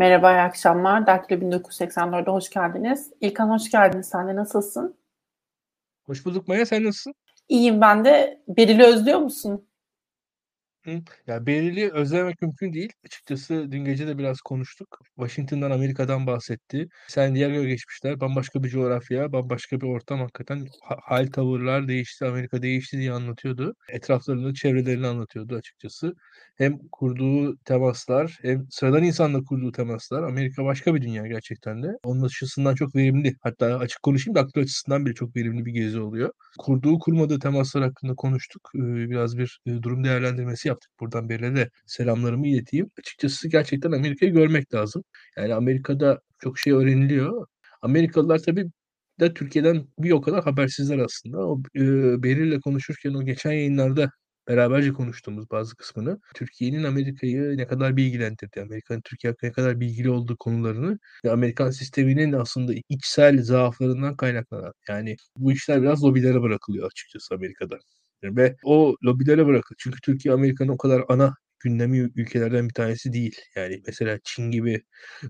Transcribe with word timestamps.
Merhaba, 0.00 0.32
iyi 0.32 0.40
akşamlar. 0.40 1.06
Daktilo 1.06 1.40
1984'e 1.40 2.32
hoş 2.32 2.50
geldiniz. 2.50 3.12
İlkan 3.20 3.50
hoş 3.50 3.70
geldin. 3.70 4.00
Sen 4.00 4.28
de 4.28 4.36
nasılsın? 4.36 4.96
Hoş 6.06 6.24
bulduk 6.26 6.48
Maya, 6.48 6.66
sen 6.66 6.84
nasılsın? 6.84 7.14
İyiyim 7.48 7.80
ben 7.80 8.04
de. 8.04 8.42
Beril'i 8.48 8.84
özlüyor 8.84 9.18
musun? 9.18 9.66
Hı. 10.84 10.90
Ya 11.26 11.46
Beril'i 11.46 11.92
özlemek 11.92 12.42
mümkün 12.42 12.72
değil. 12.72 12.92
Açıkçası 13.04 13.72
dün 13.72 13.84
gece 13.84 14.06
de 14.06 14.18
biraz 14.18 14.40
konuştuk. 14.40 14.98
Washington'dan, 15.16 15.70
Amerika'dan 15.70 16.26
bahsetti. 16.26 16.88
San 17.08 17.34
Diego 17.34 17.64
geçmişler. 17.66 18.20
Bambaşka 18.20 18.62
bir 18.62 18.68
coğrafya, 18.68 19.32
bambaşka 19.32 19.80
bir 19.80 19.86
ortam 19.86 20.20
hakikaten. 20.20 20.66
Ha- 20.82 20.98
hal 21.02 21.26
tavırlar 21.26 21.88
değişti, 21.88 22.24
Amerika 22.24 22.62
değişti 22.62 22.98
diye 22.98 23.12
anlatıyordu. 23.12 23.74
Etraflarını, 23.88 24.54
çevrelerini 24.54 25.06
anlatıyordu 25.06 25.54
açıkçası. 25.56 26.14
Hem 26.60 26.78
kurduğu 26.92 27.56
temaslar, 27.64 28.38
hem 28.42 28.66
sıradan 28.70 29.02
insanla 29.04 29.44
kurduğu 29.44 29.72
temaslar. 29.72 30.22
Amerika 30.22 30.64
başka 30.64 30.94
bir 30.94 31.02
dünya 31.02 31.26
gerçekten 31.26 31.82
de. 31.82 31.88
Onun 32.04 32.22
açısından 32.22 32.74
çok 32.74 32.96
verimli. 32.96 33.34
Hatta 33.42 33.66
açık 33.78 34.02
konuşayım 34.02 34.34
da 34.34 34.40
aklı 34.40 34.60
açısından 34.60 35.06
bile 35.06 35.14
çok 35.14 35.36
verimli 35.36 35.64
bir 35.66 35.72
gezi 35.72 36.00
oluyor. 36.00 36.30
Kurduğu, 36.58 36.98
kurmadığı 36.98 37.38
temaslar 37.38 37.82
hakkında 37.84 38.14
konuştuk. 38.14 38.70
Ee, 38.76 38.78
Biraz 39.10 39.38
bir 39.38 39.60
e, 39.66 39.70
durum 39.82 40.04
değerlendirmesi 40.04 40.68
yaptık. 40.68 40.90
Buradan 41.00 41.28
Beril'e 41.28 41.56
de 41.56 41.70
selamlarımı 41.86 42.46
ileteyim. 42.48 42.90
Açıkçası 42.98 43.48
gerçekten 43.48 43.92
Amerika'yı 43.92 44.32
görmek 44.32 44.74
lazım. 44.74 45.04
Yani 45.36 45.54
Amerika'da 45.54 46.20
çok 46.38 46.58
şey 46.58 46.72
öğreniliyor. 46.72 47.46
Amerikalılar 47.82 48.38
tabii 48.38 48.66
de 49.20 49.34
Türkiye'den 49.34 49.86
bir 49.98 50.10
o 50.10 50.20
kadar 50.20 50.44
habersizler 50.44 50.98
aslında. 50.98 51.38
O 51.38 51.62
e, 51.76 51.80
Beril'le 52.22 52.60
konuşurken 52.60 53.14
o 53.14 53.24
geçen 53.24 53.52
yayınlarda 53.52 54.10
beraberce 54.50 54.92
konuştuğumuz 54.92 55.50
bazı 55.50 55.76
kısmını 55.76 56.20
Türkiye'nin 56.34 56.84
Amerika'yı 56.84 57.56
ne 57.56 57.66
kadar 57.66 57.96
bilgilendirdiği, 57.96 58.64
Amerika'nın 58.64 59.00
Türkiye 59.00 59.30
hakkında 59.32 59.48
ne 59.48 59.52
kadar 59.52 59.80
bilgili 59.80 60.10
olduğu 60.10 60.36
konularını 60.36 60.98
ve 61.24 61.30
Amerikan 61.32 61.70
sisteminin 61.70 62.32
aslında 62.32 62.72
içsel 62.88 63.42
zaaflarından 63.42 64.16
kaynaklanan 64.16 64.72
yani 64.88 65.16
bu 65.36 65.52
işler 65.52 65.82
biraz 65.82 66.04
lobilere 66.04 66.42
bırakılıyor 66.42 66.86
açıkçası 66.86 67.34
Amerika'da. 67.34 67.78
Ve 68.24 68.56
o 68.64 68.96
lobilere 69.04 69.46
bırakılıyor. 69.46 69.76
Çünkü 69.78 70.00
Türkiye 70.00 70.34
Amerika'nın 70.34 70.68
o 70.72 70.78
kadar 70.78 71.04
ana 71.08 71.34
gündemi 71.60 71.98
ülkelerden 72.16 72.68
bir 72.68 72.74
tanesi 72.74 73.12
değil. 73.12 73.36
Yani 73.56 73.82
mesela 73.86 74.18
Çin 74.24 74.50
gibi, 74.50 74.82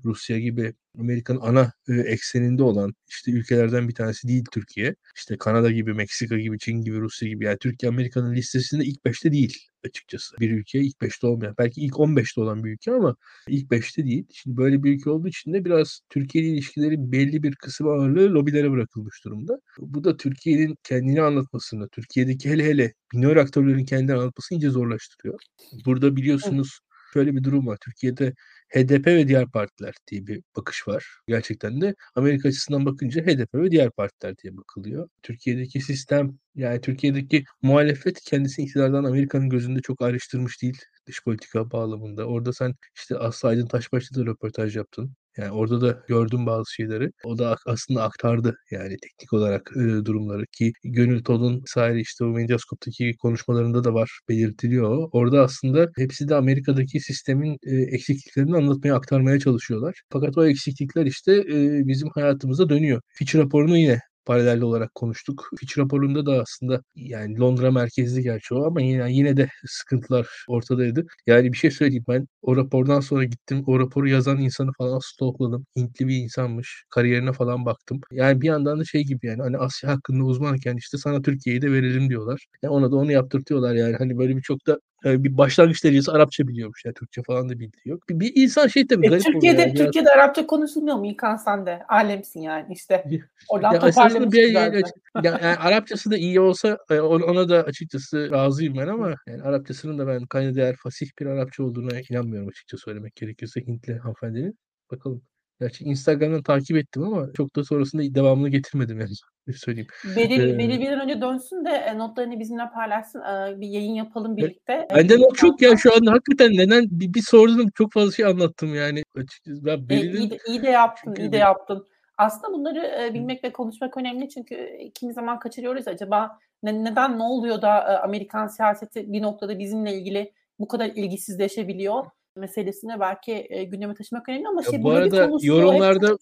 Rusya 0.05 0.39
gibi 0.39 0.75
Amerika'nın 0.99 1.41
ana 1.41 1.73
ekseninde 1.89 2.63
olan 2.63 2.95
işte 3.09 3.31
ülkelerden 3.31 3.89
bir 3.89 3.95
tanesi 3.95 4.29
değil 4.29 4.45
Türkiye. 4.53 4.95
İşte 5.17 5.37
Kanada 5.39 5.71
gibi, 5.71 5.95
Meksika 5.95 6.39
gibi, 6.39 6.59
Çin 6.59 6.83
gibi, 6.83 6.97
Rusya 7.01 7.29
gibi. 7.29 7.45
Yani 7.45 7.59
Türkiye 7.59 7.91
Amerika'nın 7.91 8.35
listesinde 8.35 8.85
ilk 8.85 9.05
5'te 9.05 9.33
değil 9.33 9.59
açıkçası. 9.85 10.37
Bir 10.41 10.51
ülke 10.51 10.81
ilk 10.81 10.97
5'te 10.97 11.27
olmayan. 11.27 11.55
Belki 11.59 11.81
ilk 11.81 11.95
15'te 11.95 12.41
olan 12.41 12.65
bir 12.65 12.71
ülke 12.71 12.93
ama 12.93 13.17
ilk 13.49 13.71
5'te 13.71 14.05
değil. 14.05 14.27
Şimdi 14.33 14.57
böyle 14.57 14.83
bir 14.83 14.95
ülke 14.95 15.11
olduğu 15.11 15.29
için 15.29 15.53
de 15.53 15.65
biraz 15.65 16.01
Türkiye 16.11 16.45
ile 16.45 16.53
ilişkilerin 16.53 17.13
belli 17.13 17.43
bir 17.43 17.55
kısmı 17.55 17.91
ağırlığı 17.91 18.35
lobilere 18.35 18.71
bırakılmış 18.71 19.25
durumda. 19.25 19.61
Bu 19.79 20.05
da 20.05 20.17
Türkiye'nin 20.17 20.77
kendini 20.83 21.23
anlatmasını, 21.23 21.89
Türkiye'deki 21.89 22.51
hele 22.51 22.65
hele 22.65 22.95
minor 23.15 23.37
aktörlerin 23.37 23.85
kendini 23.85 24.13
anlatmasını 24.17 24.59
iyice 24.59 24.71
zorlaştırıyor. 24.71 25.41
Burada 25.87 26.17
biliyorsunuz 26.17 26.81
şöyle 27.13 27.37
bir 27.37 27.45
durum 27.45 27.67
var. 27.67 27.79
Türkiye'de 27.81 28.35
HDP 28.71 29.07
ve 29.07 29.29
diğer 29.29 29.51
partiler 29.51 29.95
diye 30.11 30.27
bir 30.27 30.43
bakış 30.57 30.89
var. 30.89 31.07
Gerçekten 31.29 31.81
de 31.81 31.95
Amerika 32.15 32.49
açısından 32.49 32.87
bakınca 32.87 33.23
HDP 33.23 33.55
ve 33.55 33.71
diğer 33.71 33.91
partiler 33.91 34.37
diye 34.39 34.57
bakılıyor. 34.57 35.09
Türkiye'deki 35.23 35.81
sistem 35.81 36.39
yani 36.55 36.81
Türkiye'deki 36.81 37.45
muhalefet 37.63 38.21
kendisini 38.21 38.65
iktidardan 38.67 39.05
Amerika'nın 39.05 39.49
gözünde 39.49 39.81
çok 39.81 40.03
ayrıştırmış 40.03 40.63
değil 40.63 40.79
dış 41.07 41.25
politika 41.25 41.71
bağlamında. 41.71 42.27
Orada 42.27 42.53
sen 42.53 42.75
işte 42.97 43.19
Aslı 43.19 43.49
Aydın 43.49 43.67
Taşbaş'ta 43.67 44.21
da 44.21 44.27
röportaj 44.27 44.77
yaptın. 44.77 45.15
Yani 45.37 45.51
orada 45.51 45.81
da 45.81 46.03
gördüm 46.09 46.47
bazı 46.47 46.75
şeyleri. 46.75 47.11
O 47.25 47.39
da 47.39 47.57
aslında 47.67 48.03
aktardı 48.03 48.57
yani 48.71 48.97
teknik 49.03 49.33
olarak 49.33 49.71
e, 49.77 50.05
durumları 50.05 50.45
ki 50.47 50.73
Gönül 50.85 51.25
Tol'un 51.25 51.63
sayede 51.67 52.01
işte 52.01 52.25
o 52.25 52.29
Medyaskop'taki 52.29 53.17
konuşmalarında 53.23 53.85
da 53.85 53.95
var 53.95 54.21
belirtiliyor. 54.29 55.09
Orada 55.13 55.43
aslında 55.43 55.89
hepsi 55.97 56.29
de 56.29 56.35
Amerika'daki 56.35 57.01
sistemin 57.01 57.57
e, 57.67 57.77
eksikliklerini 57.77 58.57
anlatmaya 58.57 58.95
aktarmaya 58.95 59.39
çalışıyorlar. 59.39 59.95
Fakat 60.13 60.39
o 60.39 60.47
eksiklikler 60.47 61.07
işte 61.07 61.33
e, 61.33 61.87
bizim 61.87 62.09
hayatımıza 62.15 62.69
dönüyor. 62.69 63.01
Fitch 63.09 63.35
raporunu 63.37 63.77
yine 63.79 64.01
paralel 64.25 64.61
olarak 64.61 64.95
konuştuk. 64.95 65.49
Fitch 65.59 65.79
raporunda 65.79 66.27
da 66.27 66.43
aslında 66.43 66.83
yani 66.95 67.39
Londra 67.41 67.71
merkezli 67.71 68.23
gerçi 68.23 68.55
o 68.55 68.65
ama 68.67 68.81
yine, 68.83 69.13
yine 69.13 69.37
de 69.37 69.49
sıkıntılar 69.67 70.29
ortadaydı. 70.49 71.07
Yani 71.27 71.53
bir 71.53 71.57
şey 71.59 71.71
söyleyeyim 71.71 72.05
ben 72.09 72.29
o 72.43 72.57
rapordan 72.57 73.01
sonra 73.01 73.25
gittim 73.25 73.65
o 73.67 73.79
raporu 73.81 74.09
yazan 74.09 74.39
insanı 74.39 74.71
falan 74.79 74.99
stalkladım. 74.99 75.67
Hintli 75.77 76.09
bir 76.09 76.17
insanmış. 76.17 76.85
Kariyerine 76.91 77.33
falan 77.33 77.67
baktım. 77.67 78.01
Yani 78.13 78.41
bir 78.41 78.47
yandan 78.47 78.81
da 78.81 78.85
şey 78.85 79.05
gibi 79.05 79.27
yani 79.27 79.43
hani 79.43 79.59
Asya 79.59 79.91
hakkında 79.91 80.25
uzmanken 80.25 80.77
işte 80.77 80.99
sana 80.99 81.23
Türkiye'yi 81.23 81.63
de 81.63 81.73
verelim 81.73 82.09
diyorlar. 82.09 82.47
Yani 82.63 82.73
ona 82.73 82.93
da 82.93 82.97
onu 82.97 83.13
yaptırtıyorlar 83.13 83.75
yani 83.75 83.97
hani 83.97 84.19
böyle 84.19 84.37
bir 84.37 84.43
çok 84.43 84.67
da 84.67 84.81
e, 85.05 85.25
bir 85.25 85.37
başlangıç 85.37 85.85
derecesi 85.85 86.11
Arapça 86.11 86.49
biliyormuş 86.49 86.85
yani 86.85 86.95
Türkçe 86.95 87.23
falan 87.23 87.49
da 87.49 87.59
bildiği 87.59 87.89
yok. 87.89 88.09
Bir, 88.09 88.21
bir 88.21 88.33
insan 88.35 88.67
şey 88.67 88.87
tabii 88.87 89.07
E, 89.07 89.09
garip 89.09 89.25
Türkiye'de. 89.25 89.61
Yani. 89.61 89.75
Türkiye'de 89.75 90.11
Arapça 90.11 90.47
konuşulmuyor 90.47 90.97
mu 90.97 91.07
İlkan 91.07 91.37
sen 91.37 91.67
de? 91.67 91.83
Alemsin 91.89 92.41
yani 92.41 92.73
işte. 92.73 93.05
Oradan 93.49 93.73
Ya 93.73 93.77
esasında 93.77 94.09
toparlamış 94.09 94.33
bir 94.33 94.53
yani, 94.53 94.83
yani 95.23 95.39
Arapçası 95.41 96.11
da 96.11 96.17
iyi 96.17 96.41
olsa 96.41 96.79
e, 96.91 97.01
ona 97.01 97.25
ona 97.25 97.49
da 97.49 97.63
açıkçası 97.63 98.31
razıyım 98.31 98.77
ben 98.79 98.87
ama 98.87 99.15
yani 99.27 99.43
Arapçasının 99.43 99.99
da 99.99 100.07
ben 100.07 100.27
kayda 100.27 100.55
değer 100.55 100.77
fasih 100.77 101.07
bir 101.21 101.27
Arapça 101.27 101.63
olduğuna 101.63 101.91
inanmıyorum 102.11 102.49
açıkça 102.49 102.77
söylemek 102.77 103.17
gerekirse 103.17 103.61
Hintli 103.61 103.99
hanımefendinin. 103.99 104.59
Bakalım. 104.91 105.23
Gerçi 105.61 105.85
Instagram'dan 105.85 106.43
takip 106.43 106.77
ettim 106.77 107.03
ama 107.03 107.33
çok 107.37 107.57
da 107.57 107.65
sonrasında 107.65 108.15
devamını 108.15 108.49
getirmedim 108.49 109.01
yani. 109.01 109.11
Söyleyeyim. 109.57 109.89
Beril, 110.17 110.41
Ee, 110.55 110.59
Beril 110.59 110.81
bir 110.81 110.89
an 110.93 111.01
önce 111.01 111.21
dönsün 111.21 111.65
de 111.65 111.71
e, 111.71 111.99
notlarını 111.99 112.41
bizimle 112.41 112.63
paylaşsın. 112.75 113.23
Bir 113.61 113.69
yayın 113.69 113.95
yapalım 113.95 114.37
birlikte. 114.37 114.73
E, 114.93 114.95
Bende 114.97 115.21
not 115.21 115.37
çok 115.37 115.63
ya 115.63 115.77
şu 115.77 115.97
anda 115.97 116.13
hakikaten 116.13 116.53
neden 116.53 116.85
bir, 116.91 117.15
bir 117.15 117.23
sordum 117.23 117.71
çok 117.75 117.93
fazla 117.93 118.13
şey 118.13 118.25
anlattım 118.25 118.75
yani 118.75 119.03
açıkçası. 119.17 119.65
Ben 119.65 119.97
E, 119.97 120.01
iyi, 120.01 120.31
de, 120.31 120.39
iyi 120.49 120.63
de 120.63 120.71
yaptın, 120.71 121.03
çünkü 121.05 121.23
iyi 121.23 121.33
de 121.33 121.37
yaptın. 121.37 121.87
Aslında 122.19 122.53
bunları 122.53 122.87
e, 123.03 123.15
bilmek 123.15 123.45
ve 123.45 123.53
konuşmak 123.53 123.97
önemli 123.97 124.29
çünkü 124.29 124.69
kimi 124.95 125.13
zaman 125.13 125.39
kaçırıyoruz. 125.39 125.89
Acaba 125.89 126.39
ne- 126.63 126.85
neden 126.85 127.19
ne 127.19 127.23
oluyor 127.23 127.63
da 127.63 127.79
e, 127.79 127.97
Amerikan 127.97 128.47
siyaseti 128.47 129.13
bir 129.13 129.23
noktada 129.23 129.59
bizimle 129.59 129.95
ilgili 129.95 130.33
bu 130.59 130.69
kadar 130.69 130.87
ilgisizleşebiliyor 130.87 132.05
meselesine 132.37 133.01
belki 133.01 133.47
e, 133.51 133.65
gündeme 133.65 133.95
taşımak 133.95 134.29
önemli 134.29 134.49
ama 134.49 134.63
Ya 134.63 134.71
şey 134.71 134.83
bu 134.83 134.91
arada. 134.91 135.25
Hep 135.25 135.31
yorumlarda 135.43 136.09
Hı 136.09 136.17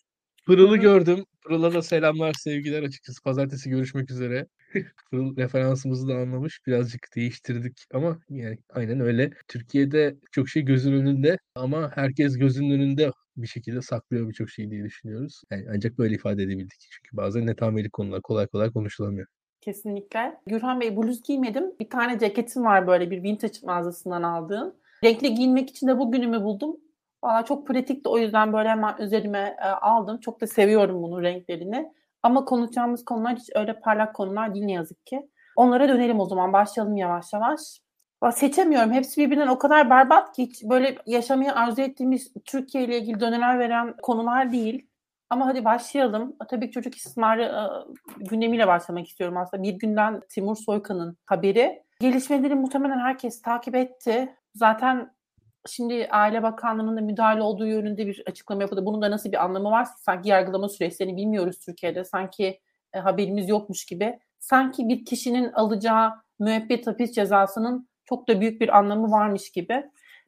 Pırıl'ı 0.49 0.77
gördüm. 0.77 1.25
Pırıl'a 1.43 1.75
da 1.75 1.83
selamlar, 1.83 2.33
sevgiler 2.33 2.83
açıkçası. 2.83 3.23
Pazartesi 3.23 3.71
görüşmek 3.71 4.11
üzere. 4.11 4.47
Pırıl 5.11 5.37
referansımızı 5.37 6.09
da 6.09 6.15
anlamış. 6.15 6.61
Birazcık 6.67 7.09
değiştirdik 7.17 7.85
ama 7.95 8.19
yani 8.31 8.59
aynen 8.71 9.01
öyle. 9.01 9.31
Türkiye'de 9.49 10.17
çok 10.31 10.49
şey 10.49 10.63
gözün 10.63 10.93
önünde 10.93 11.39
ama 11.55 11.91
herkes 11.95 12.39
gözünün 12.39 12.71
önünde 12.71 13.11
bir 13.37 13.47
şekilde 13.47 13.83
saklıyor 13.83 14.29
birçok 14.29 14.51
şeyi 14.51 14.71
diye 14.71 14.85
düşünüyoruz. 14.85 15.43
Yani 15.51 15.67
ancak 15.75 15.99
böyle 15.99 16.15
ifade 16.15 16.43
edebildik. 16.43 16.89
Çünkü 16.91 17.17
bazen 17.17 17.47
netameli 17.47 17.91
konular 17.91 18.23
kolay 18.23 18.47
kolay 18.47 18.71
konuşulamıyor. 18.71 19.27
Kesinlikle. 19.61 20.41
Gürhan 20.47 20.81
Bey 20.81 20.97
bluz 20.97 21.23
giymedim. 21.23 21.65
Bir 21.81 21.91
tane 21.91 22.19
ceketim 22.19 22.65
var 22.65 22.87
böyle 22.87 23.11
bir 23.11 23.23
vintage 23.23 23.59
mağazasından 23.63 24.23
aldığım. 24.23 24.75
Renkli 25.04 25.34
giyinmek 25.34 25.70
için 25.70 25.88
de 25.88 25.98
bugünümü 25.98 26.42
buldum. 26.42 26.76
Valla 27.25 27.44
çok 27.44 27.66
pratikti 27.66 28.09
o 28.09 28.19
yüzden 28.19 28.53
böyle 28.53 28.69
hemen 28.69 28.97
üzerime 28.98 29.56
e, 29.64 29.66
aldım. 29.69 30.20
Çok 30.20 30.41
da 30.41 30.47
seviyorum 30.47 31.03
bunun 31.03 31.22
renklerini. 31.22 31.92
Ama 32.22 32.44
konuşacağımız 32.44 33.04
konular 33.04 33.36
hiç 33.36 33.50
öyle 33.54 33.81
parlak 33.81 34.14
konular 34.14 34.54
değil 34.54 34.64
ne 34.64 34.72
yazık 34.72 35.06
ki. 35.06 35.28
Onlara 35.56 35.89
dönelim 35.89 36.21
o 36.21 36.27
zaman. 36.27 36.53
Başlayalım 36.53 36.97
yavaş 36.97 37.33
yavaş. 37.33 37.60
Seçemiyorum. 38.33 38.92
Hepsi 38.92 39.21
birbirinden 39.21 39.47
o 39.47 39.59
kadar 39.59 39.91
berbat 39.91 40.36
ki 40.36 40.42
hiç 40.42 40.65
böyle 40.65 40.97
yaşamayı 41.06 41.54
arzu 41.54 41.83
ettiğimiz 41.83 42.33
Türkiye 42.44 42.84
ile 42.84 42.98
ilgili 42.98 43.21
döneler 43.21 43.59
veren 43.59 43.94
konular 44.03 44.53
değil. 44.53 44.89
Ama 45.30 45.47
hadi 45.47 45.65
başlayalım. 45.65 46.36
Tabii 46.48 46.66
ki 46.66 46.72
çocuk 46.72 46.94
istismarı 46.94 47.42
e, 47.42 47.62
gündemiyle 48.24 48.66
başlamak 48.66 49.09
istiyorum 49.09 49.36
aslında. 49.36 49.62
Bir 49.62 49.72
günden 49.72 50.21
Timur 50.28 50.56
Soykan'ın 50.56 51.16
haberi. 51.27 51.83
Gelişmeleri 52.01 52.54
muhtemelen 52.54 52.98
herkes 52.98 53.42
takip 53.42 53.74
etti. 53.74 54.36
Zaten 54.54 55.15
şimdi 55.66 56.09
Aile 56.10 56.42
Bakanlığı'nın 56.42 56.97
da 56.97 57.00
müdahale 57.00 57.42
olduğu 57.42 57.66
yönünde 57.66 58.06
bir 58.06 58.22
açıklama 58.27 58.62
yapıldı. 58.62 58.86
Bunun 58.86 59.03
da 59.03 59.10
nasıl 59.10 59.33
bir 59.33 59.45
anlamı 59.45 59.71
var? 59.71 59.89
Sanki 59.98 60.28
yargılama 60.28 60.68
süreçlerini 60.68 61.16
bilmiyoruz 61.16 61.59
Türkiye'de. 61.59 62.04
Sanki 62.04 62.60
e, 62.92 62.98
haberimiz 62.98 63.48
yokmuş 63.48 63.84
gibi. 63.84 64.18
Sanki 64.39 64.89
bir 64.89 65.04
kişinin 65.04 65.53
alacağı 65.53 66.12
müebbet 66.39 66.86
hapis 66.86 67.12
cezasının 67.12 67.89
çok 68.04 68.28
da 68.28 68.41
büyük 68.41 68.60
bir 68.60 68.78
anlamı 68.78 69.10
varmış 69.10 69.50
gibi. 69.50 69.84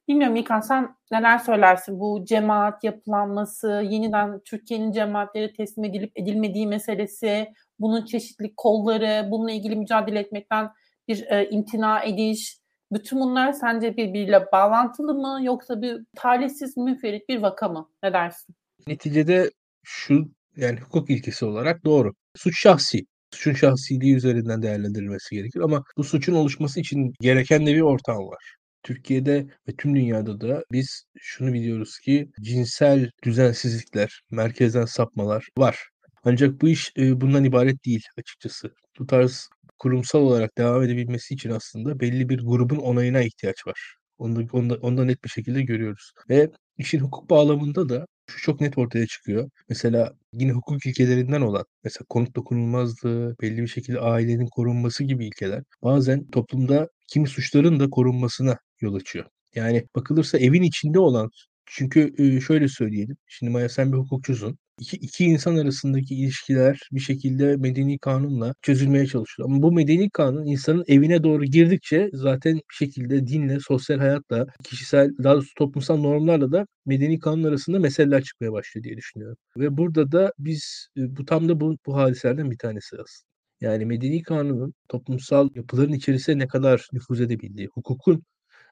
Bilmiyorum 0.09 0.37
İlkan 0.37 0.61
sen 0.61 0.97
neler 1.13 1.39
söylersin? 1.39 2.01
Bu 2.01 2.25
cemaat 2.25 2.85
yapılanması, 2.85 3.83
yeniden 3.91 4.41
Türkiye'nin 4.45 4.93
cemaatlere 4.93 5.53
teslim 5.53 5.85
edilip 5.85 6.13
edilmediği 6.17 6.67
meselesi, 6.67 7.53
bunun 7.79 8.05
çeşitli 8.05 8.55
kolları, 8.57 9.29
bununla 9.31 9.51
ilgili 9.53 9.77
mücadele 9.77 10.19
etmekten 10.19 10.71
bir 11.09 11.27
e, 11.31 11.51
imtina 11.51 12.03
ediş, 12.03 12.60
Bütün 12.93 13.21
bunlar 13.21 13.53
sence 13.53 13.97
birbiriyle 13.97 14.47
bağlantılı 14.53 15.15
mı 15.15 15.41
yoksa 15.43 15.83
bir 15.83 16.01
talihsiz 16.17 16.77
müferit 16.77 17.29
bir 17.29 17.43
vaka 17.43 17.69
mı? 17.69 17.91
Ne 18.03 18.13
dersin? 18.13 18.55
Neticede 18.87 19.51
şu 19.83 20.31
yani 20.57 20.81
hukuk 20.81 21.11
ilkesi 21.11 21.45
olarak 21.45 21.85
doğru. 21.85 22.13
Suç 22.37 22.61
şahsi. 22.61 23.01
Suçun 23.31 23.53
şahsiliği 23.53 24.17
üzerinden 24.17 24.63
değerlendirilmesi 24.63 25.35
gerekir 25.35 25.61
ama 25.61 25.85
bu 25.97 26.05
suçun 26.05 26.35
oluşması 26.35 26.81
için 26.81 27.13
gereken 27.21 27.67
de 27.67 27.75
bir 27.75 27.81
ortam 27.81 28.17
var. 28.17 28.55
Türkiye'de 28.83 29.47
ve 29.69 29.73
tüm 29.79 29.97
dünyada 29.97 30.41
da 30.41 30.65
biz 30.73 31.05
şunu 31.21 31.53
biliyoruz 31.53 31.99
ki 31.99 32.31
cinsel 32.41 33.11
düzensizlikler, 33.25 34.23
merkezden 34.31 34.85
sapmalar 34.85 35.49
var. 35.59 35.89
Ancak 36.25 36.61
bu 36.61 36.69
iş 36.69 36.93
e, 36.97 37.21
bundan 37.21 37.45
ibaret 37.45 37.85
değil 37.87 38.05
açıkçası. 38.19 38.75
Bu 38.99 39.07
tarz 39.07 39.49
kurumsal 39.81 40.21
olarak 40.21 40.59
devam 40.59 40.83
edebilmesi 40.83 41.35
için 41.35 41.51
aslında 41.51 42.01
belli 42.01 42.29
bir 42.29 42.41
grubun 42.47 42.77
onayına 42.77 43.23
ihtiyaç 43.23 43.67
var. 43.67 43.97
Onu 44.19 44.37
da, 44.37 44.43
onu 44.53 44.71
da, 44.71 44.75
onu 44.83 44.99
da 44.99 45.05
net 45.05 45.25
bir 45.25 45.29
şekilde 45.29 45.63
görüyoruz. 45.63 46.13
Ve 46.31 46.51
işin 46.79 47.01
hukuk 47.01 47.31
bağlamında 47.31 47.89
da 47.89 48.07
şu 48.31 48.43
çok 48.43 48.61
net 48.61 48.79
ortaya 48.79 49.07
çıkıyor. 49.07 49.51
Mesela 49.69 50.15
yine 50.33 50.53
hukuk 50.53 50.87
ilkelerinden 50.87 51.41
olan 51.41 51.65
mesela 51.85 52.07
konut 52.09 52.37
dokunulmazlığı, 52.37 53.37
belli 53.43 53.63
bir 53.63 53.69
şekilde 53.69 54.01
ailenin 54.01 54.47
korunması 54.47 55.05
gibi 55.05 55.27
ilkeler 55.27 55.63
bazen 55.83 56.31
toplumda 56.31 56.89
kimi 57.09 57.29
suçların 57.29 57.81
da 57.81 57.91
korunmasına 57.91 58.59
yol 58.81 58.95
açıyor. 58.95 59.27
Yani 59.55 59.85
bakılırsa 59.97 60.39
evin 60.39 60.63
içinde 60.63 60.99
olan 60.99 61.31
çünkü 61.67 62.15
şöyle 62.47 62.69
söyleyelim. 62.69 63.17
Şimdi 63.27 63.53
Maya 63.53 63.69
sen 63.69 63.93
bir 63.93 63.99
hukukçusun. 63.99 64.59
İki, 64.81 64.97
iki 64.97 65.25
insan 65.25 65.57
arasındaki 65.57 66.15
ilişkiler 66.15 66.81
bir 66.93 67.01
şekilde 67.01 67.57
medeni 67.57 67.99
kanunla 67.99 68.55
çözülmeye 68.63 69.07
çalışıyor. 69.07 69.49
Ama 69.49 69.63
bu 69.63 69.73
medeni 69.73 70.11
kanun 70.11 70.47
insanın 70.47 70.85
evine 70.89 71.23
doğru 71.25 71.45
girdikçe 71.45 72.11
zaten 72.13 72.55
bir 72.55 72.75
şekilde 72.75 73.27
dinle, 73.27 73.59
sosyal 73.61 73.99
hayatla, 73.99 74.47
kişisel, 74.65 75.11
daha 75.23 75.35
doğrusu 75.35 75.55
toplumsal 75.55 75.97
normlarla 75.97 76.53
da 76.53 76.67
medeni 76.87 77.19
kanun 77.19 77.45
arasında 77.45 77.79
meseleler 77.79 78.23
çıkmaya 78.23 78.53
başlıyor 78.53 78.85
diye 78.85 78.97
düşünüyorum. 78.97 79.37
Ve 79.57 79.77
burada 79.77 80.13
da 80.13 80.33
biz 80.39 80.89
bu 80.97 81.25
tam 81.25 81.49
da 81.49 81.61
bu, 81.61 81.77
bu 81.87 81.97
hadiselerden 81.97 82.51
bir 82.51 82.59
tanesi 82.59 82.97
aslında. 82.97 83.31
Yani 83.61 83.87
medeni 83.87 84.23
kanunun 84.23 84.75
toplumsal 84.89 85.49
yapıların 85.55 85.93
içerisine 85.93 86.39
ne 86.39 86.47
kadar 86.49 86.87
nüfuz 86.93 87.21
edebildiği, 87.21 87.69
hukukun 87.75 88.23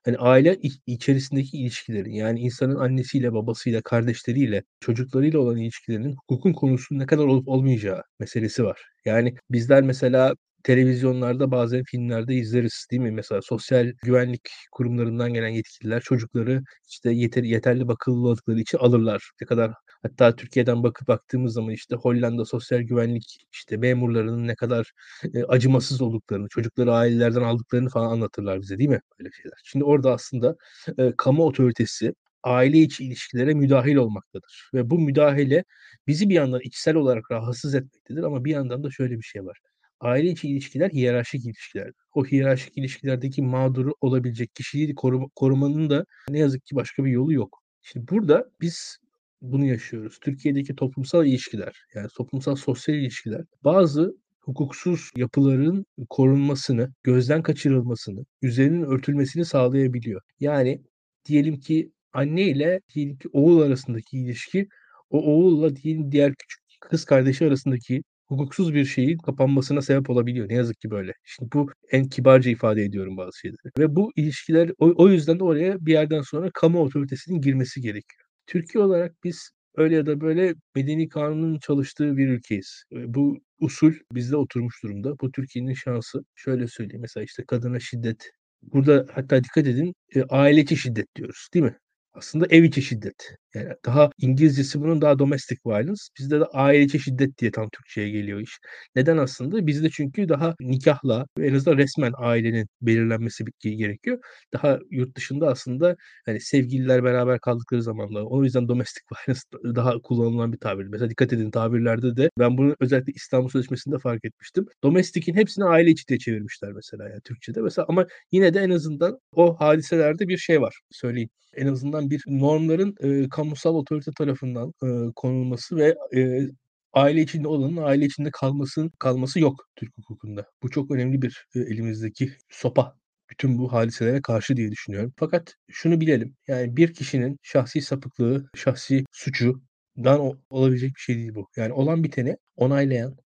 hani 0.09 0.19
aile 0.19 0.57
içerisindeki 0.87 1.59
ilişkilerin 1.59 2.13
yani 2.13 2.41
insanın 2.41 2.77
annesiyle, 2.77 3.33
babasıyla, 3.33 3.83
kardeşleriyle, 3.83 4.63
çocuklarıyla 4.81 5.39
olan 5.39 5.57
ilişkilerinin 5.57 6.15
hukukun 6.15 6.53
konusu 6.53 6.99
ne 6.99 7.07
kadar 7.07 7.25
olup 7.25 7.49
olmayacağı 7.49 8.03
meselesi 8.21 8.65
var. 8.65 8.83
Yani 9.05 9.35
bizler 9.51 9.83
mesela 9.83 10.35
televizyonlarda 10.65 11.51
bazen 11.51 11.85
filmlerde 11.85 12.35
izleriz 12.35 12.87
değil 12.91 13.03
mi? 13.03 13.11
Mesela 13.11 13.43
sosyal 13.43 13.93
güvenlik 14.05 14.49
kurumlarından 14.73 15.35
gelen 15.35 15.49
yetkililer 15.49 16.01
çocukları 16.01 16.63
işte 16.91 17.11
yeter, 17.11 17.43
yeterli 17.45 17.89
bakılmadıkları 17.89 18.61
için 18.61 18.79
alırlar. 18.79 19.31
Ne 19.41 19.47
kadar 19.47 19.73
hatta 20.03 20.37
Türkiye'den 20.37 20.83
bakıp 20.83 21.09
baktığımız 21.09 21.53
zaman 21.53 21.71
işte 21.71 21.97
Hollanda 21.97 22.45
sosyal 22.45 22.81
güvenlik 22.81 23.47
işte 23.53 23.77
memurlarının 23.77 24.47
ne 24.47 24.55
kadar 24.55 24.93
e, 25.35 25.45
acımasız 25.45 26.03
olduklarını, 26.03 26.49
çocukları 26.49 26.95
ailelerden 26.95 27.43
aldıklarını 27.43 27.89
falan 27.89 28.11
anlatırlar 28.11 28.61
bize 28.61 28.79
değil 28.79 28.91
mi? 28.91 29.01
Böyle 29.19 29.31
şeyler. 29.43 29.59
Şimdi 29.65 29.85
orada 29.85 30.13
aslında 30.13 30.57
e, 30.99 31.13
kamu 31.17 31.45
otoritesi 31.45 32.15
aile 32.43 32.79
içi 32.79 33.05
ilişkilere 33.05 33.55
müdahil 33.55 33.97
olmaktadır. 33.97 34.71
Ve 34.75 34.91
bu 34.91 34.99
müdahale 34.99 35.65
bizi 36.07 36.29
bir 36.29 36.35
yandan 36.35 36.61
içsel 36.65 36.95
olarak 36.97 37.31
rahatsız 37.31 37.75
etmektedir 37.75 38.23
ama 38.23 38.45
bir 38.45 38.51
yandan 38.51 38.85
da 38.85 38.91
şöyle 38.91 39.17
bir 39.19 39.23
şey 39.23 39.45
var 39.45 39.59
aile 40.01 40.31
içi 40.31 40.49
ilişkiler 40.49 40.91
hiyerarşik 40.91 41.47
ilişkilerdir. 41.47 41.95
O 42.15 42.25
hiyerarşik 42.25 42.79
ilişkilerdeki 42.79 43.43
mağduru 43.43 43.95
olabilecek 44.01 44.55
kişiyi 44.55 44.95
koruma, 44.95 45.27
korumanın 45.35 45.91
da 45.91 46.05
ne 46.29 46.39
yazık 46.39 46.67
ki 46.67 46.77
başka 46.77 47.05
bir 47.05 47.11
yolu 47.11 47.33
yok. 47.33 47.63
Şimdi 47.83 48.09
burada 48.09 48.51
biz 48.61 48.99
bunu 49.43 49.65
yaşıyoruz. 49.65 50.19
Türkiye'deki 50.21 50.77
toplumsal 50.77 51.27
ilişkiler, 51.27 51.87
yani 51.95 52.09
toplumsal 52.17 52.57
sosyal 52.57 52.99
ilişkiler 52.99 53.45
bazı 53.65 54.17
hukuksuz 54.41 55.11
yapıların 55.17 55.87
korunmasını, 56.11 56.93
gözden 57.03 57.43
kaçırılmasını, 57.43 58.25
üzerinin 58.43 58.83
örtülmesini 58.83 59.45
sağlayabiliyor. 59.45 60.21
Yani 60.41 60.83
diyelim 61.25 61.61
ki 61.61 61.93
anne 62.13 62.43
ile 62.43 62.81
diyelim 62.95 63.17
ki 63.19 63.29
oğul 63.33 63.61
arasındaki 63.61 64.19
ilişki 64.19 64.69
o 65.11 65.23
oğulla 65.23 65.77
diyelim 65.77 66.13
diğer 66.13 66.35
küçük 66.35 66.61
kız 66.81 67.05
kardeşi 67.05 67.47
arasındaki 67.47 68.03
hukuksuz 68.27 68.75
bir 68.75 68.85
şeyin 68.85 69.19
kapanmasına 69.19 69.83
sebep 69.83 70.11
olabiliyor. 70.11 70.49
Ne 70.49 70.55
yazık 70.55 70.81
ki 70.81 70.91
böyle. 70.91 71.13
Şimdi 71.25 71.53
bu 71.53 71.71
en 71.93 72.09
kibarca 72.09 72.51
ifade 72.51 72.83
ediyorum 72.85 73.17
bazı 73.17 73.39
şeyleri. 73.39 73.59
Ve 73.79 73.97
bu 73.97 74.13
ilişkiler 74.17 74.71
o, 74.79 74.93
o 74.97 75.09
yüzden 75.09 75.39
de 75.39 75.45
oraya 75.45 75.87
bir 75.87 75.93
yerden 75.93 76.23
sonra 76.23 76.51
kamu 76.55 76.83
otoritesinin 76.83 77.41
girmesi 77.41 77.81
gerekiyor. 77.81 78.28
Türkiye 78.49 78.85
olarak 78.85 79.25
biz 79.25 79.51
öyle 79.77 79.95
ya 79.97 80.07
da 80.07 80.21
böyle 80.21 80.55
medeni 80.77 81.09
kanunun 81.09 81.59
çalıştığı 81.59 82.17
bir 82.17 82.29
ülkeyiz. 82.29 82.85
Bu 82.93 83.39
usul 83.61 83.93
bizde 84.13 84.37
oturmuş 84.37 84.83
durumda. 84.83 85.19
Bu 85.21 85.33
Türkiye'nin 85.33 85.75
şansı. 85.75 86.25
Şöyle 86.37 86.69
söyleyeyim 86.69 87.03
mesela 87.03 87.25
işte 87.25 87.45
kadına 87.47 87.81
şiddet. 87.81 88.31
Burada 88.63 89.07
hatta 89.13 89.45
dikkat 89.45 89.67
edin 89.67 89.95
e, 90.15 90.23
aile 90.23 90.61
içi 90.61 90.77
şiddet 90.77 91.17
diyoruz 91.17 91.49
değil 91.55 91.65
mi? 91.65 91.79
Aslında 92.19 92.47
ev 92.51 92.63
içi 92.63 92.83
şiddet. 92.83 93.37
Yani 93.55 93.69
daha 93.85 94.11
İngilizcesi 94.19 94.81
bunun 94.81 95.01
daha 95.01 95.19
domestic 95.19 95.57
violence. 95.67 96.03
Bizde 96.19 96.41
de 96.41 96.45
aile 96.45 96.83
içi 96.83 97.01
şiddet 97.01 97.39
diye 97.39 97.51
tam 97.51 97.69
Türkçe'ye 97.71 98.11
geliyor 98.11 98.41
iş. 98.41 98.59
Neden 98.97 99.17
aslında? 99.17 99.67
Bizde 99.67 99.91
çünkü 99.91 100.29
daha 100.29 100.55
nikahla 100.61 101.27
en 101.41 101.55
azından 101.55 101.79
resmen 101.79 102.13
ailenin 102.17 102.69
belirlenmesi 102.83 103.45
gerekiyor. 103.61 104.19
Daha 104.53 104.79
yurt 104.91 105.17
dışında 105.17 105.49
aslında 105.49 105.97
hani 106.27 106.41
sevgililer 106.41 107.05
beraber 107.05 107.41
kaldıkları 107.41 107.83
zamanlar. 107.83 108.23
O 108.23 108.45
yüzden 108.45 108.69
domestic 108.69 109.03
violence 109.29 109.41
daha 109.77 109.99
kullanılan 110.03 110.53
bir 110.53 110.59
tabir. 110.59 110.85
Mesela 110.85 111.11
dikkat 111.11 111.33
edin 111.33 111.51
tabirlerde 111.51 112.17
de 112.17 112.31
ben 112.39 112.59
bunu 112.59 112.77
özellikle 112.81 113.13
İstanbul 113.13 113.49
Sözleşmesi'nde 113.49 113.99
fark 113.99 114.25
etmiştim. 114.25 114.67
Domestic'in 114.83 115.35
hepsini 115.35 115.65
aile 115.65 115.91
içi 115.91 116.09
diye 116.09 116.19
çevirmişler 116.19 116.73
mesela 116.73 117.09
yani 117.09 117.21
Türkçe'de. 117.25 117.61
Mesela 117.61 117.87
ama 117.89 118.07
yine 118.33 118.55
de 118.55 118.61
en 118.61 118.71
azından 118.71 119.19
o 119.33 119.61
hadiselerde 119.61 120.29
bir 120.29 120.39
şey 120.39 120.61
var. 120.61 120.81
Söyleyeyim 120.91 121.31
en 121.59 121.67
azından 121.67 122.08
bir 122.11 122.25
normların 122.27 122.95
e, 123.01 123.29
kamusal 123.29 123.75
otorite 123.75 124.11
tarafından 124.19 124.73
e, 124.83 125.13
konulması 125.17 125.77
ve 125.77 125.97
e, 126.17 126.49
aile 126.93 127.21
içinde 127.23 127.49
olanın 127.49 127.77
aile 127.77 128.05
içinde 128.05 128.31
kalmasının 128.33 128.91
kalması 128.99 129.41
yok 129.41 129.65
Türk 129.77 129.99
hukukunda. 129.99 130.47
Bu 130.63 130.71
çok 130.71 130.91
önemli 130.91 131.23
bir 131.23 131.47
e, 131.55 131.61
elimizdeki 131.61 132.33
sopa 132.51 132.99
bütün 133.31 133.59
bu 133.59 133.73
hadiselere 133.73 134.23
karşı 134.23 134.57
diye 134.57 134.71
düşünüyorum. 134.71 135.13
Fakat 135.17 135.55
şunu 135.71 136.01
bilelim. 136.01 136.37
Yani 136.49 136.77
bir 136.77 136.95
kişinin 136.95 137.39
şahsi 137.43 137.83
sapıklığı, 137.83 138.51
şahsi 138.57 139.05
suçu 139.13 139.63
dan 140.05 140.35
olabilecek 140.51 140.95
bir 140.97 141.01
şey 141.01 141.17
değil 141.17 141.35
bu. 141.35 141.49
Yani 141.57 141.73
olan 141.73 142.05
biteni 142.05 142.37
onaylayan, 142.57 143.17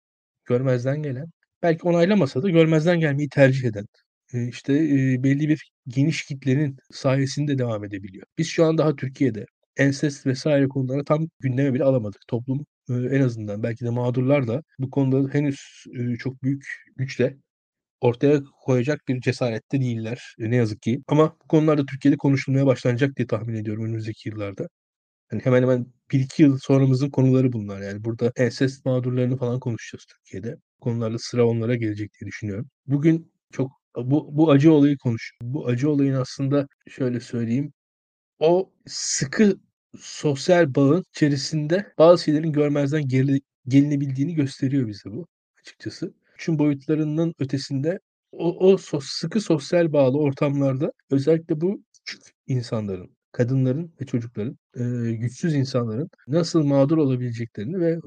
görmezden 0.45 1.03
gelen, 1.03 1.27
belki 1.63 1.89
onaylamasa 1.89 2.43
da 2.43 2.51
görmezden 2.51 3.01
gelmeyi 3.01 3.29
tercih 3.29 3.65
eden, 3.69 3.87
işte 4.33 4.75
belli 5.23 5.49
bir 5.49 5.73
geniş 5.89 6.25
kitlenin 6.25 6.77
sayesinde 6.93 7.59
devam 7.59 7.85
edebiliyor. 7.85 8.27
Biz 8.39 8.47
şu 8.49 8.65
an 8.65 8.79
daha 8.79 8.97
Türkiye'de 8.97 9.47
ensest 9.77 10.27
vesaire 10.27 10.69
konuları 10.69 11.05
tam 11.05 11.29
gündeme 11.41 11.75
bile 11.75 11.85
alamadık. 11.85 12.21
Toplum 12.29 12.67
en 12.91 13.21
azından 13.21 13.63
belki 13.63 13.85
de 13.85 13.91
mağdurlar 13.91 14.49
da 14.49 14.63
bu 14.79 14.91
konuda 14.91 15.35
henüz 15.35 15.85
çok 16.19 16.43
büyük 16.43 16.65
güçle 16.97 17.37
ortaya 18.01 18.43
koyacak 18.65 19.09
bir 19.09 19.21
cesarette 19.21 19.81
değiller 19.81 20.35
ne 20.39 20.57
yazık 20.57 20.83
ki. 20.83 21.03
Ama 21.09 21.37
bu 21.45 21.49
konularda 21.49 21.87
Türkiye'de 21.87 22.17
konuşulmaya 22.17 22.67
başlanacak 22.67 23.17
diye 23.17 23.27
tahmin 23.27 23.55
ediyorum 23.55 23.85
önümüzdeki 23.85 24.29
yıllarda. 24.29 24.69
Yani 25.33 25.43
hemen 25.45 25.63
hemen 25.63 25.87
bir 26.13 26.21
iki 26.21 26.43
yıl 26.43 26.59
sonramızın 26.59 27.11
konuları 27.11 27.53
bunlar. 27.53 27.81
Yani 27.83 28.05
burada 28.05 28.33
ensest 28.37 28.85
mağdurlarını 28.87 29.37
falan 29.37 29.61
konuşacağız 29.61 30.05
Türkiye'de. 30.07 30.57
Konularla 30.81 31.19
sıra 31.19 31.47
onlara 31.49 31.75
gelecek 31.77 32.11
diye 32.21 32.29
düşünüyorum. 32.29 32.71
Bugün 32.87 33.33
çok 33.53 33.73
bu, 33.97 34.37
bu 34.37 34.51
acı 34.51 34.73
olayı 34.73 34.99
konuş. 34.99 35.33
Bu 35.43 35.67
acı 35.67 35.91
olayın 35.91 36.15
aslında 36.15 36.67
şöyle 36.89 37.21
söyleyeyim. 37.21 37.73
O 38.39 38.73
sıkı 38.87 39.57
sosyal 39.99 40.75
bağın 40.75 41.05
içerisinde 41.17 41.93
bazı 41.99 42.25
şeylerin 42.25 42.53
görmezden 42.53 43.09
geri, 43.09 43.41
gelinebildiğini 43.69 44.35
gösteriyor 44.35 44.89
bize 44.89 45.13
bu 45.13 45.27
açıkçası. 45.61 46.15
Üçün 46.35 46.59
boyutlarının 46.59 47.35
ötesinde 47.39 47.99
o, 48.33 48.71
o 48.73 48.79
sos, 48.79 49.07
sıkı 49.07 49.41
sosyal 49.41 49.93
bağlı 49.93 50.19
ortamlarda 50.19 50.93
özellikle 51.11 51.61
bu 51.61 51.83
küçük 51.93 52.23
insanların, 52.47 53.17
kadınların 53.33 53.95
ve 54.01 54.07
çocukların, 54.07 54.59
e, 54.77 55.13
güçsüz 55.13 55.55
insanların 55.55 56.11
nasıl 56.29 56.65
mağdur 56.65 56.99
olabileceklerini 56.99 57.81
ve 57.81 57.99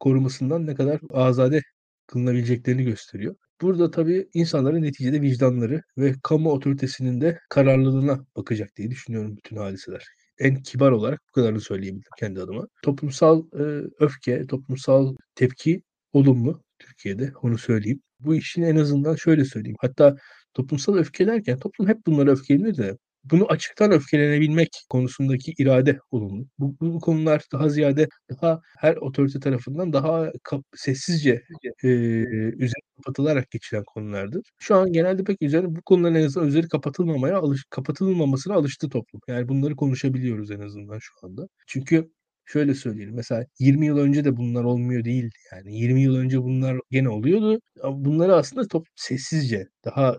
korumasından 0.00 0.66
ne 0.66 0.74
kadar 0.74 1.00
azade 1.10 1.60
kılınabileceklerini 2.06 2.84
gösteriyor. 2.84 3.36
Burada 3.60 3.90
tabii 3.90 4.28
insanların 4.34 4.82
neticede 4.82 5.22
vicdanları 5.22 5.82
ve 5.98 6.14
kamu 6.22 6.50
otoritesinin 6.50 7.20
de 7.20 7.38
kararlılığına 7.48 8.26
bakacak 8.36 8.76
diye 8.76 8.90
düşünüyorum 8.90 9.36
bütün 9.36 9.56
hadiseler. 9.56 10.04
En 10.38 10.62
kibar 10.62 10.90
olarak 10.90 11.20
bu 11.28 11.32
kadarını 11.32 11.60
söyleyebilirim 11.60 12.10
kendi 12.18 12.40
adıma. 12.40 12.66
Toplumsal 12.82 13.44
e, 13.54 13.62
öfke, 14.00 14.46
toplumsal 14.46 15.16
tepki 15.34 15.82
olumlu. 16.12 16.62
Türkiye'de. 16.78 17.32
Onu 17.42 17.58
söyleyeyim. 17.58 18.02
Bu 18.20 18.34
işin 18.34 18.62
en 18.62 18.76
azından 18.76 19.14
şöyle 19.16 19.44
söyleyeyim. 19.44 19.76
Hatta 19.80 20.16
toplumsal 20.54 20.96
öfke 20.96 21.26
derken 21.26 21.58
toplum 21.58 21.88
hep 21.88 22.06
bunlara 22.06 22.30
öfkelenir 22.30 22.76
de 22.76 22.98
bunu 23.24 23.46
açıktan 23.52 23.92
öfkelenebilmek 23.92 24.68
konusundaki 24.88 25.54
irade 25.58 25.98
olumlu. 26.10 26.46
Bu, 26.58 26.76
bu 26.80 27.00
konular 27.00 27.42
daha 27.52 27.68
ziyade 27.68 28.08
daha 28.30 28.60
her 28.78 28.96
otorite 28.96 29.40
tarafından 29.40 29.92
daha 29.92 30.32
kap, 30.42 30.64
sessizce 30.76 31.42
e, 31.84 31.88
üzeri 31.88 32.80
kapatılarak 32.96 33.50
geçilen 33.50 33.84
konulardır. 33.84 34.42
Şu 34.58 34.74
an 34.76 34.92
genelde 34.92 35.24
pek 35.24 35.42
üzeri 35.42 35.76
bu 35.76 35.82
konuların 35.82 36.14
en 36.14 36.26
azından 36.26 36.48
üzeri 36.48 36.68
kapatılmamaya 36.68 37.38
alış, 37.38 37.64
kapatılmamasına 37.70 38.54
alıştı 38.54 38.88
toplum. 38.88 39.20
Yani 39.28 39.48
bunları 39.48 39.76
konuşabiliyoruz 39.76 40.50
en 40.50 40.60
azından 40.60 40.98
şu 40.98 41.12
anda. 41.22 41.48
Çünkü 41.66 42.10
şöyle 42.44 42.74
söyleyelim. 42.74 43.14
Mesela 43.14 43.46
20 43.58 43.86
yıl 43.86 43.98
önce 43.98 44.24
de 44.24 44.36
bunlar 44.36 44.64
olmuyor 44.64 45.04
değildi. 45.04 45.36
Yani 45.52 45.76
20 45.78 46.02
yıl 46.02 46.16
önce 46.16 46.42
bunlar 46.42 46.76
gene 46.90 47.08
oluyordu. 47.08 47.60
Bunları 47.84 48.34
aslında 48.36 48.68
toplum 48.68 48.92
sessizce 48.96 49.68
daha 49.84 50.16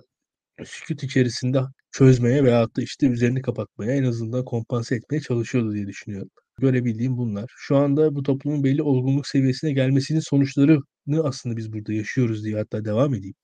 sükût 0.66 1.04
içerisinde 1.04 1.62
çözmeye 1.92 2.44
veyahut 2.44 2.78
da 2.78 2.82
işte 2.82 3.08
üzerini 3.08 3.42
kapatmaya 3.42 3.96
en 3.96 4.04
azından 4.04 4.46
kompanse 4.46 4.96
etmeye 4.96 5.22
çalışıyordu 5.22 5.74
diye 5.74 5.88
düşünüyorum. 5.88 6.30
Görebildiğim 6.60 7.18
bunlar. 7.18 7.52
Şu 7.58 7.78
anda 7.78 8.16
bu 8.16 8.24
toplumun 8.24 8.64
belli 8.64 8.84
olgunluk 8.84 9.28
seviyesine 9.28 9.74
gelmesinin 9.74 10.20
sonuçlarını 10.20 11.24
aslında 11.24 11.58
biz 11.58 11.74
burada 11.74 11.94
yaşıyoruz 11.94 12.44
diye 12.44 12.58
hatta 12.58 12.86
devam 12.86 13.14
edeyim. 13.14 13.36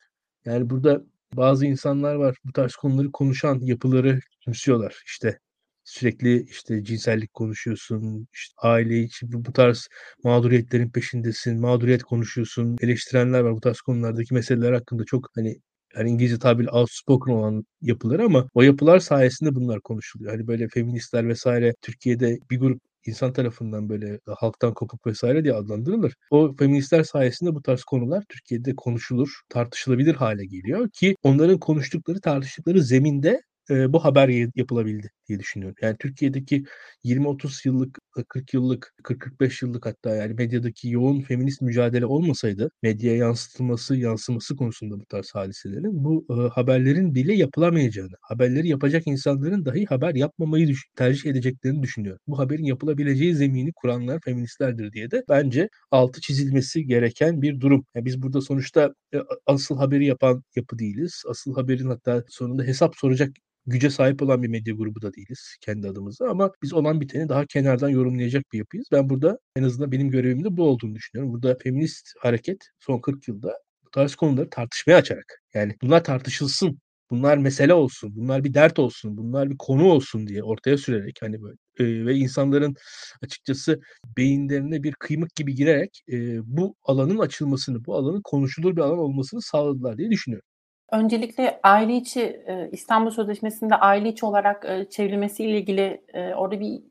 Yani 0.45 0.69
burada 0.69 1.03
bazı 1.35 1.65
insanlar 1.65 2.15
var 2.15 2.37
bu 2.45 2.53
tarz 2.53 2.75
konuları 2.75 3.11
konuşan 3.11 3.59
yapıları 3.61 4.19
küçümsüyorlar. 4.31 5.03
İşte 5.05 5.39
sürekli 5.83 6.43
işte 6.43 6.83
cinsellik 6.83 7.33
konuşuyorsun, 7.33 8.27
işte 8.33 8.53
aile 8.57 8.99
içi 9.01 9.31
bu, 9.31 9.53
tarz 9.53 9.87
mağduriyetlerin 10.23 10.89
peşindesin, 10.89 11.59
mağduriyet 11.61 12.03
konuşuyorsun, 12.03 12.77
eleştirenler 12.81 13.39
var 13.39 13.55
bu 13.55 13.61
tarz 13.61 13.81
konulardaki 13.81 14.33
meseleler 14.33 14.73
hakkında 14.73 15.05
çok 15.05 15.29
hani 15.35 15.57
yani 15.97 16.09
İngilizce 16.09 16.39
tabiri 16.39 16.69
outspoken 16.69 17.31
olan 17.33 17.65
yapılar 17.81 18.19
ama 18.19 18.49
o 18.53 18.61
yapılar 18.61 18.99
sayesinde 18.99 19.55
bunlar 19.55 19.81
konuşuluyor. 19.81 20.31
Hani 20.31 20.47
böyle 20.47 20.67
feministler 20.67 21.27
vesaire 21.27 21.73
Türkiye'de 21.81 22.37
bir 22.51 22.59
grup 22.59 22.81
insan 23.05 23.33
tarafından 23.33 23.89
böyle 23.89 24.19
halktan 24.27 24.73
kopuk 24.73 25.07
vesaire 25.07 25.43
diye 25.43 25.53
adlandırılır. 25.53 26.13
O 26.31 26.55
feministler 26.59 27.03
sayesinde 27.03 27.55
bu 27.55 27.61
tarz 27.61 27.83
konular 27.83 28.23
Türkiye'de 28.29 28.75
konuşulur, 28.75 29.29
tartışılabilir 29.49 30.15
hale 30.15 30.45
geliyor 30.45 30.89
ki 30.89 31.15
onların 31.23 31.59
konuştukları, 31.59 32.21
tartıştıkları 32.21 32.83
zeminde 32.83 33.41
e, 33.69 33.93
bu 33.93 34.05
haber 34.05 34.29
yapılabildi 34.55 35.11
diye 35.27 35.39
düşünüyorum. 35.39 35.75
Yani 35.81 35.97
Türkiye'deki 35.99 36.63
20-30 37.03 37.67
yıllık, 37.67 37.99
40 38.23 38.53
yıllık, 38.53 38.93
40-45 39.03 39.61
yıllık 39.65 39.85
hatta 39.85 40.15
yani 40.15 40.33
medyadaki 40.33 40.89
yoğun 40.89 41.21
feminist 41.21 41.61
mücadele 41.61 42.05
olmasaydı 42.05 42.71
medyaya 42.83 43.17
yansıtılması, 43.17 43.95
yansıması 43.95 44.55
konusunda 44.55 44.99
bu 44.99 45.05
tarz 45.05 45.31
hadiselerin 45.35 46.03
bu 46.03 46.25
e, 46.29 46.33
haberlerin 46.49 47.15
bile 47.15 47.33
yapılamayacağını, 47.33 48.15
haberleri 48.21 48.67
yapacak 48.67 49.07
insanların 49.07 49.65
dahi 49.65 49.85
haber 49.85 50.15
yapmamayı 50.15 50.67
düş- 50.67 50.87
tercih 50.95 51.29
edeceklerini 51.31 51.83
düşünüyorum. 51.83 52.21
Bu 52.27 52.39
haberin 52.39 52.63
yapılabileceği 52.63 53.35
zemini 53.35 53.73
kuranlar 53.73 54.19
feministlerdir 54.25 54.91
diye 54.91 55.11
de 55.11 55.23
bence 55.29 55.69
altı 55.91 56.21
çizilmesi 56.21 56.85
gereken 56.85 57.41
bir 57.41 57.59
durum. 57.59 57.85
Yani 57.95 58.05
biz 58.05 58.21
burada 58.21 58.41
sonuçta 58.41 58.93
e, 59.13 59.17
asıl 59.45 59.77
haberi 59.77 60.05
yapan 60.05 60.43
yapı 60.55 60.79
değiliz. 60.79 61.23
Asıl 61.29 61.55
haberin 61.55 61.85
hatta 61.87 62.23
sonunda 62.29 62.63
hesap 62.63 62.95
soracak 62.97 63.29
güce 63.67 63.89
sahip 63.89 64.21
olan 64.21 64.43
bir 64.43 64.47
medya 64.47 64.73
grubu 64.75 65.01
da 65.01 65.13
değiliz 65.13 65.55
kendi 65.61 65.87
adımıza 65.87 66.29
ama 66.29 66.51
biz 66.63 66.73
olan 66.73 67.01
biteni 67.01 67.29
daha 67.29 67.45
kenardan 67.45 67.89
yorumlayacak 67.89 68.43
bir 68.53 68.57
yapıyız. 68.57 68.87
Ben 68.91 69.09
burada 69.09 69.39
en 69.55 69.63
azından 69.63 69.91
benim 69.91 70.09
görevim 70.11 70.43
de 70.43 70.57
bu 70.57 70.63
olduğunu 70.63 70.95
düşünüyorum. 70.95 71.33
Burada 71.33 71.57
feminist 71.63 72.13
hareket 72.19 72.57
son 72.79 72.99
40 72.99 73.27
yılda 73.27 73.53
bu 73.85 73.89
tarz 73.91 74.15
konuları 74.15 74.49
tartışmaya 74.49 74.95
açarak 74.95 75.41
yani 75.53 75.75
bunlar 75.81 76.03
tartışılsın 76.03 76.79
bunlar 77.11 77.37
mesele 77.37 77.73
olsun, 77.73 78.15
bunlar 78.15 78.43
bir 78.43 78.53
dert 78.53 78.79
olsun, 78.79 79.17
bunlar 79.17 79.49
bir 79.49 79.57
konu 79.57 79.85
olsun 79.85 80.27
diye 80.27 80.43
ortaya 80.43 80.77
sürerek 80.77 81.17
hani 81.21 81.41
böyle 81.41 81.57
e, 81.79 82.05
ve 82.05 82.15
insanların 82.15 82.75
açıkçası 83.23 83.81
beyinlerine 84.17 84.83
bir 84.83 84.93
kıymık 84.93 85.35
gibi 85.35 85.55
girerek 85.55 86.01
e, 86.11 86.39
bu 86.57 86.75
alanın 86.83 87.17
açılmasını, 87.19 87.85
bu 87.85 87.95
alanın 87.95 88.21
konuşulur 88.23 88.75
bir 88.75 88.81
alan 88.81 88.97
olmasını 88.99 89.41
sağladılar 89.41 89.97
diye 89.97 90.11
düşünüyorum. 90.11 90.47
Öncelikle 90.91 91.59
aile 91.63 91.95
içi 91.95 92.45
İstanbul 92.71 93.11
Sözleşmesi'nde 93.11 93.75
aile 93.75 94.09
içi 94.09 94.25
olarak 94.25 94.65
çevrilmesiyle 94.91 95.57
ilgili 95.57 96.01
orada 96.35 96.59
bir 96.59 96.81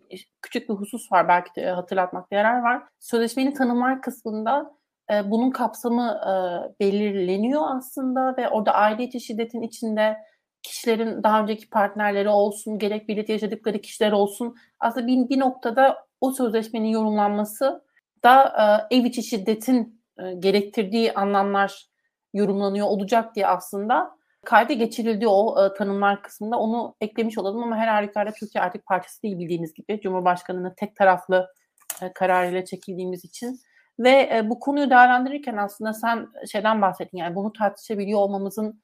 küçük 0.42 0.68
bir 0.68 0.74
husus 0.74 1.12
var 1.12 1.28
belki 1.28 1.54
de 1.56 1.70
hatırlatmakta 1.70 2.36
yarar 2.36 2.62
var. 2.62 2.82
Sözleşmenin 2.98 3.54
tanımlar 3.54 4.02
kısmında 4.02 4.76
bunun 5.24 5.50
kapsamı 5.50 6.20
belirleniyor 6.80 7.62
aslında 7.66 8.36
ve 8.36 8.48
orada 8.48 8.74
aile 8.74 9.04
içi 9.04 9.20
şiddetin 9.20 9.62
içinde 9.62 10.16
kişilerin 10.62 11.22
daha 11.22 11.42
önceki 11.42 11.70
partnerleri 11.70 12.28
olsun, 12.28 12.78
gerek 12.78 13.08
birlikte 13.08 13.32
yaşadıkları 13.32 13.80
kişiler 13.80 14.12
olsun 14.12 14.54
aslında 14.80 15.06
bir, 15.06 15.28
bir 15.28 15.40
noktada 15.40 16.06
o 16.20 16.30
sözleşmenin 16.30 16.88
yorumlanması 16.88 17.84
da 18.24 18.88
ev 18.90 19.04
içi 19.04 19.22
şiddetin 19.22 20.02
gerektirdiği 20.38 21.12
anlamlar 21.12 21.86
yorumlanıyor 22.36 22.86
olacak 22.86 23.34
diye 23.34 23.46
aslında 23.46 24.16
kayda 24.44 24.72
geçirildiği 24.72 25.28
o 25.28 25.64
e, 25.64 25.74
tanımlar 25.74 26.22
kısmında 26.22 26.58
onu 26.58 26.94
eklemiş 27.00 27.38
olalım 27.38 27.62
ama 27.62 27.76
her 27.76 27.88
halükarda 27.88 28.30
Türkiye 28.32 28.64
artık 28.64 28.86
parçası 28.86 29.22
değil 29.22 29.38
bildiğiniz 29.38 29.74
gibi. 29.74 30.00
Cumhurbaşkanı'nın 30.00 30.72
tek 30.76 30.96
taraflı 30.96 31.48
e, 32.02 32.12
kararıyla 32.12 32.64
çekildiğimiz 32.64 33.24
için. 33.24 33.60
Ve 33.98 34.30
e, 34.34 34.50
bu 34.50 34.60
konuyu 34.60 34.90
değerlendirirken 34.90 35.56
aslında 35.56 35.92
sen 35.92 36.28
şeyden 36.52 36.82
bahsettin 36.82 37.18
yani 37.18 37.34
bunu 37.34 37.52
tartışabiliyor 37.52 38.18
olmamızın 38.18 38.82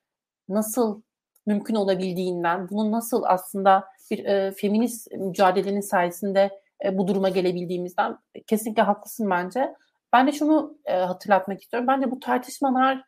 nasıl 0.49 1.03
mümkün 1.47 1.75
olabildiğinden, 1.75 2.69
bunun 2.69 2.93
nasıl 2.93 3.23
aslında 3.27 3.85
bir 4.11 4.25
e, 4.25 4.53
feminist 4.53 5.13
mücadelenin 5.13 5.81
sayesinde 5.81 6.51
e, 6.85 6.99
bu 6.99 7.09
duruma 7.09 7.29
gelebildiğimizden 7.29 8.19
kesinlikle 8.47 8.83
haklısın 8.83 9.31
bence. 9.31 9.75
Ben 10.13 10.27
de 10.27 10.33
şunu 10.33 10.79
e, 10.85 10.93
hatırlatmak 10.93 11.63
istiyorum. 11.63 11.89
Bence 11.89 12.11
bu 12.11 12.21
tartışmalar 12.21 13.05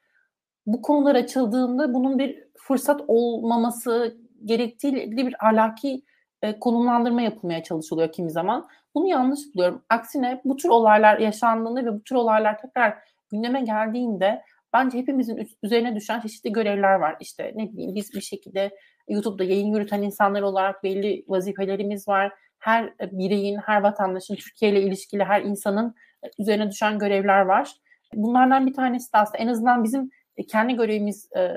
bu 0.66 0.83
konular 0.83 1.14
açıldığında 1.14 1.94
bunun 1.94 2.18
bir 2.18 2.44
fırsat 2.59 3.00
olmaması 3.09 4.16
gerektiğiyle 4.44 5.04
ilgili 5.04 5.26
bir 5.26 5.47
ahlaki 5.47 6.02
e, 6.42 6.59
konumlandırma 6.59 7.23
yapılmaya 7.23 7.62
çalışılıyor 7.62 8.12
kimi 8.12 8.30
zaman. 8.30 8.68
Bunu 8.94 9.09
yanlış 9.09 9.40
buluyorum. 9.54 9.83
Aksine 9.88 10.40
bu 10.44 10.56
tür 10.56 10.68
olaylar 10.68 11.18
yaşandığında 11.18 11.85
ve 11.85 11.94
bu 11.94 12.02
tür 12.04 12.14
olaylar 12.14 12.59
tekrar 12.59 12.99
gündeme 13.30 13.61
geldiğinde 13.61 14.42
bence 14.73 14.99
hepimizin 14.99 15.49
üzerine 15.62 15.97
düşen 15.97 16.21
çeşitli 16.21 16.52
görevler 16.52 16.94
var. 16.94 17.16
İşte 17.21 17.52
ne 17.54 17.73
bileyim 17.73 17.94
biz 17.94 18.14
bir 18.14 18.21
şekilde 18.21 18.71
YouTube'da 19.09 19.44
yayın 19.44 19.75
yürüten 19.75 20.02
insanlar 20.02 20.42
olarak 20.42 20.83
belli 20.83 21.25
vazifelerimiz 21.28 22.09
var. 22.09 22.33
Her 22.59 22.94
bireyin, 23.00 23.56
her 23.56 23.83
vatandaşın, 23.83 24.35
Türkiye 24.35 24.71
ile 24.71 24.83
ilişkili 24.83 25.25
her 25.25 25.42
insanın 25.42 25.94
üzerine 26.38 26.71
düşen 26.71 26.99
görevler 26.99 27.40
var. 27.40 27.73
Bunlardan 28.14 28.66
bir 28.66 28.75
tanesi 28.75 29.12
de 29.12 29.18
aslında 29.18 29.38
en 29.38 29.49
azından 29.49 29.85
bizim 29.85 30.02
e, 30.02 30.09
kendi 30.48 30.74
görevimiz 30.76 31.32
e, 31.36 31.52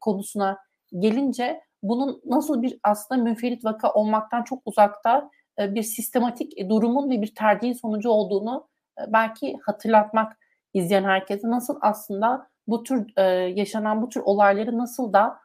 konusuna 0.00 0.58
gelince 0.98 1.60
bunun 1.82 2.22
nasıl 2.26 2.62
bir 2.62 2.78
aslında 2.82 3.22
münferit 3.22 3.64
vaka 3.64 3.92
olmaktan 3.92 4.42
çok 4.42 4.62
uzakta 4.64 5.30
e, 5.58 5.74
bir 5.74 5.82
sistematik 5.82 6.68
durumun 6.68 7.10
ve 7.10 7.22
bir 7.22 7.34
tercihin 7.34 7.72
sonucu 7.72 8.10
olduğunu 8.10 8.68
e, 9.00 9.12
belki 9.12 9.56
hatırlatmak 9.62 10.38
izleyen 10.74 11.04
herkese 11.04 11.50
nasıl 11.50 11.78
aslında 11.80 12.46
bu 12.66 12.82
tür 12.82 13.12
e, 13.16 13.22
yaşanan 13.32 14.02
bu 14.02 14.08
tür 14.08 14.20
olayları 14.20 14.78
nasıl 14.78 15.12
da 15.12 15.38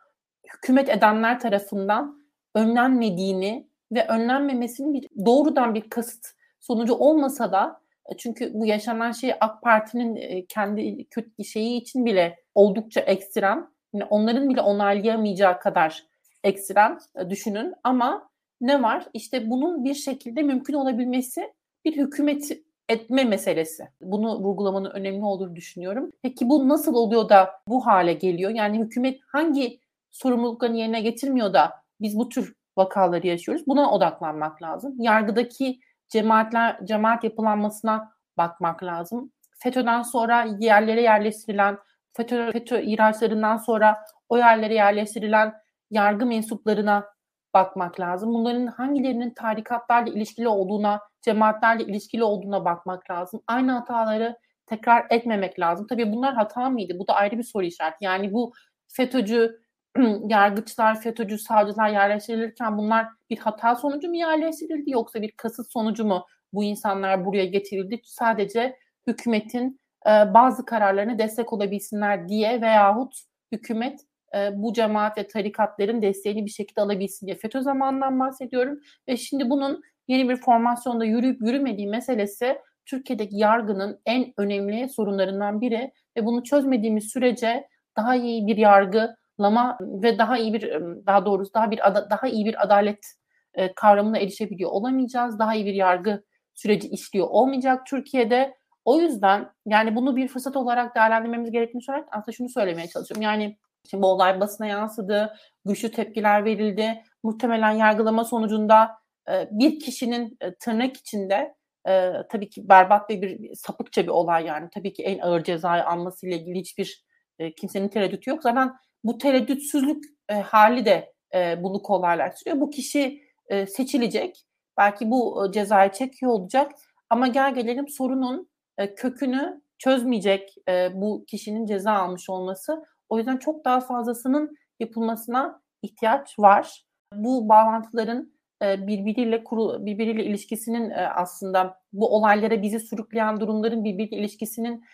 hükümet 0.54 0.89
edenler 0.89 1.39
tarafından 1.39 2.25
önlenmediğini 2.56 3.68
ve 3.92 4.08
önlenmemesinin 4.08 4.94
bir 4.94 5.08
doğrudan 5.25 5.75
bir 5.75 5.89
kasıt 5.89 6.25
sonucu 6.60 6.94
olmasa 6.94 7.51
da 7.51 7.82
e, 8.12 8.18
çünkü 8.18 8.54
bu 8.54 8.65
yaşanan 8.65 9.12
şey 9.12 9.34
AK 9.39 9.62
Parti'nin 9.62 10.15
e, 10.15 10.46
kendi 10.46 11.06
kötü 11.06 11.44
şeyi 11.44 11.82
için 11.82 12.06
bile 12.06 12.45
oldukça 12.56 13.02
ekstrem. 13.02 13.68
Yani 13.94 14.06
onların 14.06 14.50
bile 14.50 14.62
onaylayamayacağı 14.62 15.60
kadar 15.60 16.04
ekstrem 16.44 16.98
e, 17.16 17.30
düşünün. 17.30 17.74
Ama 17.84 18.30
ne 18.62 18.84
var? 18.84 19.06
İşte 19.14 19.50
bunun 19.50 19.84
bir 19.84 19.94
şekilde 19.94 20.42
mümkün 20.42 20.74
olabilmesi 20.74 21.54
bir 21.86 21.98
hükümet 21.98 22.52
etme 22.90 23.24
meselesi. 23.24 23.88
Bunu 24.02 24.40
vurgulamanın 24.40 24.90
önemli 24.90 25.24
olduğunu 25.26 25.56
düşünüyorum. 25.56 26.12
Peki 26.22 26.50
bu 26.50 26.70
nasıl 26.70 26.94
oluyor 26.94 27.30
da 27.30 27.52
bu 27.68 27.86
hale 27.86 28.14
geliyor? 28.14 28.52
Yani 28.52 28.80
hükümet 28.80 29.20
hangi 29.28 29.80
sorumluluklarını 30.12 30.78
yerine 30.78 31.02
getirmiyor 31.02 31.54
da 31.54 31.74
biz 32.02 32.18
bu 32.18 32.30
tür 32.30 32.56
vakaları 32.78 33.28
yaşıyoruz? 33.28 33.68
Buna 33.68 33.92
odaklanmak 33.92 34.62
lazım. 34.62 34.96
Yargıdaki 35.00 35.80
cemaatler 36.10 36.86
cemaat 36.86 37.24
yapılanmasına 37.24 38.12
bakmak 38.38 38.84
lazım. 38.84 39.32
FETÖ'den 39.58 40.02
sonra 40.02 40.48
yerlere 40.60 41.02
yerleştirilen 41.02 41.78
FETÖ, 42.18 42.52
FETÖ 42.52 42.82
ihraçlarından 42.82 43.58
sonra 43.58 43.98
o 44.30 44.38
yerlere 44.38 44.74
yerleştirilen 44.74 45.54
yargı 45.92 46.26
mensuplarına 46.26 47.06
bakmak 47.54 48.00
lazım. 48.00 48.34
Bunların 48.34 48.68
hangilerinin 48.68 49.34
tarikatlarla 49.34 50.14
ilişkili 50.14 50.48
olduğuna, 50.48 51.00
cemaatlerle 51.22 51.84
ilişkili 51.84 52.24
olduğuna 52.24 52.66
bakmak 52.66 53.12
lazım. 53.12 53.42
Aynı 53.48 53.72
hataları 53.72 54.38
tekrar 54.66 55.06
etmemek 55.10 55.60
lazım. 55.60 55.88
Tabii 55.88 56.12
bunlar 56.14 56.34
hata 56.34 56.70
mıydı? 56.70 56.94
Bu 57.00 57.08
da 57.08 57.14
ayrı 57.14 57.38
bir 57.38 57.44
soru 57.44 57.66
işareti. 57.66 58.06
Yani 58.06 58.34
bu 58.34 58.54
FETÖ'cü 58.88 59.60
yargıçlar, 60.28 61.02
FETÖ'cü 61.02 61.38
savcılar 61.38 61.90
yerleştirilirken 61.90 62.78
bunlar 62.78 63.08
bir 63.30 63.38
hata 63.38 63.76
sonucu 63.76 64.08
mu 64.10 64.16
yerleştirildi 64.16 64.92
yoksa 64.92 65.22
bir 65.22 65.32
kasıt 65.32 65.72
sonucu 65.72 66.06
mu 66.06 66.26
bu 66.54 66.64
insanlar 66.64 67.26
buraya 67.26 67.46
getirildi? 67.46 68.02
Sadece 68.04 68.76
hükümetin 69.08 69.80
e, 70.08 70.34
bazı 70.34 70.66
kararlarına 70.66 71.20
destek 71.20 71.54
olabilsinler 71.54 72.30
diye 72.30 72.62
veyahut 72.62 73.14
hükümet 73.52 74.00
e, 74.36 74.50
bu 74.56 74.74
cemaat 74.74 75.18
ve 75.18 75.28
tarikatların 75.28 76.02
desteğini 76.02 76.46
bir 76.46 76.52
şekilde 76.52 76.82
alabilsin 76.82 77.28
diye 77.28 77.38
FETÖ 77.38 77.62
zamanından 77.62 78.20
bahsediyorum. 78.20 78.80
Ve 79.08 79.18
şimdi 79.18 79.50
bunun 79.50 79.82
yeni 80.08 80.30
bir 80.30 80.36
formasyonda 80.36 81.06
yürüyüp 81.06 81.42
yürümediği 81.42 81.88
meselesi 81.88 82.58
Türkiye'deki 82.86 83.38
yargının 83.38 84.02
en 84.06 84.34
önemli 84.38 84.90
sorunlarından 84.90 85.62
biri 85.62 85.92
ve 86.18 86.26
bunu 86.26 86.44
çözmediğimiz 86.44 87.12
sürece 87.12 87.68
daha 87.98 88.16
iyi 88.16 88.48
bir 88.48 88.58
yargılama 88.58 89.78
ve 89.82 90.18
daha 90.18 90.38
iyi 90.38 90.54
bir 90.54 90.72
daha 91.06 91.26
doğrusu 91.26 91.54
daha 91.54 91.72
bir 91.72 91.78
daha 92.10 92.28
iyi 92.28 92.46
bir 92.46 92.64
adalet 92.64 93.06
e, 93.54 93.74
kavramına 93.74 94.18
erişebiliyor 94.18 94.72
olamayacağız. 94.72 95.40
Daha 95.40 95.56
iyi 95.56 95.66
bir 95.66 95.74
yargı 95.74 96.24
süreci 96.54 96.88
işliyor 96.88 97.28
olmayacak 97.30 97.86
Türkiye'de. 97.86 98.56
O 98.86 99.00
yüzden 99.00 99.51
yani 99.65 99.96
bunu 99.96 100.15
bir 100.15 100.27
fırsat 100.27 100.56
olarak 100.56 100.96
değerlendirmemiz 100.96 101.51
gerektiğini 101.51 101.84
söylerken 101.84 102.10
aslında 102.12 102.36
şunu 102.36 102.50
söylemeye 102.50 102.88
çalışıyorum. 102.88 103.22
Yani 103.22 103.58
şimdi 103.89 104.04
bu 104.04 104.08
olay 104.08 104.39
basına 104.39 104.68
yansıdı, 104.68 105.36
güçlü 105.65 105.92
tepkiler 105.92 106.46
verildi. 106.46 107.04
Muhtemelen 107.24 107.72
yargılama 107.72 108.24
sonucunda 108.24 108.92
e, 109.30 109.48
bir 109.51 109.80
kişinin 109.80 110.38
e, 110.42 110.56
tırnak 110.56 110.98
içinde 110.98 111.56
e, 111.88 112.12
tabii 112.32 112.50
ki 112.50 112.70
berbat 112.70 113.10
ve 113.10 113.22
bir 113.22 113.56
sapıkça 113.56 114.04
bir 114.04 114.08
olay 114.08 114.46
yani. 114.46 114.70
Tabii 114.74 114.94
ki 114.94 115.04
en 115.04 115.20
ağır 115.20 115.44
cezayı 115.44 115.86
almasıyla 115.86 116.38
ilgili 116.38 116.60
hiçbir 116.60 117.06
e, 117.39 117.56
kimsenin 117.56 117.88
tereddütü 117.88 118.30
yok. 118.30 118.44
Zaten 118.44 118.74
bu 119.04 119.18
tereddütsüzlük 119.18 120.04
e, 120.30 120.34
hali 120.34 120.86
de 120.86 121.13
e, 121.36 121.63
bunu 121.63 121.82
kolaylaştırıyor. 121.82 122.62
Bu 122.62 122.70
kişi 122.70 123.22
e, 123.50 123.65
seçilecek. 123.65 124.46
Belki 124.77 125.12
bu 125.12 125.46
e, 125.46 125.51
cezayı 125.51 125.92
çekiyor 125.92 126.32
olacak. 126.32 126.72
Ama 127.10 127.27
gel 127.27 127.56
gelelim 127.56 127.88
sorunun 127.88 128.50
e, 128.77 128.96
kökünü 128.96 129.62
çözmeyecek 129.77 130.55
e, 130.70 130.89
bu 130.94 131.25
kişinin 131.27 131.65
ceza 131.65 131.91
almış 131.94 132.29
olması. 132.29 132.84
O 133.10 133.17
yüzden 133.17 133.38
çok 133.38 133.65
daha 133.65 133.79
fazlasının 133.79 134.58
yapılmasına 134.79 135.62
ihtiyaç 135.82 136.39
var. 136.39 136.86
Bu 137.13 137.50
bağlantıların 137.50 138.34
e, 138.63 138.88
birbiriyle 138.88 139.44
kuru, 139.44 139.86
birbiriyle 139.86 140.25
ilişkisinin 140.25 140.89
e, 140.89 141.08
aslında 141.15 141.79
bu 141.94 142.15
olaylara 142.15 142.62
bizi 142.62 142.79
sürükleyen 142.79 143.39
durumların 143.39 143.84
birbiriyle 143.84 144.17
ilişkisinin 144.17 144.86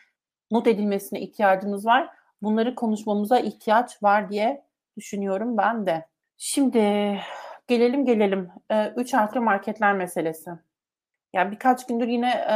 not 0.52 0.68
edilmesine 0.68 1.22
ihtiyacımız 1.22 1.86
var. 1.86 2.10
Bunları 2.42 2.76
konuşmamıza 2.76 3.40
ihtiyaç 3.40 4.04
var 4.04 4.30
diye 4.30 4.66
düşünüyorum 4.98 5.58
ben 5.58 5.86
de. 5.86 6.06
Şimdi 6.38 6.80
gelelim 7.68 8.06
gelelim. 8.06 8.50
E, 8.72 8.94
üç 8.96 9.14
harfli 9.14 9.40
marketler 9.40 9.94
meselesi. 9.94 10.52
Yani 11.34 11.52
birkaç 11.52 11.88
gündür 11.88 12.08
yine 12.08 12.30
e, 12.30 12.56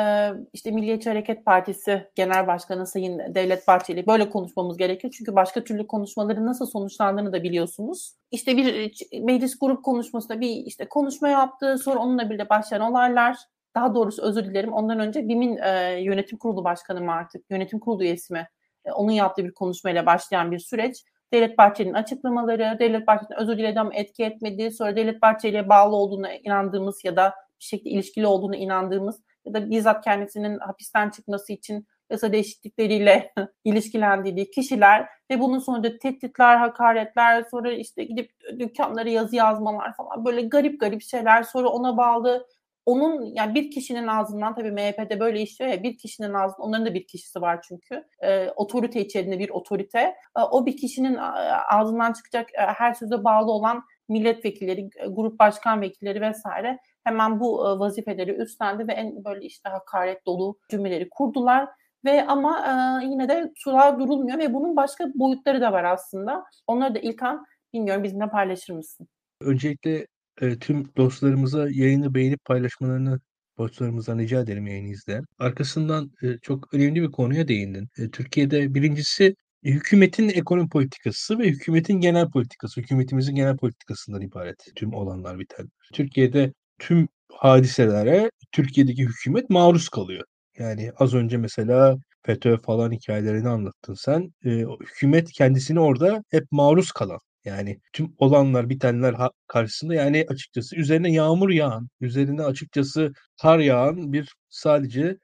işte 0.53 0.71
Milliyetçi 0.71 1.09
Hareket 1.09 1.45
Partisi 1.45 2.07
Genel 2.15 2.47
Başkanı 2.47 2.87
Sayın 2.87 3.35
Devlet 3.35 3.67
Bahçeli 3.67 4.07
böyle 4.07 4.29
konuşmamız 4.29 4.77
gerekiyor. 4.77 5.13
Çünkü 5.17 5.35
başka 5.35 5.63
türlü 5.63 5.87
konuşmaların 5.87 6.45
nasıl 6.45 6.65
sonuçlandığını 6.65 7.33
da 7.33 7.43
biliyorsunuz. 7.43 8.15
İşte 8.31 8.57
bir 8.57 8.91
meclis 9.21 9.59
grup 9.59 9.83
konuşmasında 9.83 10.41
bir 10.41 10.49
işte 10.49 10.89
konuşma 10.89 11.29
yaptı. 11.29 11.77
Sonra 11.77 11.99
onunla 11.99 12.29
birlikte 12.29 12.49
başlayan 12.49 12.81
olaylar. 12.81 13.37
Daha 13.75 13.95
doğrusu 13.95 14.21
özür 14.21 14.45
dilerim. 14.45 14.73
Ondan 14.73 14.99
önce 14.99 15.27
BİM'in 15.27 15.57
e, 15.57 16.01
yönetim 16.01 16.37
kurulu 16.37 16.63
başkanı 16.63 17.01
mı 17.01 17.11
artık? 17.11 17.45
Yönetim 17.49 17.79
kurulu 17.79 18.03
üyesi 18.03 18.33
mi? 18.33 18.47
E, 18.85 18.91
onun 18.91 19.11
yaptığı 19.11 19.43
bir 19.43 19.53
konuşmayla 19.53 20.05
başlayan 20.05 20.51
bir 20.51 20.59
süreç. 20.59 21.03
Devlet 21.33 21.57
Bahçeli'nin 21.57 21.93
açıklamaları, 21.93 22.77
Devlet 22.79 23.07
Bahçeli'nin 23.07 23.41
özür 23.43 23.57
diledi 23.57 23.79
ama 23.79 23.91
etki 23.93 24.23
etmedi. 24.23 24.71
Sonra 24.71 24.95
Devlet 24.95 25.21
Bahçeli'ye 25.21 25.69
bağlı 25.69 25.95
olduğuna 25.95 26.33
inandığımız 26.33 27.05
ya 27.05 27.15
da 27.15 27.33
bir 27.59 27.65
şekilde 27.65 27.89
ilişkili 27.89 28.27
olduğuna 28.27 28.55
inandığımız 28.55 29.21
ya 29.45 29.53
da 29.53 29.69
bizzat 29.69 30.03
kendisinin 30.03 30.59
hapisten 30.59 31.09
çıkması 31.09 31.53
için 31.53 31.87
yasa 32.09 32.31
değişiklikleriyle 32.31 33.33
ilişkilendirdiği 33.63 34.51
kişiler 34.51 35.07
ve 35.31 35.39
bunun 35.39 35.59
sonucu 35.59 35.97
tehditler, 35.97 36.57
hakaretler, 36.57 37.43
sonra 37.51 37.71
işte 37.71 38.03
gidip 38.03 38.31
dükkanlara 38.59 39.09
yazı 39.09 39.35
yazmalar 39.35 39.95
falan 39.95 40.25
böyle 40.25 40.41
garip 40.41 40.79
garip 40.79 41.01
şeyler 41.01 41.43
sonra 41.43 41.69
ona 41.69 41.97
bağlı 41.97 42.47
onun 42.85 43.35
yani 43.35 43.55
bir 43.55 43.71
kişinin 43.71 44.07
ağzından 44.07 44.55
tabii 44.55 44.71
MHP'de 44.71 45.19
böyle 45.19 45.41
işliyor 45.41 45.71
ya 45.71 45.83
bir 45.83 45.97
kişinin 45.97 46.33
ağzından 46.33 46.67
onların 46.67 46.85
da 46.85 46.93
bir 46.93 47.07
kişisi 47.07 47.41
var 47.41 47.61
çünkü 47.67 48.03
e, 48.23 48.49
otorite 48.49 49.01
içerisinde 49.01 49.39
bir 49.39 49.49
otorite. 49.49 49.99
E, 50.37 50.41
o 50.51 50.65
bir 50.65 50.77
kişinin 50.77 51.17
ağzından 51.69 52.13
çıkacak 52.13 52.53
e, 52.53 52.61
her 52.61 52.93
söze 52.93 53.23
bağlı 53.23 53.51
olan 53.51 53.83
milletvekilleri, 54.09 54.89
grup 55.09 55.39
başkan 55.39 55.81
vekilleri 55.81 56.21
vesaire 56.21 56.79
hemen 57.05 57.39
bu 57.39 57.79
vazifeleri 57.79 58.31
üstlendi 58.31 58.87
ve 58.87 58.93
en 58.93 59.25
böyle 59.25 59.45
işte 59.45 59.69
hakaret 59.69 60.25
dolu 60.25 60.57
cümleleri 60.69 61.09
kurdular 61.09 61.69
ve 62.05 62.27
ama 62.27 62.59
e, 62.59 63.05
yine 63.05 63.29
de 63.29 63.51
sular 63.55 63.99
durulmuyor 63.99 64.37
ve 64.37 64.53
bunun 64.53 64.75
başka 64.75 65.11
boyutları 65.15 65.61
da 65.61 65.71
var 65.71 65.83
aslında. 65.83 66.43
Onları 66.67 66.95
da 66.95 66.99
İlkan 66.99 67.45
bilmiyorum 67.73 68.03
bizimle 68.03 68.29
paylaşır 68.29 68.73
mısın? 68.73 69.07
Öncelikle 69.41 70.07
e, 70.41 70.59
tüm 70.59 70.95
dostlarımıza 70.97 71.69
yayını 71.69 72.13
beğenip 72.15 72.45
paylaşmalarını 72.45 73.19
dostlarımızdan 73.57 74.19
rica 74.19 74.41
ederim 74.41 74.67
yayını 74.67 74.87
izleyen. 74.87 75.25
Arkasından 75.39 76.11
e, 76.23 76.37
çok 76.41 76.73
önemli 76.73 77.01
bir 77.01 77.11
konuya 77.11 77.47
değindin. 77.47 77.89
E, 77.97 78.09
Türkiye'de 78.09 78.73
birincisi 78.73 79.35
hükümetin 79.63 80.29
ekonomi 80.29 80.69
politikası 80.69 81.39
ve 81.39 81.47
hükümetin 81.47 81.99
genel 81.99 82.29
politikası, 82.29 82.81
hükümetimizin 82.81 83.35
genel 83.35 83.57
politikasından 83.57 84.21
ibaret 84.21 84.57
tüm 84.75 84.93
olanlar 84.93 85.39
biten. 85.39 85.69
Türkiye'de 85.93 86.53
tüm 86.79 87.07
hadiselere 87.33 88.31
Türkiye'deki 88.51 89.03
hükümet 89.03 89.49
maruz 89.49 89.89
kalıyor. 89.89 90.23
Yani 90.57 90.91
az 90.99 91.13
önce 91.13 91.37
mesela 91.37 91.97
FETÖ 92.25 92.57
falan 92.57 92.91
hikayelerini 92.91 93.49
anlattın 93.49 93.93
sen. 93.93 94.33
E, 94.45 94.49
hükümet 94.81 95.31
kendisini 95.31 95.79
orada 95.79 96.23
hep 96.31 96.51
maruz 96.51 96.91
kalan. 96.91 97.19
Yani 97.45 97.79
tüm 97.93 98.15
olanlar 98.17 98.69
bitenler 98.69 99.15
karşısında 99.47 99.95
yani 99.95 100.25
açıkçası 100.29 100.75
üzerine 100.75 101.11
yağmur 101.13 101.49
yağan, 101.49 101.89
üzerine 102.01 102.43
açıkçası 102.43 103.13
kar 103.41 103.59
yağan 103.59 104.13
bir 104.13 104.35
sadece 104.49 105.17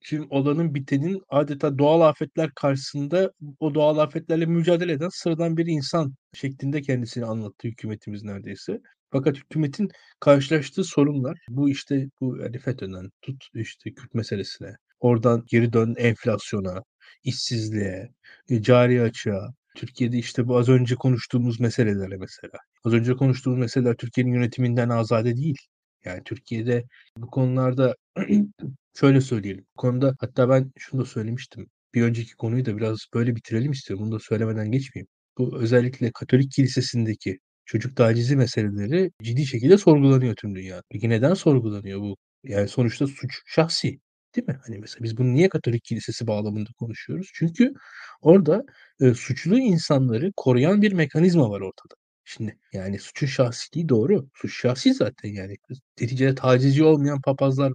tüm 0.00 0.26
olanın 0.30 0.74
bitenin 0.74 1.22
adeta 1.28 1.78
doğal 1.78 2.00
afetler 2.00 2.50
karşısında 2.54 3.32
o 3.60 3.74
doğal 3.74 3.98
afetlerle 3.98 4.46
mücadele 4.46 4.92
eden 4.92 5.08
sıradan 5.12 5.56
bir 5.56 5.66
insan 5.66 6.14
şeklinde 6.34 6.82
kendisini 6.82 7.24
anlattı 7.24 7.68
hükümetimiz 7.68 8.22
neredeyse. 8.22 8.80
Fakat 9.10 9.36
hükümetin 9.36 9.90
karşılaştığı 10.20 10.84
sorunlar 10.84 11.38
bu 11.48 11.70
işte 11.70 12.08
bu 12.20 12.36
yani 12.38 12.58
FETÖ'den 12.58 13.10
tut 13.22 13.44
işte 13.54 13.94
Kürt 13.94 14.14
meselesine, 14.14 14.76
oradan 15.00 15.44
geri 15.46 15.72
dön 15.72 15.94
enflasyona, 15.98 16.82
işsizliğe, 17.24 18.10
e, 18.48 18.62
cari 18.62 19.02
açığa, 19.02 19.54
Türkiye'de 19.76 20.18
işte 20.18 20.48
bu 20.48 20.58
az 20.58 20.68
önce 20.68 20.94
konuştuğumuz 20.94 21.60
meselelere 21.60 22.16
mesela. 22.16 22.58
Az 22.84 22.92
önce 22.92 23.14
konuştuğumuz 23.14 23.58
meseleler 23.58 23.96
Türkiye'nin 23.96 24.32
yönetiminden 24.34 24.88
azade 24.88 25.36
değil. 25.36 25.56
Yani 26.04 26.22
Türkiye'de 26.24 26.84
bu 27.18 27.26
konularda 27.30 27.96
şöyle 29.00 29.20
söyleyelim. 29.20 29.66
Bu 29.76 29.80
konuda 29.80 30.14
hatta 30.20 30.48
ben 30.48 30.72
şunu 30.78 31.00
da 31.00 31.04
söylemiştim. 31.04 31.66
Bir 31.94 32.02
önceki 32.02 32.36
konuyu 32.36 32.64
da 32.64 32.76
biraz 32.76 32.98
böyle 33.14 33.36
bitirelim 33.36 33.72
istiyorum. 33.72 34.06
Bunu 34.06 34.14
da 34.14 34.20
söylemeden 34.20 34.72
geçmeyeyim. 34.72 35.08
Bu 35.38 35.58
özellikle 35.60 36.10
Katolik 36.12 36.52
Kilisesi'ndeki 36.52 37.38
çocuk 37.66 37.96
tacizi 37.96 38.36
meseleleri 38.36 39.10
ciddi 39.22 39.46
şekilde 39.46 39.78
sorgulanıyor 39.78 40.34
tüm 40.36 40.54
dünya. 40.54 40.82
Peki 40.90 41.08
neden 41.08 41.34
sorgulanıyor 41.34 42.00
bu? 42.00 42.16
Yani 42.44 42.68
sonuçta 42.68 43.06
suç 43.06 43.42
şahsi. 43.46 44.00
Değil 44.36 44.48
mi? 44.48 44.58
Hani 44.66 44.78
mesela 44.78 45.04
biz 45.04 45.16
bunu 45.18 45.34
niye 45.34 45.48
Katolik 45.48 45.84
Kilisesi 45.84 46.26
bağlamında 46.26 46.70
konuşuyoruz? 46.78 47.30
Çünkü 47.34 47.74
orada 48.20 48.64
e, 49.00 49.14
suçlu 49.14 49.58
insanları 49.58 50.32
koruyan 50.36 50.82
bir 50.82 50.92
mekanizma 50.92 51.50
var 51.50 51.60
ortada. 51.60 51.94
Şimdi 52.24 52.58
yani 52.72 52.98
suçun 52.98 53.26
şahsiliği 53.26 53.88
doğru. 53.88 54.28
Suç 54.34 54.60
şahsi 54.60 54.94
zaten 54.94 55.28
yani. 55.28 55.56
Neticede 56.00 56.34
tacizci 56.34 56.84
olmayan 56.84 57.20
papazlar, 57.20 57.72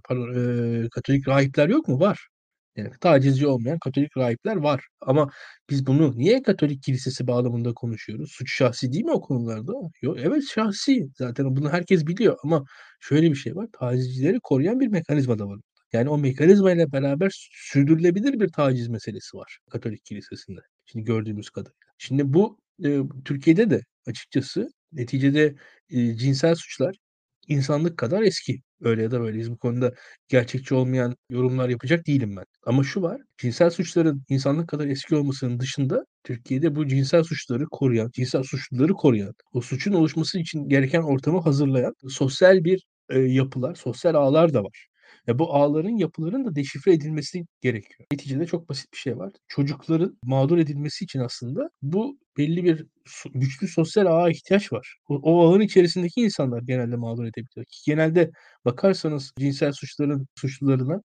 e, 0.86 0.88
Katolik 0.88 1.28
rahipler 1.28 1.68
yok 1.68 1.88
mu? 1.88 2.00
Var. 2.00 2.28
Yani 2.76 2.90
tacizci 3.00 3.46
olmayan 3.46 3.78
Katolik 3.78 4.16
rahipler 4.16 4.56
var. 4.56 4.84
Ama 5.00 5.30
biz 5.70 5.86
bunu 5.86 6.18
niye 6.18 6.42
Katolik 6.42 6.82
kilisesi 6.82 7.26
bağlamında 7.26 7.74
konuşuyoruz? 7.74 8.30
Suç 8.32 8.54
şahsi 8.56 8.92
değil 8.92 9.04
mi 9.04 9.10
o 9.12 9.20
konularda? 9.20 9.72
Yok, 10.02 10.16
evet 10.20 10.44
şahsi. 10.54 11.08
Zaten 11.18 11.56
bunu 11.56 11.70
herkes 11.72 12.06
biliyor 12.06 12.36
ama 12.44 12.64
şöyle 13.00 13.30
bir 13.30 13.36
şey 13.36 13.56
var. 13.56 13.68
Tacizcileri 13.72 14.40
koruyan 14.42 14.80
bir 14.80 14.88
mekanizma 14.88 15.38
da 15.38 15.46
var. 15.48 15.58
Yani 15.92 16.08
o 16.08 16.18
mekanizma 16.18 16.72
ile 16.72 16.92
beraber 16.92 17.30
sürdürülebilir 17.52 18.40
bir 18.40 18.48
taciz 18.48 18.88
meselesi 18.88 19.36
var 19.36 19.58
Katolik 19.70 20.04
kilisesinde. 20.04 20.60
Şimdi 20.86 21.04
gördüğümüz 21.04 21.50
kadarıyla. 21.50 21.78
Şimdi 21.98 22.32
bu 22.32 22.58
e, 22.84 22.98
Türkiye'de 23.24 23.70
de 23.70 23.80
açıkçası 24.06 24.68
neticede 24.92 25.54
e, 25.90 26.16
cinsel 26.16 26.54
suçlar 26.54 26.96
insanlık 27.48 27.98
kadar 27.98 28.22
eski. 28.22 28.62
Öyle 28.82 29.02
ya 29.02 29.10
da 29.10 29.20
böyleyiz. 29.20 29.50
Bu 29.50 29.58
konuda 29.58 29.92
gerçekçi 30.28 30.74
olmayan 30.74 31.16
yorumlar 31.30 31.68
yapacak 31.68 32.06
değilim 32.06 32.36
ben. 32.36 32.44
Ama 32.66 32.84
şu 32.84 33.02
var, 33.02 33.20
cinsel 33.38 33.70
suçların 33.70 34.24
insanlık 34.28 34.68
kadar 34.68 34.86
eski 34.86 35.16
olmasının 35.16 35.60
dışında 35.60 36.04
Türkiye'de 36.24 36.74
bu 36.76 36.86
cinsel 36.86 37.22
suçları 37.24 37.66
koruyan, 37.70 38.10
cinsel 38.14 38.42
suçluları 38.42 38.92
koruyan, 38.92 39.34
o 39.52 39.60
suçun 39.60 39.92
oluşması 39.92 40.38
için 40.38 40.68
gereken 40.68 41.02
ortamı 41.02 41.40
hazırlayan 41.40 41.94
sosyal 42.08 42.64
bir 42.64 42.84
e, 43.10 43.18
yapılar, 43.18 43.74
sosyal 43.74 44.14
ağlar 44.14 44.54
da 44.54 44.64
var. 44.64 44.86
Ya 45.26 45.38
bu 45.38 45.54
ağların, 45.54 45.96
yapıların 45.98 46.44
da 46.44 46.54
deşifre 46.54 46.92
edilmesi 46.92 47.46
gerekiyor. 47.60 48.06
Neticede 48.12 48.46
çok 48.46 48.68
basit 48.68 48.92
bir 48.92 48.98
şey 48.98 49.18
var. 49.18 49.32
Çocukların 49.48 50.18
mağdur 50.24 50.58
edilmesi 50.58 51.04
için 51.04 51.20
aslında 51.20 51.70
bu 51.82 52.18
belli 52.38 52.64
bir 52.64 52.86
güçlü 53.34 53.68
sosyal 53.68 54.06
ağa 54.06 54.30
ihtiyaç 54.30 54.72
var. 54.72 54.96
O, 55.08 55.14
o 55.22 55.48
ağın 55.48 55.60
içerisindeki 55.60 56.20
insanlar 56.20 56.62
genelde 56.62 56.96
mağdur 56.96 57.24
edebiliyor. 57.24 57.66
Genelde 57.86 58.30
bakarsanız 58.64 59.32
cinsel 59.38 59.72
suçların 59.72 60.26
suçlularına 60.36 61.02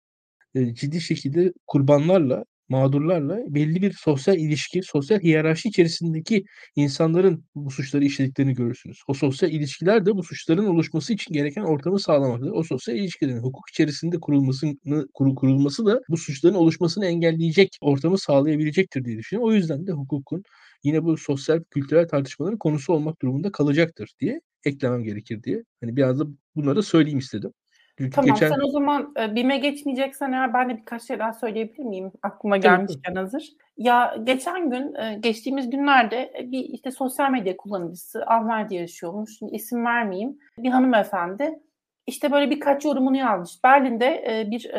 ciddi 0.56 1.00
şekilde 1.00 1.52
kurbanlarla 1.66 2.44
mağdurlarla 2.72 3.38
belli 3.48 3.82
bir 3.82 3.92
sosyal 3.92 4.38
ilişki, 4.38 4.80
sosyal 4.82 5.20
hiyerarşi 5.20 5.68
içerisindeki 5.68 6.44
insanların 6.76 7.44
bu 7.54 7.70
suçları 7.70 8.04
işlediklerini 8.04 8.54
görürsünüz. 8.54 8.98
O 9.08 9.14
sosyal 9.14 9.52
ilişkiler 9.52 10.06
de 10.06 10.16
bu 10.16 10.22
suçların 10.22 10.66
oluşması 10.66 11.12
için 11.12 11.34
gereken 11.34 11.62
ortamı 11.62 12.00
sağlamaktadır. 12.00 12.52
O 12.52 12.62
sosyal 12.62 12.96
ilişkilerin 12.96 13.38
hukuk 13.38 13.70
içerisinde 13.70 14.20
kurulmasını 14.20 15.08
kur, 15.14 15.34
kurulması 15.36 15.86
da 15.86 16.00
bu 16.08 16.16
suçların 16.16 16.54
oluşmasını 16.54 17.06
engelleyecek 17.06 17.68
ortamı 17.80 18.18
sağlayabilecektir 18.18 19.04
diye 19.04 19.18
düşünüyorum. 19.18 19.50
O 19.52 19.54
yüzden 19.54 19.86
de 19.86 19.92
hukukun 19.92 20.42
yine 20.84 21.04
bu 21.04 21.16
sosyal 21.16 21.62
kültürel 21.70 22.08
tartışmaların 22.08 22.58
konusu 22.58 22.92
olmak 22.92 23.22
durumunda 23.22 23.52
kalacaktır 23.52 24.10
diye 24.20 24.40
eklemem 24.64 25.02
gerekir 25.04 25.42
diye. 25.42 25.64
Hani 25.80 25.96
biraz 25.96 26.20
da 26.20 26.24
bunları 26.56 26.82
söyleyeyim 26.82 27.18
istedim. 27.18 27.52
Tamam 27.96 28.34
geçen... 28.34 28.48
sen 28.48 28.60
o 28.64 28.70
zaman 28.70 29.14
e, 29.20 29.34
BİM'e 29.34 29.58
geçmeyeceksen 29.58 30.32
eğer 30.32 30.54
ben 30.54 30.70
de 30.70 30.76
birkaç 30.76 31.02
şey 31.02 31.18
daha 31.18 31.32
söyleyebilir 31.32 31.84
miyim? 31.84 32.12
Aklıma 32.22 32.56
gelmişken 32.56 33.14
hazır. 33.14 33.48
Ya 33.76 34.16
geçen 34.24 34.70
gün 34.70 34.94
e, 34.94 35.18
geçtiğimiz 35.20 35.70
günlerde 35.70 36.32
e, 36.38 36.52
bir 36.52 36.64
işte 36.64 36.90
sosyal 36.90 37.30
medya 37.30 37.56
kullanıcısı 37.56 38.26
Almanya'da 38.26 38.74
yaşıyormuş. 38.74 39.38
Şimdi 39.38 39.54
isim 39.54 39.84
vermeyeyim. 39.84 40.38
Bir 40.58 40.70
hanımefendi 40.70 41.58
işte 42.06 42.32
böyle 42.32 42.50
birkaç 42.50 42.84
yorumunu 42.84 43.16
yazmış. 43.16 43.64
Berlin'de 43.64 44.44
bir 44.50 44.70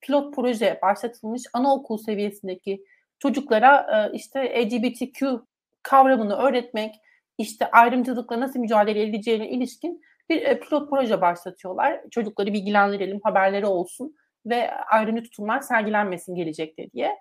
pilot 0.00 0.34
proje 0.34 0.78
başlatılmış 0.82 1.42
anaokul 1.52 1.98
seviyesindeki 1.98 2.84
çocuklara 3.18 4.06
işte 4.14 4.66
LGBTQ 4.66 5.46
kavramını 5.82 6.34
öğretmek, 6.34 6.94
işte 7.38 7.70
ayrımcılıkla 7.70 8.40
nasıl 8.40 8.60
mücadele 8.60 9.02
edileceğine 9.02 9.50
ilişkin 9.50 10.02
bir 10.30 10.42
e, 10.42 10.60
pilot 10.60 10.90
proje 10.90 11.20
başlatıyorlar. 11.20 12.00
Çocukları 12.10 12.52
bilgilendirelim, 12.52 13.20
haberleri 13.24 13.66
olsun 13.66 14.16
ve 14.46 14.70
ayrımcı 14.70 15.22
tutumlar 15.22 15.60
sergilenmesin 15.60 16.34
gelecekte 16.34 16.90
diye. 16.90 17.18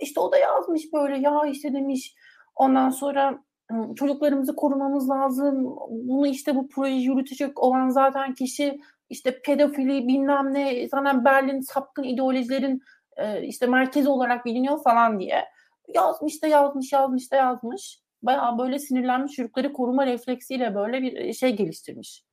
İşte 0.00 0.20
o 0.20 0.32
da 0.32 0.38
yazmış 0.38 0.92
böyle 0.92 1.18
ya 1.18 1.42
işte 1.46 1.72
demiş 1.72 2.14
ondan 2.56 2.90
sonra 2.90 3.38
çocuklarımızı 3.96 4.56
korumamız 4.56 5.10
lazım. 5.10 5.76
Bunu 5.88 6.26
işte 6.26 6.56
bu 6.56 6.68
projeyi 6.68 7.04
yürütecek 7.04 7.62
olan 7.62 7.88
zaten 7.88 8.34
kişi 8.34 8.80
işte 9.10 9.40
pedofili 9.42 10.08
bilmem 10.08 10.54
ne 10.54 10.88
zaten 10.88 11.24
Berlin 11.24 11.60
sapkın 11.60 12.02
ideolojilerin 12.02 12.82
e, 13.16 13.42
işte 13.42 13.66
merkezi 13.66 14.08
olarak 14.08 14.44
biliniyor 14.44 14.82
falan 14.82 15.20
diye. 15.20 15.44
Yazmış 15.94 16.42
da 16.42 16.46
yazmış 16.46 16.92
yazmış 16.92 17.32
da 17.32 17.36
yazmış. 17.36 18.00
Bayağı 18.22 18.58
böyle 18.58 18.78
sinirlenmiş 18.78 19.32
çocukları 19.32 19.72
koruma 19.72 20.06
refleksiyle 20.06 20.74
böyle 20.74 21.02
bir 21.02 21.32
şey 21.32 21.56
geliştirmiş. 21.56 22.24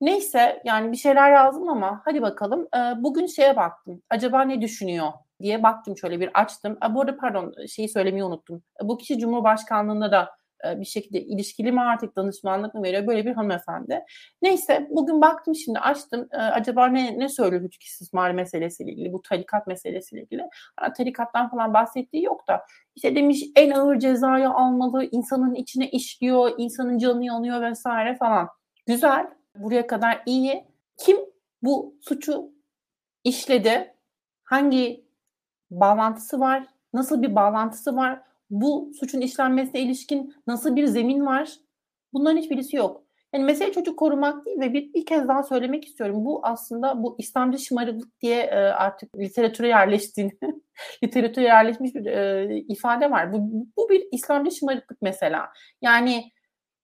Neyse 0.00 0.62
yani 0.64 0.92
bir 0.92 0.96
şeyler 0.96 1.32
yazdım 1.32 1.68
ama 1.68 2.02
hadi 2.04 2.22
bakalım. 2.22 2.68
E, 2.76 3.02
bugün 3.02 3.26
şeye 3.26 3.56
baktım. 3.56 4.02
Acaba 4.10 4.42
ne 4.42 4.60
düşünüyor 4.60 5.08
diye 5.42 5.62
baktım 5.62 5.96
şöyle 5.96 6.20
bir 6.20 6.30
açtım. 6.40 6.78
E, 6.90 6.94
bu 6.94 7.00
arada 7.00 7.16
pardon 7.16 7.54
şeyi 7.66 7.88
söylemeyi 7.88 8.24
unuttum. 8.24 8.62
E, 8.82 8.88
bu 8.88 8.98
kişi 8.98 9.18
Cumhurbaşkanlığında 9.18 10.12
da 10.12 10.30
e, 10.64 10.80
bir 10.80 10.84
şekilde 10.84 11.20
ilişkili 11.20 11.72
mi 11.72 11.80
artık 11.80 12.16
danışmanlık 12.16 12.74
mı 12.74 12.82
veriyor 12.82 13.06
böyle 13.06 13.26
bir 13.26 13.32
hanımefendi. 13.32 14.04
Neyse 14.42 14.88
bugün 14.90 15.20
baktım 15.20 15.54
şimdi 15.54 15.78
açtım 15.78 16.28
e, 16.32 16.36
acaba 16.36 16.86
ne 16.86 17.18
ne 17.18 17.28
söylüyor 17.28 17.62
hüquq 17.62 17.84
istismarı 17.84 18.34
meselesiyle 18.34 18.92
ilgili 18.92 19.12
bu 19.12 19.22
tarikat 19.22 19.66
meselesiyle 19.66 20.22
ilgili. 20.22 20.42
Yani 20.82 20.92
tarikattan 20.92 21.50
falan 21.50 21.74
bahsettiği 21.74 22.22
yok 22.22 22.48
da 22.48 22.64
işte 22.94 23.16
demiş 23.16 23.44
en 23.56 23.70
ağır 23.70 23.98
cezayı 23.98 24.48
almalı 24.50 25.04
insanın 25.12 25.54
içine 25.54 25.90
işliyor 25.90 26.50
insanın 26.58 26.98
canı 26.98 27.24
yanıyor 27.24 27.62
vesaire 27.62 28.16
falan. 28.16 28.48
Güzel 28.86 29.35
buraya 29.62 29.86
kadar 29.86 30.22
iyi. 30.26 30.64
Kim 30.96 31.16
bu 31.62 31.96
suçu 32.00 32.52
işledi? 33.24 33.94
Hangi 34.44 35.04
bağlantısı 35.70 36.40
var? 36.40 36.66
Nasıl 36.92 37.22
bir 37.22 37.34
bağlantısı 37.34 37.96
var? 37.96 38.22
Bu 38.50 38.92
suçun 39.00 39.20
işlenmesine 39.20 39.80
ilişkin 39.80 40.34
nasıl 40.46 40.76
bir 40.76 40.86
zemin 40.86 41.26
var? 41.26 41.52
Bunların 42.12 42.36
hiçbirisi 42.36 42.76
yok. 42.76 43.06
Yani 43.32 43.44
mesele 43.44 43.72
çocuk 43.72 43.98
korumak 43.98 44.46
değil 44.46 44.60
ve 44.60 44.72
bir, 44.72 44.92
bir 44.92 45.06
kez 45.06 45.28
daha 45.28 45.42
söylemek 45.42 45.84
istiyorum. 45.84 46.24
Bu 46.24 46.40
aslında 46.42 47.02
bu 47.02 47.16
İslamcı 47.18 47.58
şımarıklık 47.58 48.20
diye 48.20 48.42
e, 48.42 48.56
artık 48.56 49.18
literatüre 49.18 49.68
yerleştiğini, 49.68 50.32
literatüre 51.04 51.44
yerleşmiş 51.44 51.94
bir 51.94 52.06
e, 52.06 52.56
ifade 52.68 53.10
var. 53.10 53.32
Bu, 53.32 53.66
bu 53.76 53.88
bir 53.88 54.08
İslamcı 54.12 54.56
şımarıklık 54.56 55.02
mesela. 55.02 55.48
Yani 55.82 56.32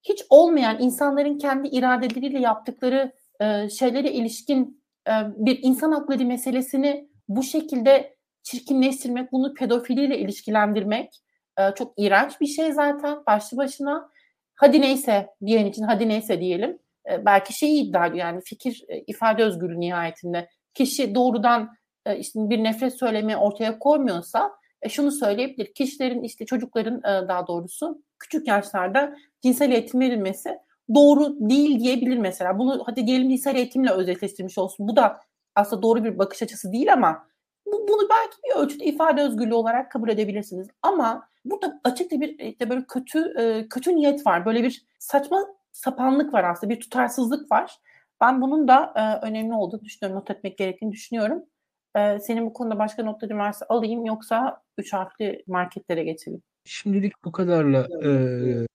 hiç 0.03 0.23
olmayan 0.29 0.81
insanların 0.81 1.37
kendi 1.37 1.67
iradeleriyle 1.67 2.39
yaptıkları 2.39 3.11
e, 3.39 3.69
şeylere 3.69 4.11
ilişkin 4.11 4.83
e, 5.07 5.11
bir 5.37 5.59
insan 5.63 5.91
hakları 5.91 6.25
meselesini 6.25 7.09
bu 7.27 7.43
şekilde 7.43 8.15
çirkinleştirmek, 8.43 9.31
bunu 9.31 9.53
pedofiliyle 9.53 10.17
ilişkilendirmek 10.17 11.09
e, 11.59 11.75
çok 11.75 11.93
iğrenç 11.97 12.41
bir 12.41 12.47
şey 12.47 12.71
zaten 12.71 13.17
başlı 13.27 13.57
başına. 13.57 14.09
Hadi 14.55 14.81
neyse 14.81 15.29
diyen 15.45 15.65
için 15.65 15.83
hadi 15.83 16.09
neyse 16.09 16.39
diyelim. 16.39 16.79
E, 17.11 17.25
belki 17.25 17.53
şeyi 17.53 17.83
iddia 17.83 18.05
ediyor 18.05 18.25
yani 18.25 18.41
fikir 18.45 18.85
e, 18.87 18.99
ifade 18.99 19.43
özgürlüğü 19.43 19.79
nihayetinde. 19.79 20.49
Kişi 20.73 21.15
doğrudan 21.15 21.75
e, 22.05 22.17
işte 22.17 22.39
bir 22.49 22.63
nefret 22.63 22.99
söylemi 22.99 23.37
ortaya 23.37 23.79
koymuyorsa 23.79 24.51
e, 24.81 24.89
şunu 24.89 25.11
söyleyebilir. 25.11 25.73
Kişilerin 25.73 26.23
işte 26.23 26.45
çocukların 26.45 26.97
e, 26.97 27.27
daha 27.27 27.47
doğrusu 27.47 28.01
küçük 28.19 28.47
yaşlarda 28.47 29.15
cinsel 29.43 29.71
eğitim 29.71 29.99
verilmesi 29.99 30.59
doğru 30.95 31.49
değil 31.49 31.79
diyebilir 31.79 32.17
mesela. 32.17 32.59
Bunu 32.59 32.83
hadi 32.85 33.07
diyelim 33.07 33.29
cinsel 33.29 33.55
eğitimle 33.55 33.91
özelleştirmiş 33.91 34.57
olsun. 34.57 34.87
Bu 34.87 34.95
da 34.95 35.19
aslında 35.55 35.81
doğru 35.81 36.03
bir 36.03 36.17
bakış 36.19 36.41
açısı 36.43 36.71
değil 36.71 36.93
ama 36.93 37.27
bu, 37.65 37.87
bunu 37.87 38.09
belki 38.09 38.37
bir 38.43 38.63
ölçüde 38.63 38.85
ifade 38.85 39.21
özgürlüğü 39.21 39.53
olarak 39.53 39.91
kabul 39.91 40.09
edebilirsiniz. 40.09 40.67
Ama 40.81 41.27
burada 41.45 41.79
açıkça 41.83 42.21
bir 42.21 42.39
işte 42.39 42.69
böyle 42.69 42.83
kötü 42.87 43.33
e, 43.39 43.67
kötü 43.69 43.95
niyet 43.95 44.27
var. 44.27 44.45
Böyle 44.45 44.63
bir 44.63 44.85
saçma 44.99 45.47
sapanlık 45.71 46.33
var 46.33 46.43
aslında. 46.43 46.73
Bir 46.73 46.79
tutarsızlık 46.79 47.51
var. 47.51 47.77
Ben 48.21 48.41
bunun 48.41 48.67
da 48.67 48.93
e, 48.95 49.25
önemli 49.27 49.53
olduğunu 49.53 49.81
düşünüyorum. 49.81 50.19
Not 50.19 50.31
etmek 50.31 50.57
gerektiğini 50.57 50.91
düşünüyorum. 50.91 51.43
E, 51.95 52.19
senin 52.19 52.45
bu 52.45 52.53
konuda 52.53 52.79
başka 52.79 53.03
notların 53.03 53.37
varsa 53.37 53.65
alayım 53.69 54.05
yoksa 54.05 54.61
üç 54.77 54.93
harfli 54.93 55.43
marketlere 55.47 56.03
geçelim. 56.03 56.41
Şimdilik 56.65 57.13
bu 57.25 57.31
kadarla 57.31 57.87
eee, 58.03 58.67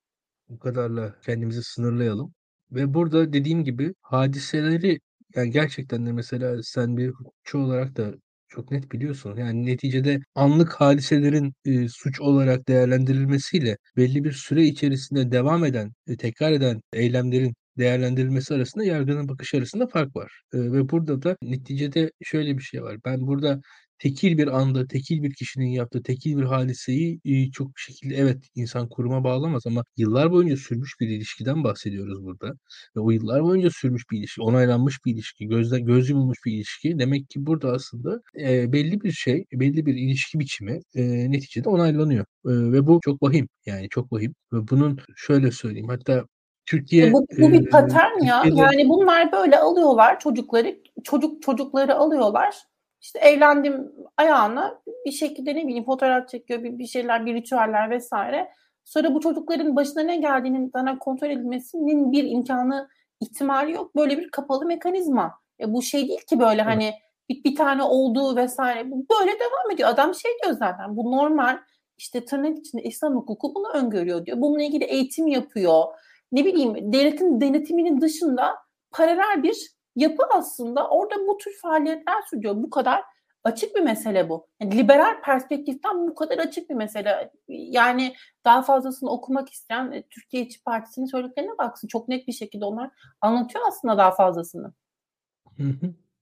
bu 0.49 0.59
kadarla 0.59 1.21
kendimizi 1.23 1.63
sınırlayalım 1.63 2.35
ve 2.73 2.95
burada 2.95 3.33
dediğim 3.33 3.65
gibi 3.65 3.95
hadiseleri 4.03 4.99
yani 5.37 5.51
gerçekten 5.51 6.07
de 6.07 6.13
mesela 6.13 6.63
sen 6.63 6.97
bir 6.97 7.09
hukukçu 7.09 7.59
olarak 7.59 7.97
da 7.97 8.15
çok 8.49 8.71
net 8.71 8.93
biliyorsun. 8.93 9.37
Yani 9.37 9.67
neticede 9.67 10.21
anlık 10.35 10.73
hadiselerin 10.73 11.55
e, 11.65 11.89
suç 11.89 12.21
olarak 12.21 12.69
değerlendirilmesiyle 12.69 13.77
belli 13.97 14.25
bir 14.25 14.33
süre 14.33 14.65
içerisinde 14.65 15.33
devam 15.33 15.65
eden, 15.65 15.93
e, 16.07 16.17
tekrar 16.17 16.53
eden 16.53 16.81
eylemlerin 16.93 17.55
değerlendirilmesi 17.79 18.55
arasında 18.55 18.85
yargının 18.85 19.29
bakış 19.29 19.55
arasında 19.55 19.87
fark 19.87 20.17
var. 20.17 20.43
E, 20.55 20.59
ve 20.59 20.89
burada 20.89 21.23
da 21.23 21.37
neticede 21.43 22.11
şöyle 22.23 22.59
bir 22.59 22.63
şey 22.63 22.83
var. 22.83 22.97
Ben 23.05 23.27
burada 23.27 23.61
tekil 23.99 24.39
bir 24.39 24.47
anda, 24.61 24.87
tekil 24.87 25.23
bir 25.23 25.35
kişinin 25.35 25.69
yaptığı 25.69 26.03
tekil 26.03 26.37
bir 26.37 26.43
hadiseyi 26.43 27.21
e, 27.25 27.51
çok 27.51 27.69
bir 27.77 27.81
şekilde 27.81 28.15
evet 28.15 28.45
insan 28.55 28.89
kuruma 28.89 29.25
bağlamaz 29.25 29.67
ama 29.67 29.85
yıllar 29.97 30.33
boyunca 30.33 30.57
sürmüş 30.57 31.01
bir 31.01 31.09
ilişkiden 31.09 31.65
bahsediyoruz 31.65 32.25
burada. 32.25 32.53
Ve 32.97 33.01
o 33.01 33.11
yıllar 33.11 33.43
boyunca 33.43 33.71
sürmüş 33.71 34.03
bir 34.11 34.19
ilişki, 34.19 34.43
onaylanmış 34.43 35.05
bir 35.07 35.15
ilişki, 35.15 35.47
gözden 35.49 35.87
göz 35.87 36.11
yumulmuş 36.11 36.39
bir 36.47 36.53
ilişki. 36.53 36.99
Demek 36.99 37.31
ki 37.31 37.47
burada 37.47 37.73
aslında 37.73 38.21
e, 38.41 38.73
belli 38.73 39.01
bir 39.01 39.13
şey, 39.13 39.45
belli 39.53 39.87
bir 39.87 39.95
ilişki 39.95 40.41
biçimi 40.41 40.81
e, 40.95 41.31
neticede 41.31 41.69
onaylanıyor. 41.69 42.25
E, 42.25 42.51
ve 42.73 42.87
bu 42.87 43.01
çok 43.05 43.23
vahim. 43.23 43.49
Yani 43.67 43.89
çok 43.89 44.13
vahim. 44.13 44.35
Ve 44.53 44.69
bunun 44.69 44.99
şöyle 45.17 45.51
söyleyeyim. 45.51 45.89
Hatta 45.89 46.25
Türkiye 46.67 47.13
bu, 47.13 47.27
bu 47.39 47.53
bir 47.53 47.71
patern 47.71 48.25
ya. 48.25 48.45
Yani 48.55 48.89
bunlar 48.89 49.33
böyle 49.33 49.59
alıyorlar 49.59 50.21
çocukları, 50.21 50.79
çocuk 51.05 51.43
çocukları 51.43 51.95
alıyorlar 51.95 52.55
işte 53.01 53.19
evlendim 53.19 53.93
ayağına 54.17 54.83
bir 55.07 55.11
şekilde 55.11 55.55
ne 55.55 55.67
bileyim 55.67 55.85
fotoğraf 55.85 56.29
çekiyor 56.29 56.65
bir, 56.65 56.79
bir 56.79 56.87
şeyler 56.87 57.27
bir 57.27 57.35
ritüeller 57.35 57.91
vesaire. 57.91 58.49
Sonra 58.85 59.15
bu 59.15 59.21
çocukların 59.21 59.77
başına 59.77 60.03
ne 60.03 60.17
geldiğinin 60.17 60.71
sana 60.73 60.99
kontrol 60.99 61.31
edilmesinin 61.31 62.13
bir 62.13 62.25
imkanı 62.25 62.89
ihtimali 63.21 63.73
yok. 63.73 63.97
Böyle 63.97 64.19
bir 64.19 64.31
kapalı 64.31 64.67
mekanizma. 64.67 65.35
E, 65.61 65.73
bu 65.73 65.83
şey 65.83 66.09
değil 66.09 66.21
ki 66.21 66.41
böyle 66.41 66.63
hani 66.63 66.93
bir, 67.29 67.45
bir 67.45 67.57
tane 67.57 67.83
olduğu 67.83 68.37
vesaire. 68.37 68.91
Bu 68.91 69.07
böyle 69.21 69.31
devam 69.31 69.71
ediyor. 69.73 69.89
Adam 69.89 70.15
şey 70.15 70.31
diyor 70.43 70.57
zaten 70.59 70.97
bu 70.97 71.13
normal 71.13 71.59
işte 71.99 72.25
tırnak 72.25 72.59
içinde 72.59 72.83
İslam 72.83 73.17
hukuku 73.17 73.55
bunu 73.55 73.69
öngörüyor 73.69 74.27
diyor. 74.27 74.41
Bununla 74.41 74.63
ilgili 74.63 74.85
eğitim 74.85 75.27
yapıyor. 75.27 75.85
Ne 76.33 76.45
bileyim 76.45 76.93
devletin 76.93 77.41
denetiminin 77.41 78.01
dışında 78.01 78.57
paralel 78.91 79.43
bir 79.43 79.78
yapı 79.99 80.23
aslında 80.35 80.89
orada 80.89 81.27
bu 81.27 81.39
tür 81.39 81.53
faaliyetler 81.63 82.23
sürüyor. 82.31 82.55
Bu 82.57 82.71
kadar 82.71 83.03
açık 83.45 83.77
bir 83.77 83.81
mesele 83.81 84.29
bu. 84.29 84.47
Yani 84.61 84.79
liberal 84.79 85.23
perspektiften 85.23 86.09
bu 86.09 86.15
kadar 86.15 86.39
açık 86.39 86.71
bir 86.71 86.75
mesele. 86.75 87.33
Yani 87.49 88.15
daha 88.45 88.63
fazlasını 88.63 89.11
okumak 89.11 89.53
isteyen 89.53 89.93
e, 89.93 90.03
Türkiye 90.03 90.43
İşçi 90.47 90.63
Partisi'nin 90.63 91.07
söylediklerine 91.07 91.59
baksın. 91.59 91.89
Çok 91.89 92.09
net 92.09 92.29
bir 92.29 92.33
şekilde 92.33 92.65
onlar 92.65 92.91
anlatıyor 93.21 93.65
aslında 93.69 93.99
daha 93.99 94.11
fazlasını. 94.11 94.73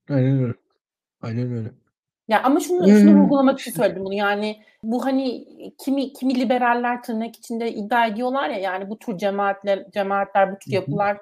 Aynen 0.09 0.43
öyle. 0.43 0.53
Aynen 1.21 1.51
öyle. 1.53 1.71
Ya 2.27 2.43
ama 2.43 2.59
şunu, 2.59 2.87
şunu 2.87 3.11
hmm. 3.11 3.23
vurgulamak 3.23 3.59
için 3.59 3.71
söyledim 3.71 4.05
bunu. 4.05 4.13
Yani 4.13 4.61
bu 4.83 5.05
hani 5.05 5.45
kimi 5.77 6.13
kimi 6.13 6.39
liberaller 6.39 7.03
tırnak 7.03 7.35
içinde 7.35 7.71
iddia 7.71 8.07
ediyorlar 8.07 8.49
ya 8.49 8.57
yani 8.57 8.89
bu 8.89 8.99
tür 8.99 9.17
cemaatler 9.17 9.91
cemaatler 9.91 10.51
bu 10.51 10.59
tür 10.59 10.71
yapılar 10.71 11.17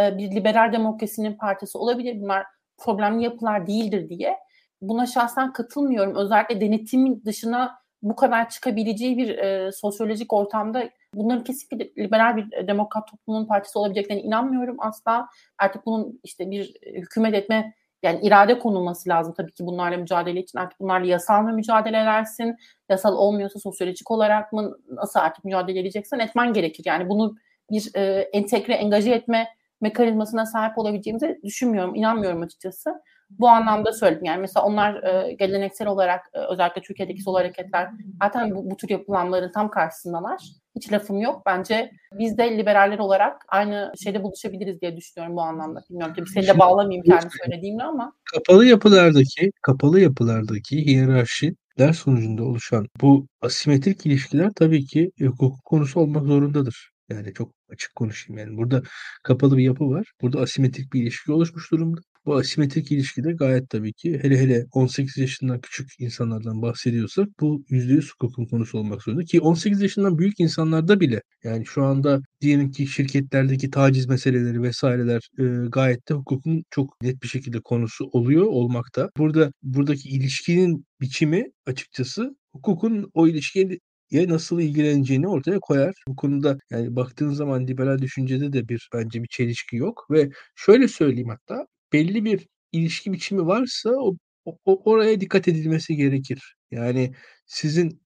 e, 0.00 0.18
bir 0.18 0.30
liberal 0.30 0.72
demokrasinin 0.72 1.36
partisi 1.36 1.78
olabilir. 1.78 2.20
Bunlar 2.22 2.46
problemli 2.78 3.24
yapılar 3.24 3.66
değildir 3.66 4.08
diye. 4.08 4.36
Buna 4.82 5.06
şahsen 5.06 5.52
katılmıyorum. 5.52 6.14
Özellikle 6.14 6.60
denetimin 6.60 7.22
dışına 7.24 7.78
bu 8.02 8.16
kadar 8.16 8.50
çıkabileceği 8.50 9.18
bir 9.18 9.38
e, 9.38 9.72
sosyolojik 9.72 10.32
ortamda 10.32 10.90
bunların 11.14 11.44
kesinlikle 11.44 12.04
liberal 12.04 12.36
bir 12.36 12.66
demokrat 12.68 13.10
toplumun 13.10 13.46
partisi 13.46 13.78
olabileceklerine 13.78 14.22
inanmıyorum 14.22 14.76
asla. 14.78 15.28
Artık 15.58 15.86
bunun 15.86 16.20
işte 16.24 16.50
bir 16.50 16.74
hükümet 16.86 17.34
etme 17.34 17.74
yani 18.02 18.20
irade 18.22 18.58
konulması 18.58 19.08
lazım 19.08 19.34
tabii 19.36 19.52
ki 19.52 19.66
bunlarla 19.66 19.96
mücadele 19.96 20.40
için. 20.40 20.58
Artık 20.58 20.80
bunlarla 20.80 21.06
yasal 21.06 21.42
mı 21.42 21.52
mücadele 21.52 22.02
edersin? 22.02 22.56
Yasal 22.88 23.16
olmuyorsa 23.16 23.58
sosyolojik 23.60 24.10
olarak 24.10 24.52
mı 24.52 24.78
nasıl 24.90 25.20
artık 25.20 25.44
mücadele 25.44 25.80
edeceksen 25.80 26.18
etmen 26.18 26.52
gerekir. 26.52 26.84
Yani 26.86 27.08
bunu 27.08 27.36
bir 27.70 27.90
e, 27.94 28.28
entegre, 28.32 28.74
engaje 28.74 29.10
etme 29.10 29.48
mekanizmasına 29.80 30.46
sahip 30.46 30.78
olabileceğimize 30.78 31.38
düşünmüyorum, 31.44 31.94
inanmıyorum 31.94 32.42
açıkçası. 32.42 33.02
Bu 33.30 33.48
anlamda 33.48 33.92
söyledim. 33.92 34.24
Yani 34.24 34.40
mesela 34.40 34.66
onlar 34.66 35.02
e, 35.02 35.32
geleneksel 35.32 35.88
olarak 35.88 36.30
e, 36.34 36.38
özellikle 36.38 36.82
Türkiye'deki 36.82 37.22
sol 37.22 37.34
hareketler 37.34 37.90
zaten 38.22 38.54
bu, 38.54 38.70
bu 38.70 38.76
tür 38.76 38.88
yapılanların 38.88 39.52
tam 39.52 39.70
karşısındalar. 39.70 40.42
Hiç 40.78 40.92
lafım 40.92 41.20
yok. 41.20 41.42
Bence 41.46 41.90
biz 42.18 42.38
de 42.38 42.58
liberaller 42.58 42.98
olarak 42.98 43.42
aynı 43.48 43.92
şeyde 44.02 44.22
buluşabiliriz 44.22 44.80
diye 44.80 44.96
düşünüyorum 44.96 45.36
bu 45.36 45.42
anlamda. 45.42 45.80
Bilmiyorum 45.90 46.14
tabii 46.16 46.28
seni 46.28 46.46
de 46.46 46.58
bağlamayayım 46.58 47.04
kendi 47.04 47.28
söylediğimle 47.44 47.82
ama. 47.82 48.12
Kapalı 48.34 48.66
yapılardaki, 48.66 49.50
kapalı 49.62 50.00
yapılardaki 50.00 50.86
hiyerarşiler 50.86 51.92
sonucunda 51.94 52.44
oluşan 52.44 52.86
bu 53.00 53.26
asimetrik 53.40 54.06
ilişkiler 54.06 54.50
tabii 54.56 54.86
ki 54.86 55.10
hukuk 55.20 55.64
konusu 55.64 56.00
olmak 56.00 56.26
zorundadır. 56.26 56.90
Yani 57.08 57.34
çok 57.34 57.52
açık 57.72 57.96
konuşayım 57.96 58.38
yani. 58.38 58.56
Burada 58.56 58.82
kapalı 59.22 59.56
bir 59.56 59.62
yapı 59.62 59.90
var. 59.90 60.12
Burada 60.22 60.40
asimetrik 60.40 60.92
bir 60.92 61.02
ilişki 61.02 61.32
oluşmuş 61.32 61.72
durumda. 61.72 62.00
Bu 62.28 62.34
asimetrik 62.36 62.92
ilişkide 62.92 63.32
gayet 63.32 63.70
tabii 63.70 63.92
ki 63.92 64.18
hele 64.22 64.38
hele 64.38 64.66
18 64.72 65.18
yaşından 65.18 65.60
küçük 65.60 65.90
insanlardan 65.98 66.62
bahsediyorsak 66.62 67.28
bu 67.40 67.64
%100 67.70 68.12
hukukun 68.12 68.46
konusu 68.46 68.78
olmak 68.78 69.02
zorunda. 69.02 69.24
Ki 69.24 69.40
18 69.40 69.82
yaşından 69.82 70.18
büyük 70.18 70.40
insanlarda 70.40 71.00
bile 71.00 71.22
yani 71.44 71.66
şu 71.66 71.84
anda 71.84 72.20
diyelim 72.40 72.70
ki 72.70 72.86
şirketlerdeki 72.86 73.70
taciz 73.70 74.06
meseleleri 74.08 74.62
vesaireler 74.62 75.28
e, 75.38 75.68
gayet 75.68 76.08
de 76.08 76.14
hukukun 76.14 76.64
çok 76.70 77.02
net 77.02 77.22
bir 77.22 77.28
şekilde 77.28 77.60
konusu 77.60 78.04
oluyor 78.12 78.46
olmakta. 78.46 79.10
Burada 79.16 79.52
buradaki 79.62 80.08
ilişkinin 80.08 80.84
biçimi 81.00 81.44
açıkçası 81.66 82.36
hukukun 82.52 83.10
o 83.14 83.28
ilişkiye 83.28 83.78
ya 84.10 84.28
nasıl 84.28 84.60
ilgileneceğini 84.60 85.28
ortaya 85.28 85.60
koyar. 85.60 85.94
Bu 86.08 86.16
konuda 86.16 86.58
yani 86.70 86.96
baktığın 86.96 87.32
zaman 87.32 87.66
liberal 87.66 87.98
düşüncede 87.98 88.52
de 88.52 88.68
bir 88.68 88.88
bence 88.94 89.22
bir 89.22 89.28
çelişki 89.28 89.76
yok 89.76 90.06
ve 90.10 90.30
şöyle 90.56 90.88
söyleyeyim 90.88 91.28
hatta 91.28 91.66
belli 91.92 92.24
bir 92.24 92.48
ilişki 92.72 93.12
biçimi 93.12 93.46
varsa 93.46 93.90
o, 93.90 94.16
o 94.44 94.90
oraya 94.92 95.20
dikkat 95.20 95.48
edilmesi 95.48 95.96
gerekir. 95.96 96.56
Yani 96.70 97.12
sizin 97.46 98.02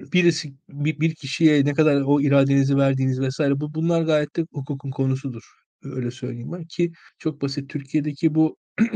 birisi 0.00 0.54
bir, 0.68 1.00
bir 1.00 1.14
kişiye 1.14 1.64
ne 1.64 1.74
kadar 1.74 2.02
o 2.02 2.20
iradenizi 2.20 2.76
verdiğiniz 2.76 3.20
vesaire 3.20 3.60
bu 3.60 3.74
bunlar 3.74 4.02
gayet 4.02 4.36
de 4.36 4.46
hukukun 4.52 4.90
konusudur. 4.90 5.42
Öyle 5.82 6.10
söyleyeyim 6.10 6.52
ben 6.52 6.64
ki 6.64 6.92
çok 7.18 7.42
basit 7.42 7.70
Türkiye'deki 7.70 8.34
bu 8.34 8.56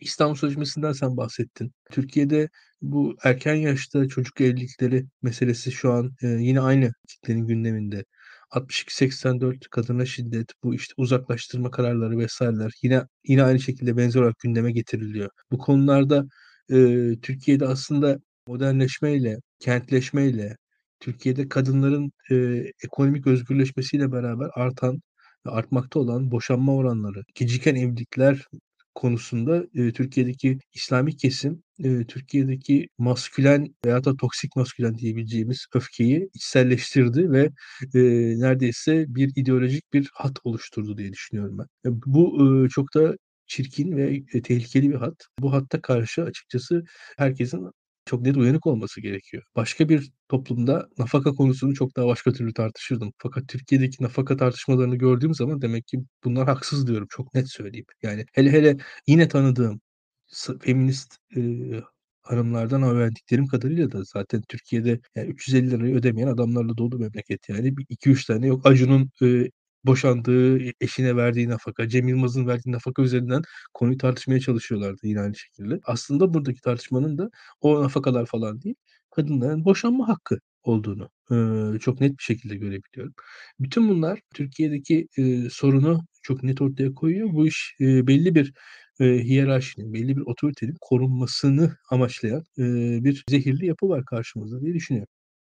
İstanbul 0.00 0.34
Sözleşmesi'nden 0.34 0.92
sen 0.92 1.16
bahsettin. 1.16 1.72
Türkiye'de 1.90 2.48
bu 2.82 3.16
erken 3.24 3.54
yaşta 3.54 4.08
çocuk 4.08 4.40
evlilikleri 4.40 5.06
meselesi 5.22 5.72
şu 5.72 5.92
an 5.92 6.14
e, 6.22 6.26
yine 6.28 6.60
aynı 6.60 6.92
kitlenin 7.08 7.46
gündeminde. 7.46 8.04
62-84 8.50 9.68
kadına 9.70 10.06
şiddet, 10.06 10.52
bu 10.64 10.74
işte 10.74 10.94
uzaklaştırma 10.96 11.70
kararları 11.70 12.18
vesaireler 12.18 12.72
yine 12.82 13.02
yine 13.24 13.42
aynı 13.42 13.60
şekilde 13.60 13.96
benzer 13.96 14.20
olarak 14.20 14.38
gündeme 14.38 14.72
getiriliyor. 14.72 15.30
Bu 15.52 15.58
konularda 15.58 16.24
e, 16.70 16.76
Türkiye'de 17.22 17.66
aslında 17.66 18.18
modernleşmeyle, 18.46 19.36
kentleşmeyle, 19.58 20.56
Türkiye'de 21.00 21.48
kadınların 21.48 22.12
e, 22.30 22.34
ekonomik 22.84 23.26
özgürleşmesiyle 23.26 24.12
beraber 24.12 24.50
artan 24.54 25.00
artmakta 25.44 26.00
olan 26.00 26.30
boşanma 26.30 26.74
oranları, 26.76 27.22
geciken 27.34 27.74
evlilikler 27.74 28.46
konusunda 28.98 29.66
e, 29.74 29.92
Türkiye'deki 29.92 30.58
İslami 30.74 31.16
kesim 31.16 31.62
e, 31.84 32.06
Türkiye'deki 32.06 32.88
maskülen 32.98 33.74
veya 33.84 34.04
da 34.04 34.16
toksik 34.16 34.56
maskülen 34.56 34.98
diyebileceğimiz 34.98 35.66
öfkeyi 35.74 36.30
içselleştirdi 36.34 37.30
ve 37.32 37.50
e, 37.94 38.00
neredeyse 38.40 39.04
bir 39.08 39.32
ideolojik 39.36 39.92
bir 39.92 40.10
hat 40.14 40.38
oluşturdu 40.44 40.98
diye 40.98 41.12
düşünüyorum 41.12 41.58
ben. 41.58 41.66
Bu 42.06 42.22
e, 42.66 42.68
çok 42.68 42.94
da 42.94 43.16
çirkin 43.46 43.96
ve 43.96 44.22
tehlikeli 44.42 44.90
bir 44.90 44.94
hat. 44.94 45.26
Bu 45.40 45.52
hatta 45.52 45.80
karşı 45.80 46.22
açıkçası 46.22 46.84
herkesin 47.18 47.70
çok 48.08 48.22
net 48.22 48.36
uyanık 48.36 48.66
olması 48.66 49.00
gerekiyor. 49.00 49.42
Başka 49.56 49.88
bir 49.88 50.10
toplumda 50.28 50.88
nafaka 50.98 51.32
konusunu 51.32 51.74
çok 51.74 51.96
daha 51.96 52.06
başka 52.06 52.32
türlü 52.32 52.52
tartışırdım. 52.54 53.12
Fakat 53.18 53.48
Türkiye'deki 53.48 54.04
nafaka 54.04 54.36
tartışmalarını 54.36 54.96
gördüğüm 54.96 55.34
zaman 55.34 55.62
demek 55.62 55.86
ki 55.86 55.98
bunlar 56.24 56.46
haksız 56.48 56.86
diyorum. 56.88 57.06
Çok 57.10 57.34
net 57.34 57.50
söyleyeyim. 57.50 57.86
Yani 58.02 58.24
hele 58.34 58.52
hele 58.52 58.76
yine 59.06 59.28
tanıdığım 59.28 59.80
feminist 60.60 61.16
e, 61.36 61.40
hanımlardan 62.22 62.82
öğrendiklerim 62.82 63.46
kadarıyla 63.46 63.92
da 63.92 64.04
zaten 64.04 64.42
Türkiye'de 64.48 65.00
yani 65.16 65.28
350 65.30 65.70
lirayı 65.70 65.94
ödemeyen 65.94 66.28
adamlarla 66.28 66.76
dolu 66.78 66.98
memleket 66.98 67.48
yani. 67.48 67.74
2-3 67.88 68.26
tane 68.26 68.46
yok. 68.46 68.66
Acun'un 68.66 69.10
e, 69.22 69.50
boşandığı 69.84 70.58
eşine 70.80 71.16
verdiği 71.16 71.48
nafaka, 71.48 71.88
Cem 71.88 72.08
Yılmaz'ın 72.08 72.46
verdiği 72.46 72.72
nafaka 72.72 73.02
üzerinden 73.02 73.42
konuyu 73.74 73.98
tartışmaya 73.98 74.40
çalışıyorlardı 74.40 74.98
yine 75.02 75.20
aynı 75.20 75.36
şekilde. 75.36 75.80
Aslında 75.84 76.34
buradaki 76.34 76.60
tartışmanın 76.60 77.18
da 77.18 77.30
o 77.60 77.82
nafakalar 77.82 78.26
falan 78.26 78.62
değil, 78.62 78.74
kadınların 79.10 79.64
boşanma 79.64 80.08
hakkı 80.08 80.38
olduğunu 80.62 81.10
e, 81.76 81.78
çok 81.78 82.00
net 82.00 82.18
bir 82.18 82.22
şekilde 82.22 82.56
görebiliyorum. 82.56 83.14
Bütün 83.60 83.88
bunlar 83.88 84.20
Türkiye'deki 84.34 85.08
e, 85.18 85.50
sorunu 85.50 86.00
çok 86.22 86.42
net 86.42 86.60
ortaya 86.60 86.94
koyuyor. 86.94 87.28
Bu 87.32 87.46
iş 87.46 87.76
e, 87.80 88.06
belli 88.06 88.34
bir 88.34 88.52
e, 89.00 89.04
hiyerarşinin, 89.04 89.94
belli 89.94 90.16
bir 90.16 90.22
otoritenin 90.22 90.76
korunmasını 90.80 91.76
amaçlayan 91.90 92.44
e, 92.58 92.64
bir 93.04 93.24
zehirli 93.30 93.66
yapı 93.66 93.88
var 93.88 94.04
karşımızda 94.04 94.60
diye 94.60 94.74
düşünüyorum. 94.74 95.12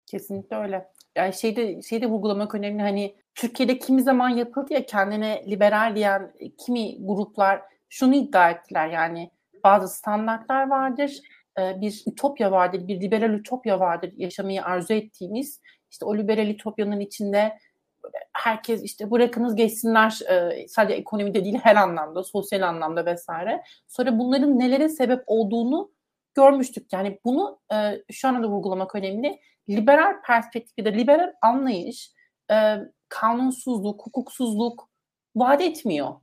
Kesinlikle 0.07 0.57
öyle. 0.57 0.85
Yani 1.17 1.35
şeyde 1.35 1.83
şeyde 1.83 2.07
vurgulamak 2.07 2.55
önemli 2.55 2.83
hani 2.83 3.17
Türkiye'de 3.35 3.79
kimi 3.79 4.03
zaman 4.03 4.29
yapıldı 4.29 4.73
ya 4.73 4.87
kendine 4.87 5.45
liberal 5.51 5.97
diyen 5.97 6.33
kimi 6.67 7.07
gruplar 7.07 7.63
şunu 7.89 8.15
iddia 8.15 8.51
ettiler 8.51 8.89
yani 8.89 9.31
bazı 9.65 9.89
standartlar 9.89 10.69
vardır, 10.69 11.19
bir 11.59 12.03
ütopya 12.07 12.53
vardır, 12.53 12.89
bir 12.89 13.01
liberal 13.01 13.31
ütopya 13.31 13.81
vardır 13.81 14.13
yaşamayı 14.17 14.65
arzu 14.65 14.95
ettiğimiz. 14.95 15.61
İşte 15.91 16.05
o 16.05 16.17
liberal 16.17 16.49
ütopyanın 16.49 17.01
içinde 17.01 17.59
herkes 18.33 18.83
işte 18.83 19.11
bırakınız 19.11 19.57
geçsinler 19.57 20.19
sadece 20.69 20.95
ekonomide 20.95 21.45
değil 21.45 21.59
her 21.63 21.77
anlamda, 21.77 22.25
sosyal 22.25 22.63
anlamda 22.63 23.07
vesaire. 23.07 23.63
Sonra 23.89 24.19
bunların 24.19 24.59
nelere 24.59 24.89
sebep 24.89 25.23
olduğunu 25.27 25.91
görmüştük. 26.39 26.93
Yani 26.93 27.19
bunu 27.25 27.61
şu 28.11 28.29
anda 28.29 28.43
da 28.43 28.51
vurgulamak 28.51 28.95
önemli. 28.95 29.41
Liberal 29.69 30.23
perspektifte, 30.27 30.93
liberal 30.93 31.33
anlayış 31.43 32.13
kanunsuzluk, 33.09 34.07
hukuksuzluk 34.07 34.89
vaat 35.37 35.61
etmiyor. 35.61 36.15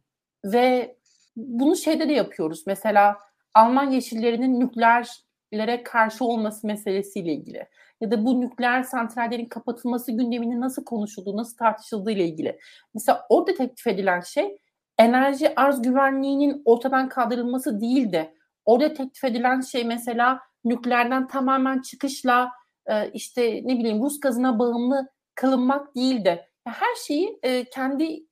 Ve 0.45 0.97
bunu 1.36 1.75
şeyde 1.75 2.10
de 2.10 2.13
yapıyoruz. 2.13 2.63
Mesela 2.67 3.17
Alman 3.54 3.91
yeşillerinin 3.91 4.60
nükleerlere 4.60 5.84
karşı 5.84 6.25
olması 6.25 6.67
meselesiyle 6.67 7.34
ilgili 7.34 7.67
ya 8.01 8.12
da 8.12 8.25
bu 8.25 8.41
nükleer 8.41 8.84
santrallerin 8.84 9.45
kapatılması 9.45 10.12
gündeminin 10.12 10.62
nasıl 10.62 10.84
konuşulduğu, 10.84 11.38
nasıl 11.38 11.58
tartışıldığı 11.58 12.12
ile 12.12 12.25
ilgili. 12.25 12.60
Mesela 12.93 13.25
orada 13.30 13.54
teklif 13.54 13.88
edilen 13.88 14.21
şey 14.21 14.58
enerji 14.97 15.56
arz 15.56 15.82
güvenliğinin 15.82 16.62
ortadan 16.65 17.10
kaldırılması 17.10 17.82
değil 17.82 18.12
de 18.12 18.35
orada 18.65 18.93
teklif 18.93 19.23
edilen 19.23 19.62
şey 19.62 19.84
mesela 19.84 20.39
nükleerden 20.65 21.28
tamamen 21.28 21.82
çıkışla 21.82 22.51
e, 22.86 23.12
işte 23.12 23.62
ne 23.63 23.80
bileyim 23.80 24.04
Rus 24.04 24.19
gazına 24.19 24.60
bağımlı 24.60 25.10
kılınmak 25.36 25.95
değil 25.95 26.25
de 26.25 26.49
her 26.65 26.95
şeyi 26.95 27.39
e, 27.43 27.63
kendi 27.69 28.25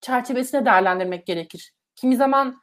çerçevesine 0.00 0.64
değerlendirmek 0.64 1.26
gerekir. 1.26 1.74
Kimi 1.96 2.16
zaman 2.16 2.56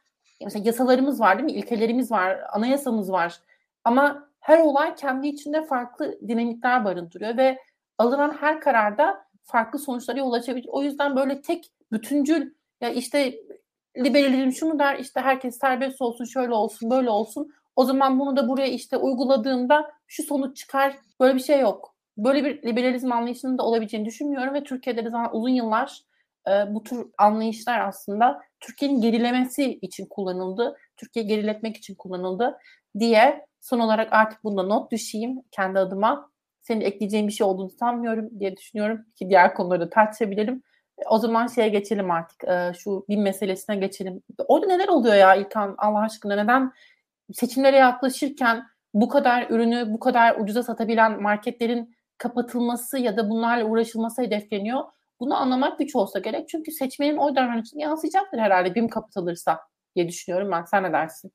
mesela 0.44 0.64
yasalarımız 0.66 1.20
var 1.20 1.38
değil 1.38 1.44
mi? 1.44 1.52
İlkelerimiz 1.52 2.10
var, 2.10 2.38
anayasamız 2.52 3.12
var. 3.12 3.40
Ama 3.84 4.28
her 4.40 4.58
olay 4.58 4.94
kendi 4.94 5.28
içinde 5.28 5.66
farklı 5.66 6.18
dinamikler 6.28 6.84
barındırıyor 6.84 7.36
ve 7.36 7.58
alınan 7.98 8.36
her 8.40 8.60
kararda 8.60 9.24
farklı 9.42 9.78
sonuçlara 9.78 10.18
yol 10.18 10.32
açabilir. 10.32 10.66
O 10.68 10.82
yüzden 10.82 11.16
böyle 11.16 11.42
tek 11.42 11.72
bütüncül 11.92 12.54
ya 12.80 12.88
işte 12.88 13.34
liberalizm 13.98 14.52
şunu 14.52 14.78
der 14.78 14.98
işte 14.98 15.20
herkes 15.20 15.58
serbest 15.58 16.02
olsun 16.02 16.24
şöyle 16.24 16.52
olsun 16.52 16.90
böyle 16.90 17.10
olsun 17.10 17.52
o 17.76 17.84
zaman 17.84 18.20
bunu 18.20 18.36
da 18.36 18.48
buraya 18.48 18.68
işte 18.68 18.96
uyguladığında 18.96 19.90
şu 20.06 20.22
sonuç 20.22 20.56
çıkar 20.56 20.96
böyle 21.20 21.34
bir 21.34 21.40
şey 21.42 21.60
yok. 21.60 21.94
Böyle 22.18 22.44
bir 22.44 22.62
liberalizm 22.62 23.12
anlayışının 23.12 23.58
da 23.58 23.62
olabileceğini 23.62 24.06
düşünmüyorum 24.06 24.54
ve 24.54 24.64
Türkiye'de 24.64 25.04
de 25.04 25.10
zaten 25.10 25.30
uzun 25.32 25.48
yıllar 25.48 26.00
e, 26.48 26.50
bu 26.74 26.82
tür 26.82 27.06
anlayışlar 27.18 27.80
aslında 27.80 28.40
Türkiye'nin 28.60 29.00
gerilemesi 29.00 29.78
için 29.82 30.06
kullanıldı. 30.10 30.76
Türkiye 30.96 31.24
geriletmek 31.24 31.76
için 31.76 31.94
kullanıldı 31.94 32.58
diye 32.98 33.46
son 33.60 33.80
olarak 33.80 34.12
artık 34.12 34.44
bunda 34.44 34.62
not 34.62 34.92
düşeyim 34.92 35.42
kendi 35.50 35.78
adıma. 35.78 36.30
Senin 36.62 36.80
ekleyeceğin 36.80 37.28
bir 37.28 37.32
şey 37.32 37.46
olduğunu 37.46 37.70
sanmıyorum 37.70 38.40
diye 38.40 38.56
düşünüyorum 38.56 39.06
ki 39.16 39.28
diğer 39.28 39.54
konuları 39.54 39.90
tartışabilirim. 39.90 40.62
O 41.06 41.18
zaman 41.18 41.46
şeye 41.46 41.68
geçelim 41.68 42.10
artık. 42.10 42.44
E, 42.44 42.72
şu 42.78 43.04
bin 43.08 43.22
meselesine 43.22 43.76
geçelim. 43.76 44.22
Orada 44.48 44.66
neler 44.66 44.88
oluyor 44.88 45.14
ya 45.14 45.34
İlkan 45.34 45.74
Allah 45.78 46.00
aşkına? 46.00 46.36
Neden 46.36 46.72
seçimlere 47.32 47.76
yaklaşırken 47.76 48.64
bu 48.94 49.08
kadar 49.08 49.50
ürünü 49.50 49.92
bu 49.92 50.00
kadar 50.00 50.40
ucuza 50.40 50.62
satabilen 50.62 51.22
marketlerin 51.22 51.96
kapatılması 52.18 52.98
ya 52.98 53.16
da 53.16 53.30
bunlarla 53.30 53.64
uğraşılması 53.64 54.22
hedefleniyor? 54.22 54.80
Bunu 55.20 55.36
anlamak 55.36 55.78
güç 55.78 55.96
olsa 55.96 56.18
gerek. 56.18 56.48
Çünkü 56.48 56.72
seçmenin 56.72 57.16
oy 57.16 57.36
davranışını 57.36 57.80
yansıyacaktır 57.80 58.38
herhalde 58.38 58.74
BİM 58.74 58.88
kapatılırsa 58.88 59.60
diye 59.96 60.08
düşünüyorum 60.08 60.50
ben. 60.52 60.64
Sen 60.64 60.82
ne 60.82 60.92
dersin? 60.92 61.32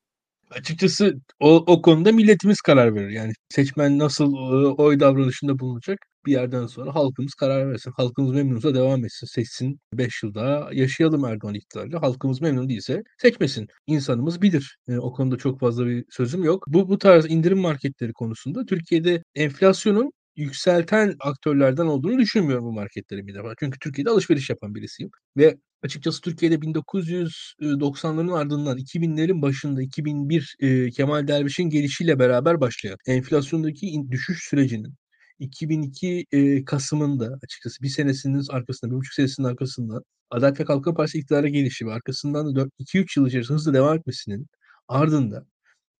Açıkçası 0.50 1.14
o, 1.40 1.64
o 1.66 1.82
konuda 1.82 2.12
milletimiz 2.12 2.60
karar 2.60 2.94
verir. 2.94 3.10
Yani 3.10 3.32
seçmen 3.48 3.98
nasıl 3.98 4.34
oy 4.78 5.00
davranışında 5.00 5.58
bulunacak 5.58 5.98
bir 6.26 6.32
yerden 6.32 6.66
sonra 6.66 6.94
halkımız 6.94 7.34
karar 7.34 7.72
versin. 7.72 7.92
Halkımız 7.96 8.32
memnunsa 8.32 8.74
devam 8.74 9.04
etsin. 9.04 9.26
Seçsin 9.26 9.80
5 9.94 10.22
yıl 10.22 10.34
daha 10.34 10.70
yaşayalım 10.72 11.24
Erdoğan 11.24 11.54
iktidarıyla. 11.54 12.02
Halkımız 12.02 12.40
memnun 12.40 12.68
değilse 12.68 13.02
seçmesin. 13.18 13.66
İnsanımız 13.86 14.42
bilir. 14.42 14.78
E, 14.88 14.98
o 14.98 15.12
konuda 15.12 15.36
çok 15.36 15.60
fazla 15.60 15.86
bir 15.86 16.04
sözüm 16.10 16.44
yok. 16.44 16.64
Bu, 16.68 16.88
bu 16.88 16.98
tarz 16.98 17.30
indirim 17.30 17.58
marketleri 17.58 18.12
konusunda 18.12 18.66
Türkiye'de 18.66 19.22
enflasyonun 19.34 20.12
yükselten 20.36 21.16
aktörlerden 21.20 21.86
olduğunu 21.86 22.18
düşünmüyorum 22.18 22.64
bu 22.64 22.72
marketlerin 22.72 23.26
bir 23.26 23.34
defa. 23.34 23.54
Çünkü 23.60 23.78
Türkiye'de 23.78 24.10
alışveriş 24.10 24.50
yapan 24.50 24.74
birisiyim. 24.74 25.10
Ve 25.36 25.56
açıkçası 25.82 26.20
Türkiye'de 26.20 26.54
1990'ların 26.54 28.32
ardından 28.38 28.78
2000'lerin 28.78 29.42
başında 29.42 29.82
2001 29.82 30.56
e, 30.60 30.90
Kemal 30.90 31.28
Derviş'in 31.28 31.70
gelişiyle 31.70 32.18
beraber 32.18 32.60
başlayan 32.60 32.96
enflasyondaki 33.06 34.10
düşüş 34.10 34.48
sürecinin 34.48 34.94
2002 35.40 36.26
e, 36.32 36.64
Kasım'ında 36.64 37.38
açıkçası 37.44 37.82
bir 37.82 37.88
senesinin 37.88 38.44
arkasında, 38.50 38.90
bir 38.90 38.96
buçuk 38.96 39.14
senesinin 39.14 39.46
arkasında 39.46 40.00
Adalet 40.30 40.60
ve 40.60 40.64
Kalkınma 40.64 40.96
Partisi 40.96 41.18
iktidara 41.18 41.48
gelişi 41.48 41.86
ve 41.86 41.92
arkasından 41.92 42.56
da 42.56 42.66
2-3 42.78 43.16
yıl 43.16 43.26
içerisinde 43.28 43.54
hızlı 43.56 43.74
devam 43.74 43.98
etmesinin 43.98 44.46
ardında 44.88 45.46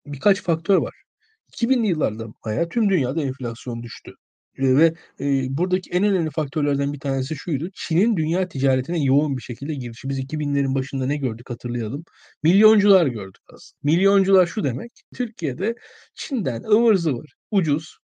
birkaç 0.06 0.42
faktör 0.42 0.76
var. 0.76 0.94
2000'li 1.48 1.86
yıllarda 1.88 2.28
bayağı 2.46 2.68
tüm 2.68 2.90
dünyada 2.90 3.22
enflasyon 3.22 3.82
düştü. 3.82 4.12
Eee, 4.58 4.76
ve, 4.78 4.94
eee, 5.18 5.46
buradaki 5.50 5.90
en 5.90 6.04
önemli 6.04 6.30
faktörlerden 6.30 6.92
bir 6.92 7.00
tanesi 7.00 7.36
şuydu: 7.36 7.70
Çin'in 7.74 8.16
dünya 8.16 8.48
ticaretine 8.48 9.04
yoğun 9.04 9.36
bir 9.36 9.42
şekilde 9.42 9.74
girişi. 9.74 10.08
Biz 10.08 10.18
2000'lerin 10.18 10.74
başında 10.74 11.06
ne 11.06 11.16
gördük 11.16 11.50
hatırlayalım. 11.50 12.04
Milyoncular 12.42 13.06
gördük 13.06 13.42
aslında. 13.54 13.80
Milyoncular 13.84 14.46
şu 14.46 14.64
demek, 14.64 14.92
Türkiye'de 15.16 15.74
Çin'den 16.14 16.62
ıvır 16.62 16.94
zıvır, 16.94 17.34
ucuz 17.50 17.98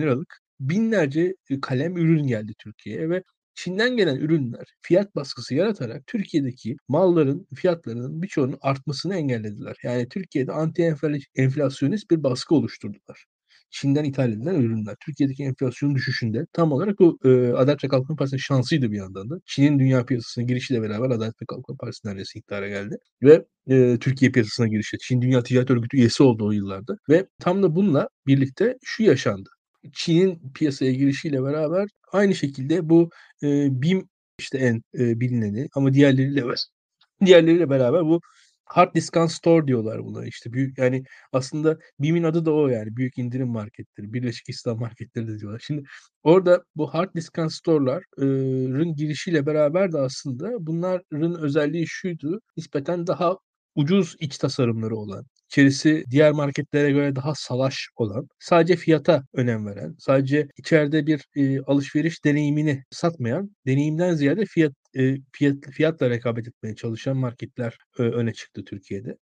liralık 0.00 0.38
binlerce, 0.60 1.34
kalem 1.62 1.96
ürün 1.96 2.26
geldi 2.26 2.52
Türkiye'ye 2.58 3.10
ve 3.10 3.22
Çin'den 3.54 3.96
gelen 3.96 4.16
ürünler 4.16 4.64
fiyat 4.82 5.14
baskısı 5.16 5.54
yaratarak 5.54 6.06
Türkiye'deki 6.06 6.76
malların 6.88 7.46
fiyatlarının 7.54 8.22
birçoğunun 8.22 8.58
artmasını 8.60 9.14
engellediler. 9.16 9.76
Yani 9.82 10.08
Türkiye'de 10.08 10.52
anti 10.52 10.94
enflasyonist 11.36 12.10
bir 12.10 12.22
baskı 12.22 12.54
oluşturdular. 12.54 13.24
Çin'den 13.70 14.04
ithal 14.04 14.32
edilen 14.32 14.54
ürünler. 14.54 14.96
Türkiye'deki 15.06 15.44
enflasyon 15.44 15.94
düşüşünde 15.94 16.46
tam 16.52 16.72
olarak 16.72 17.00
o 17.00 17.18
e, 17.24 17.28
Adalet 17.52 17.84
ve 17.84 17.88
Kalkınma 17.88 18.16
Partisi'nin 18.16 18.38
şansıydı 18.40 18.92
bir 18.92 18.96
yandan 18.96 19.30
da. 19.30 19.40
Çin'in 19.46 19.78
dünya 19.78 20.06
piyasasına 20.06 20.44
girişiyle 20.44 20.82
beraber 20.82 21.10
Adalet 21.10 21.42
ve 21.42 21.46
Kalkınma 21.48 21.76
Partisi 21.80 22.08
neredeyse 22.08 22.38
iktidara 22.38 22.68
geldi. 22.68 22.96
Ve 23.22 23.44
e, 23.66 23.98
Türkiye 23.98 24.30
piyasasına 24.32 24.68
girişi. 24.68 24.98
Çin 24.98 25.22
Dünya 25.22 25.42
Ticaret 25.42 25.70
Örgütü 25.70 25.96
üyesi 25.96 26.22
oldu 26.22 26.46
o 26.46 26.52
yıllarda. 26.52 26.96
Ve 27.08 27.26
tam 27.40 27.62
da 27.62 27.76
bununla 27.76 28.08
birlikte 28.26 28.78
şu 28.84 29.02
yaşandı. 29.02 29.50
Çin'in 29.92 30.52
piyasaya 30.54 30.92
girişiyle 30.92 31.42
beraber 31.42 31.88
aynı 32.12 32.34
şekilde 32.34 32.88
bu 32.88 33.10
e, 33.42 33.68
BİM 33.82 34.08
işte 34.38 34.58
en 34.58 34.82
e, 34.98 35.20
bilineni 35.20 35.68
ama 35.74 35.92
diğerleriyle 35.92 36.44
diğerleriyle 37.24 37.70
beraber 37.70 38.02
bu 38.04 38.20
Hard 38.68 38.94
Discount 38.94 39.32
Store 39.32 39.66
diyorlar 39.66 40.04
buna 40.04 40.26
işte. 40.26 40.52
Büyük 40.52 40.78
yani 40.78 41.04
aslında 41.32 41.78
BİM'in 42.00 42.22
adı 42.22 42.46
da 42.46 42.54
o 42.54 42.68
yani. 42.68 42.96
Büyük 42.96 43.18
indirim 43.18 43.48
marketleri, 43.48 44.12
Birleşik 44.12 44.48
İslam 44.48 44.78
marketleri 44.80 45.28
de 45.28 45.38
diyorlar. 45.38 45.62
Şimdi 45.66 45.82
orada 46.22 46.64
bu 46.76 46.94
Hard 46.94 47.14
Discount 47.14 47.52
Store'ların 47.52 48.94
girişiyle 48.96 49.46
beraber 49.46 49.92
de 49.92 49.98
aslında 49.98 50.66
bunların 50.66 51.40
özelliği 51.40 51.86
şuydu. 51.86 52.40
Nispeten 52.56 53.06
daha 53.06 53.38
ucuz 53.74 54.16
iç 54.20 54.38
tasarımları 54.38 54.96
olan, 54.96 55.24
içerisi 55.50 56.04
diğer 56.10 56.32
marketlere 56.32 56.90
göre 56.90 57.16
daha 57.16 57.34
salaş 57.34 57.88
olan, 57.96 58.28
sadece 58.38 58.76
fiyata 58.76 59.22
önem 59.34 59.66
veren, 59.66 59.94
sadece 59.98 60.48
içeride 60.56 61.06
bir 61.06 61.24
e, 61.36 61.60
alışveriş 61.60 62.24
deneyimini 62.24 62.84
satmayan, 62.90 63.56
deneyimden 63.66 64.14
ziyade 64.14 64.44
fiyat 64.46 64.72
e, 64.96 65.16
fiyat 65.32 65.56
fiyatla 65.72 66.10
rekabet 66.10 66.48
etmeye 66.48 66.74
çalışan 66.76 67.16
marketler 67.16 67.78
e, 67.98 68.02
öne 68.02 68.32
çıktı 68.32 68.64
Türkiye'de. 68.64 69.16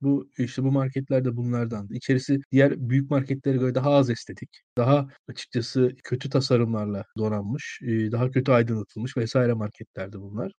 Bu 0.00 0.30
işte 0.38 0.62
bu 0.64 0.72
marketler 0.72 1.24
de 1.24 1.36
bunlardandı. 1.36 1.94
İçerisi 1.94 2.38
diğer 2.52 2.90
büyük 2.90 3.10
marketlere 3.10 3.56
göre 3.56 3.74
daha 3.74 3.90
az 3.90 4.10
estetik, 4.10 4.50
daha 4.76 5.08
açıkçası 5.28 5.92
kötü 6.04 6.30
tasarımlarla 6.30 7.04
donanmış, 7.18 7.80
e, 7.82 8.12
daha 8.12 8.30
kötü 8.30 8.52
aydınlatılmış 8.52 9.16
vesaire 9.16 9.52
marketlerdi 9.54 10.20
bunlar. 10.20 10.52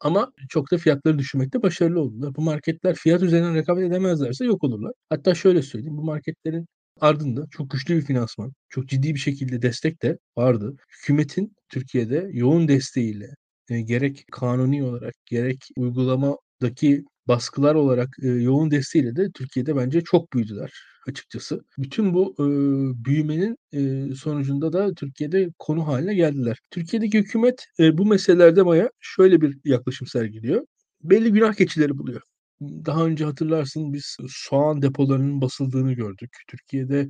Ama 0.00 0.32
çok 0.48 0.70
da 0.72 0.78
fiyatları 0.78 1.18
düşürmekte 1.18 1.62
başarılı 1.62 2.00
oldular. 2.00 2.34
Bu 2.34 2.42
marketler 2.42 2.94
fiyat 2.94 3.22
üzerinden 3.22 3.54
rekabet 3.54 3.84
edemezlerse 3.90 4.44
yok 4.44 4.64
olurlar. 4.64 4.92
Hatta 5.10 5.34
şöyle 5.34 5.62
söyleyeyim, 5.62 5.96
bu 5.96 6.04
marketlerin 6.04 6.66
ardında 7.00 7.46
çok 7.50 7.70
güçlü 7.70 7.96
bir 7.96 8.02
finansman, 8.02 8.52
çok 8.68 8.88
ciddi 8.88 9.14
bir 9.14 9.20
şekilde 9.20 9.62
destek 9.62 10.02
de 10.02 10.18
vardı. 10.36 10.76
Hükümetin 10.92 11.52
Türkiye'de 11.68 12.28
yoğun 12.32 12.68
desteğiyle 12.68 13.28
e, 13.70 13.80
gerek 13.80 14.24
kanuni 14.32 14.84
olarak 14.84 15.14
gerek 15.26 15.68
uygulamadaki 15.76 17.04
baskılar 17.28 17.74
olarak 17.74 18.08
e, 18.22 18.28
yoğun 18.28 18.70
desteğiyle 18.70 19.16
de 19.16 19.30
Türkiye'de 19.34 19.76
bence 19.76 20.00
çok 20.00 20.32
büyüdüler 20.32 20.72
açıkçası. 21.08 21.60
Bütün 21.78 22.14
bu 22.14 22.34
e, 22.38 22.44
büyümenin 23.04 23.56
e, 23.72 24.14
sonucunda 24.14 24.72
da 24.72 24.94
Türkiye'de 24.94 25.48
konu 25.58 25.86
haline 25.86 26.14
geldiler. 26.14 26.58
Türkiye'deki 26.70 27.18
hükümet 27.18 27.66
e, 27.80 27.98
bu 27.98 28.06
meselelerde 28.06 28.66
baya 28.66 28.90
şöyle 29.00 29.40
bir 29.40 29.58
yaklaşım 29.64 30.06
sergiliyor. 30.06 30.66
Belli 31.02 31.32
günah 31.32 31.54
keçileri 31.54 31.98
buluyor. 31.98 32.20
Daha 32.60 33.06
önce 33.06 33.24
hatırlarsın 33.24 33.92
biz 33.92 34.16
soğan 34.28 34.82
depolarının 34.82 35.40
basıldığını 35.40 35.92
gördük. 35.92 36.30
Türkiye'de 36.48 37.08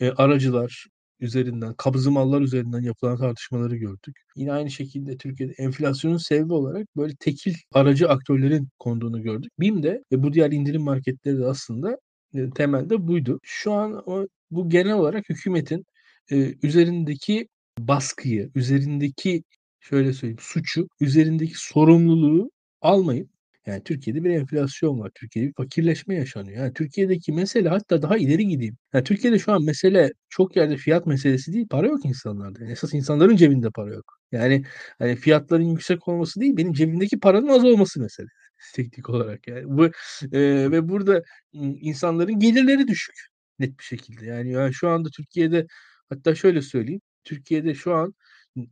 e, 0.00 0.10
aracılar 0.10 0.86
üzerinden, 1.20 1.74
kabzı 1.74 2.10
mallar 2.10 2.40
üzerinden 2.40 2.80
yapılan 2.82 3.18
tartışmaları 3.18 3.76
gördük. 3.76 4.16
Yine 4.36 4.52
aynı 4.52 4.70
şekilde 4.70 5.16
Türkiye'de 5.16 5.52
enflasyonun 5.58 6.16
sebebi 6.16 6.52
olarak 6.52 6.86
böyle 6.96 7.14
tekil 7.20 7.54
aracı 7.72 8.08
aktörlerin 8.08 8.68
konduğunu 8.78 9.22
gördük. 9.22 9.52
BİM 9.60 9.82
de 9.82 10.02
ve 10.12 10.22
bu 10.22 10.32
diğer 10.32 10.52
indirim 10.52 10.82
marketleri 10.82 11.38
de 11.38 11.46
aslında 11.46 11.98
e, 12.34 12.50
temelde 12.50 13.08
buydu. 13.08 13.40
Şu 13.42 13.72
an 13.72 14.02
o, 14.06 14.26
bu 14.50 14.68
genel 14.68 14.94
olarak 14.94 15.28
hükümetin 15.28 15.84
e, 16.30 16.54
üzerindeki 16.62 17.48
baskıyı, 17.78 18.50
üzerindeki 18.54 19.42
şöyle 19.80 20.12
söyleyeyim 20.12 20.38
suçu, 20.40 20.88
üzerindeki 21.00 21.54
sorumluluğu 21.56 22.50
almayıp 22.80 23.30
Yani 23.66 23.82
Türkiye'de 23.84 24.24
bir 24.24 24.30
enflasyon 24.30 25.00
var. 25.00 25.10
Türkiye'de 25.14 25.48
bir 25.48 25.54
fakirleşme 25.54 26.14
yaşanıyor. 26.14 26.58
Yani 26.62 26.72
Türkiye'deki 26.74 27.32
mesele 27.32 27.68
hatta 27.68 28.02
daha 28.02 28.16
ileri 28.18 28.46
gideyim. 28.48 28.76
Yani 28.94 29.04
Türkiye'de 29.04 29.38
şu 29.38 29.52
an 29.52 29.64
mesele 29.64 30.12
çok 30.28 30.56
yerde 30.56 30.76
fiyat 30.76 31.06
meselesi 31.06 31.52
değil. 31.52 31.66
Para 31.70 31.86
yok 31.86 32.04
insanlarda. 32.04 32.60
Yani 32.62 32.72
esas 32.72 32.94
insanların 32.94 33.36
cebinde 33.36 33.70
para 33.70 33.94
yok. 33.94 34.04
Yani 34.32 34.64
hani 34.98 35.16
fiyatların 35.16 35.62
yüksek 35.64 36.08
olması 36.08 36.40
değil, 36.40 36.56
benim 36.56 36.72
cebimdeki 36.72 37.18
paranın 37.20 37.48
az 37.48 37.64
olması 37.64 38.00
mesele 38.00 38.26
teknik 38.74 39.10
olarak 39.10 39.48
yani. 39.48 39.64
Bu 39.66 39.84
eee, 40.32 40.70
ve 40.70 40.88
burada 40.88 41.22
insanların 41.52 42.38
gelirleri 42.38 42.88
düşük 42.88 43.14
net 43.58 43.78
bir 43.78 43.84
şekilde. 43.84 44.26
Yani, 44.26 44.52
yani 44.52 44.74
şu 44.74 44.88
anda 44.88 45.08
Türkiye'de 45.16 45.66
hatta 46.08 46.34
şöyle 46.34 46.62
söyleyeyim. 46.62 47.00
Türkiye'de 47.24 47.74
şu 47.74 47.94
an 47.94 48.14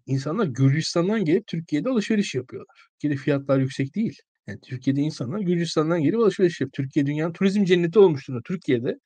insanlar 0.07 0.47
Gürcistan'dan 0.47 1.25
gelip 1.25 1.47
Türkiye'de 1.47 1.89
alışveriş 1.89 2.35
yapıyorlar. 2.35 2.77
Türkiye'de 2.93 3.17
fiyatlar 3.23 3.59
yüksek 3.59 3.95
değil. 3.95 4.19
Yani 4.49 4.61
Türkiye'de 4.61 5.01
insanlar 5.01 5.41
Gürcistan'dan 5.41 6.03
gelip 6.03 6.19
alışveriş 6.21 6.61
yapıyor. 6.61 6.73
Türkiye 6.87 7.07
dünyanın 7.07 7.33
turizm 7.33 7.65
cenneti 7.65 7.99
olmuş 7.99 8.29
durumda. 8.29 8.43
Türkiye'de 8.47 8.99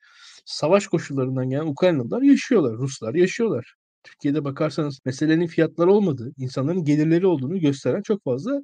savaş 0.45 0.87
koşullarından 0.87 1.49
gelen 1.49 1.65
Ukraynalılar 1.65 2.21
yaşıyorlar, 2.21 2.77
Ruslar 2.77 3.15
yaşıyorlar. 3.15 3.75
Türkiye'de 4.03 4.43
bakarsanız 4.43 4.99
meselenin 5.05 5.47
fiyatları 5.47 5.91
olmadığı, 5.91 6.33
insanların 6.37 6.83
gelirleri 6.83 7.27
olduğunu 7.27 7.59
gösteren 7.59 8.01
çok 8.01 8.23
fazla 8.23 8.61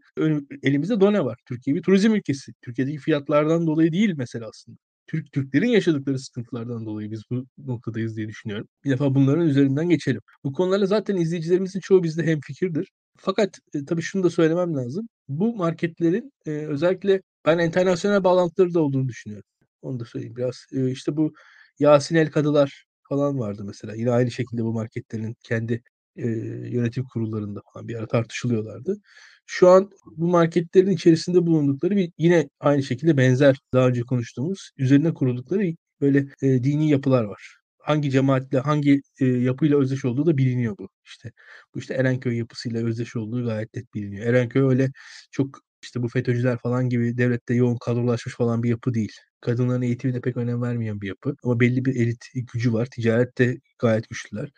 elimizde 0.64 1.02
done 1.02 1.26
var. 1.26 1.38
Türkiye 1.48 1.76
bir 1.76 1.82
turizm 1.82 2.14
ülkesi. 2.16 2.52
Türkiye'deki 2.62 2.98
fiyatlardan 2.98 3.68
dolayı 3.68 3.92
değil 3.92 4.14
mesele 4.18 4.46
aslında. 4.46 4.78
Türk 5.08 5.32
Türklerin 5.32 5.68
yaşadıkları 5.68 6.20
sıkıntılardan 6.20 6.86
dolayı 6.86 7.12
biz 7.12 7.24
bu 7.32 7.46
noktadayız 7.58 8.18
diye 8.18 8.28
düşünüyorum. 8.28 8.68
Bir 8.86 8.90
defa 8.90 9.16
bunların 9.16 9.48
üzerinden 9.48 9.90
geçelim. 9.90 10.22
Bu 10.44 10.54
konularla 10.54 10.86
zaten 10.86 11.16
izleyicilerimizin 11.16 11.80
çoğu 11.80 12.04
bizde 12.04 12.24
hemfikirdir. 12.24 12.92
Fakat 13.22 13.60
e, 13.74 13.86
tabii 13.86 14.02
şunu 14.02 14.24
da 14.24 14.30
söylemem 14.30 14.76
lazım. 14.76 15.10
Bu 15.28 15.56
marketlerin 15.56 16.34
e, 16.46 16.52
özellikle 16.52 17.22
ben 17.46 17.60
internasyonel 17.60 18.24
bağlantıları 18.24 18.74
da 18.74 18.80
olduğunu 18.80 19.08
düşünüyorum. 19.08 19.50
Onu 19.82 20.00
da 20.00 20.06
söyleyeyim 20.06 20.36
biraz. 20.36 20.66
E, 20.74 20.92
işte 20.92 21.18
bu 21.18 21.34
Yasin 21.80 22.16
El 22.16 22.32
Kadılar 22.32 22.86
falan 23.10 23.40
vardı 23.40 23.64
mesela. 23.66 23.96
Yine 23.96 24.12
aynı 24.12 24.32
şekilde 24.32 24.64
bu 24.64 24.74
marketlerin 24.74 25.36
kendi 25.44 25.84
e, 26.16 26.28
yönetim 26.70 27.04
kurullarında 27.14 27.62
falan 27.74 27.88
bir 27.88 27.96
ara 27.96 28.08
tartışılıyorlardı. 28.08 28.98
Şu 29.46 29.70
an 29.70 29.92
bu 30.18 30.28
marketlerin 30.28 30.92
içerisinde 30.92 31.46
bulundukları 31.46 31.96
bir 31.96 32.12
yine 32.18 32.50
aynı 32.60 32.84
şekilde 32.84 33.18
benzer 33.18 33.58
daha 33.74 33.88
önce 33.88 34.02
konuştuğumuz 34.02 34.72
üzerine 34.78 35.14
kuruldukları 35.14 35.76
böyle 36.02 36.20
e, 36.42 36.64
dini 36.64 36.90
yapılar 36.90 37.24
var. 37.24 37.59
Hangi 37.80 38.12
cemaatle, 38.12 38.60
hangi 38.60 39.02
e, 39.20 39.26
yapıyla 39.26 39.80
özdeş 39.80 40.06
olduğu 40.06 40.26
da 40.26 40.38
biliniyor 40.38 40.78
bu. 40.78 40.90
İşte 41.06 41.32
bu 41.76 41.80
işte 41.80 41.94
Erenköy 41.94 42.38
yapısıyla 42.38 42.86
özdeş 42.86 43.16
olduğu 43.16 43.46
gayet 43.46 43.76
net 43.76 43.94
biliniyor. 43.94 44.26
Erenköy 44.28 44.62
öyle 44.64 44.90
çok 45.32 45.60
işte 45.84 46.04
bu 46.04 46.08
FETÖ'cüler 46.10 46.58
falan 46.58 46.90
gibi 46.90 47.18
devlette 47.18 47.54
yoğun 47.54 47.78
kadrolaşmış 47.78 48.36
falan 48.36 48.64
bir 48.64 48.70
yapı 48.70 48.94
değil. 48.94 49.12
Kadınların 49.42 49.82
eğitimine 49.82 50.22
pek 50.22 50.38
önem 50.38 50.62
vermeyen 50.62 51.02
bir 51.02 51.08
yapı. 51.08 51.36
Ama 51.44 51.60
belli 51.60 51.86
bir 51.86 51.96
elit 51.96 52.26
gücü 52.54 52.74
var. 52.74 52.88
Ticarette 52.92 53.58
gayet 53.80 54.10
güçlüler. 54.10 54.50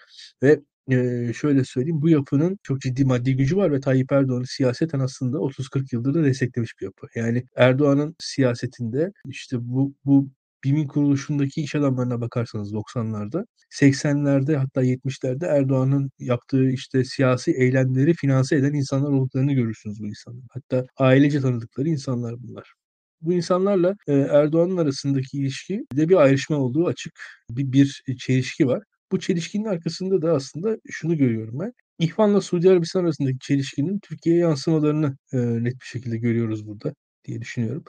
Ve 0.43 0.59
Eee, 0.89 1.32
şöyle 1.36 1.63
söyleyeyim, 1.65 2.01
bu 2.01 2.09
yapının 2.09 2.57
çok 2.63 2.82
ciddi 2.82 3.05
maddi 3.05 3.36
gücü 3.38 3.55
var 3.57 3.72
ve 3.72 3.80
Tayyip 3.80 4.11
Erdoğan'ı 4.11 4.45
siyaseten 4.47 4.99
aslında 4.99 5.38
30-40 5.39 5.93
yıldır 5.93 6.13
da 6.13 6.24
desteklemiş 6.24 6.74
bir 6.82 6.86
yapı. 6.86 7.07
Yani 7.15 7.43
Erdoğan'ın 7.55 8.15
siyasetinde 8.19 9.11
işte 9.30 9.57
bu 9.59 9.93
bu 10.05 10.30
BİM'in 10.64 10.88
kuruluşundaki 10.88 11.62
iş 11.62 11.76
adamlarına 11.76 12.22
bakarsanız 12.22 12.74
90'larda, 12.74 13.45
80'lerde 13.70 14.55
hatta 14.55 14.84
70'lerde 14.84 15.45
Erdoğan'ın 15.47 16.12
yaptığı 16.20 16.70
işte 16.70 17.03
siyasi 17.05 17.51
eylemleri 17.51 18.14
finanse 18.14 18.55
eden 18.55 18.74
insanlar 18.74 19.09
olduklarını 19.12 19.53
görürsünüz 19.53 19.99
bu 20.01 20.07
insanların. 20.07 20.47
Hatta 20.51 20.86
ailece 20.97 21.41
tanıdıkları 21.41 21.89
insanlar 21.89 22.36
bunlar. 22.43 22.74
Bu 23.22 23.34
insanlarla 23.34 23.95
eee, 24.07 24.28
Erdoğan'ın 24.32 24.78
arasındaki 24.78 25.38
ilişki 25.38 25.86
de 25.95 26.09
bir 26.09 26.16
ayrışma 26.16 26.57
olduğu 26.57 26.88
açık. 26.88 27.14
Bir 27.49 27.72
bir 27.74 28.03
çelişki 28.20 28.68
var. 28.68 28.84
Bu 29.12 29.20
çelişkinin 29.20 29.66
arkasında 29.66 30.22
da 30.22 30.32
aslında 30.34 30.78
şunu 30.91 31.18
görüyorum 31.18 31.59
ben. 31.59 31.74
İhvan'la 31.99 32.41
Suudi 32.41 32.70
Arabistan 32.70 33.03
arasındaki 33.03 33.39
çelişkinin 33.39 33.99
Türkiye'ye 33.99 34.41
yansımalarını 34.41 35.18
e, 35.34 35.38
net 35.38 35.74
bir 35.74 35.86
şekilde 35.86 36.18
görüyoruz 36.18 36.68
burada 36.68 36.93
diye 37.26 37.41
düşünüyorum. 37.41 37.84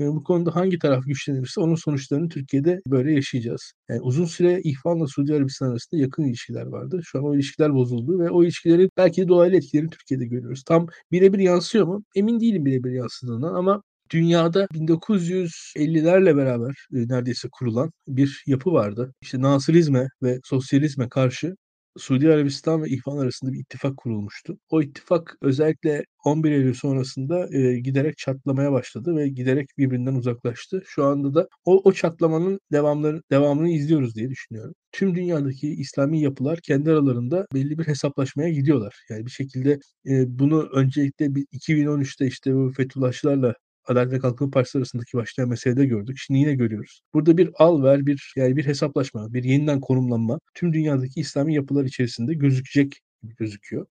E, 0.00 0.06
bu 0.06 0.24
konuda 0.24 0.54
hangi 0.56 0.78
taraf 0.78 1.04
güçlenirse 1.06 1.60
onun 1.60 1.74
sonuçlarını 1.74 2.28
Türkiye'de 2.28 2.80
böyle 2.86 3.12
yaşayacağız. 3.12 3.72
Yani 3.88 4.00
uzun 4.00 4.24
süre 4.24 4.60
İhvan'la 4.64 5.06
Suudi 5.06 5.34
Arabistan 5.34 5.70
arasında 5.70 6.00
yakın 6.00 6.24
ilişkiler 6.24 6.66
vardı. 6.66 7.00
Şu 7.04 7.18
an 7.18 7.24
o 7.24 7.34
ilişkiler 7.34 7.74
bozuldu 7.74 8.18
ve 8.18 8.30
o 8.30 8.42
ilişkileri 8.44 8.90
belki 8.96 9.22
de 9.22 9.28
dolaylı 9.28 9.56
etkilerini 9.56 9.90
Türkiye'de 9.90 10.26
görüyoruz. 10.26 10.62
Tam 10.64 10.86
birebir 11.12 11.38
yansıyor 11.38 11.86
mu? 11.86 12.04
Emin 12.14 12.40
değilim 12.40 12.64
birebir 12.64 12.92
yansıdığından 12.92 13.54
ama 13.54 13.82
Dünyada 14.10 14.64
1950'lerle 14.64 16.36
beraber 16.36 16.86
e, 16.94 16.96
neredeyse 17.08 17.48
kurulan 17.52 17.92
bir 18.08 18.42
yapı 18.46 18.72
vardı. 18.72 19.14
İşte 19.20 19.40
Nasirizme 19.40 20.08
ve 20.22 20.40
sosyalizme 20.44 21.08
karşı 21.08 21.56
Suudi 21.98 22.32
Arabistan 22.32 22.82
ve 22.82 22.88
İhvan 22.88 23.18
arasında 23.18 23.52
bir 23.52 23.58
ittifak 23.60 23.96
kurulmuştu. 23.96 24.58
O 24.70 24.82
ittifak 24.82 25.36
özellikle 25.42 26.04
11 26.24 26.50
Eylül 26.50 26.74
sonrasında 26.74 27.56
e, 27.56 27.78
giderek 27.78 28.18
çatlamaya 28.18 28.72
başladı 28.72 29.16
ve 29.16 29.28
giderek 29.28 29.68
birbirinden 29.78 30.14
uzaklaştı. 30.14 30.82
Şu 30.86 31.04
anda 31.04 31.34
da 31.34 31.48
o, 31.64 31.80
o 31.84 31.92
çatlamanın 31.92 32.60
devamları, 32.72 33.22
devamını 33.30 33.70
izliyoruz 33.70 34.14
diye 34.14 34.30
düşünüyorum. 34.30 34.74
Tüm 34.92 35.14
dünyadaki 35.14 35.68
İslami 35.68 36.20
yapılar 36.20 36.58
kendi 36.62 36.90
aralarında 36.90 37.46
belli 37.54 37.78
bir 37.78 37.86
hesaplaşmaya 37.86 38.50
gidiyorlar. 38.50 39.04
Yani 39.10 39.26
bir 39.26 39.30
şekilde 39.30 39.78
e, 40.06 40.38
bunu 40.38 40.62
öncelikle 40.62 41.26
2013'te 41.26 42.26
işte 42.26 42.54
bu 42.54 42.72
Fethullahçılarla 42.76 43.54
Adalet 43.86 44.12
ve 44.12 44.18
Kalkınma 44.18 44.50
Partisi 44.50 44.78
arasındaki 44.78 45.16
başlayan 45.16 45.48
meselede 45.48 45.86
gördük. 45.86 46.16
Şimdi 46.18 46.40
yine 46.40 46.54
görüyoruz. 46.54 47.00
Burada 47.14 47.36
bir 47.38 47.50
al 47.54 47.82
ver, 47.82 48.06
bir 48.06 48.32
yani 48.36 48.56
bir 48.56 48.66
hesaplaşma, 48.66 49.32
bir 49.34 49.44
yeniden 49.44 49.80
konumlanma 49.80 50.40
tüm 50.54 50.72
dünyadaki 50.72 51.20
İslami 51.20 51.54
yapılar 51.54 51.84
içerisinde 51.84 52.34
gözükecek 52.34 53.00
gibi 53.22 53.36
gözüküyor 53.36 53.86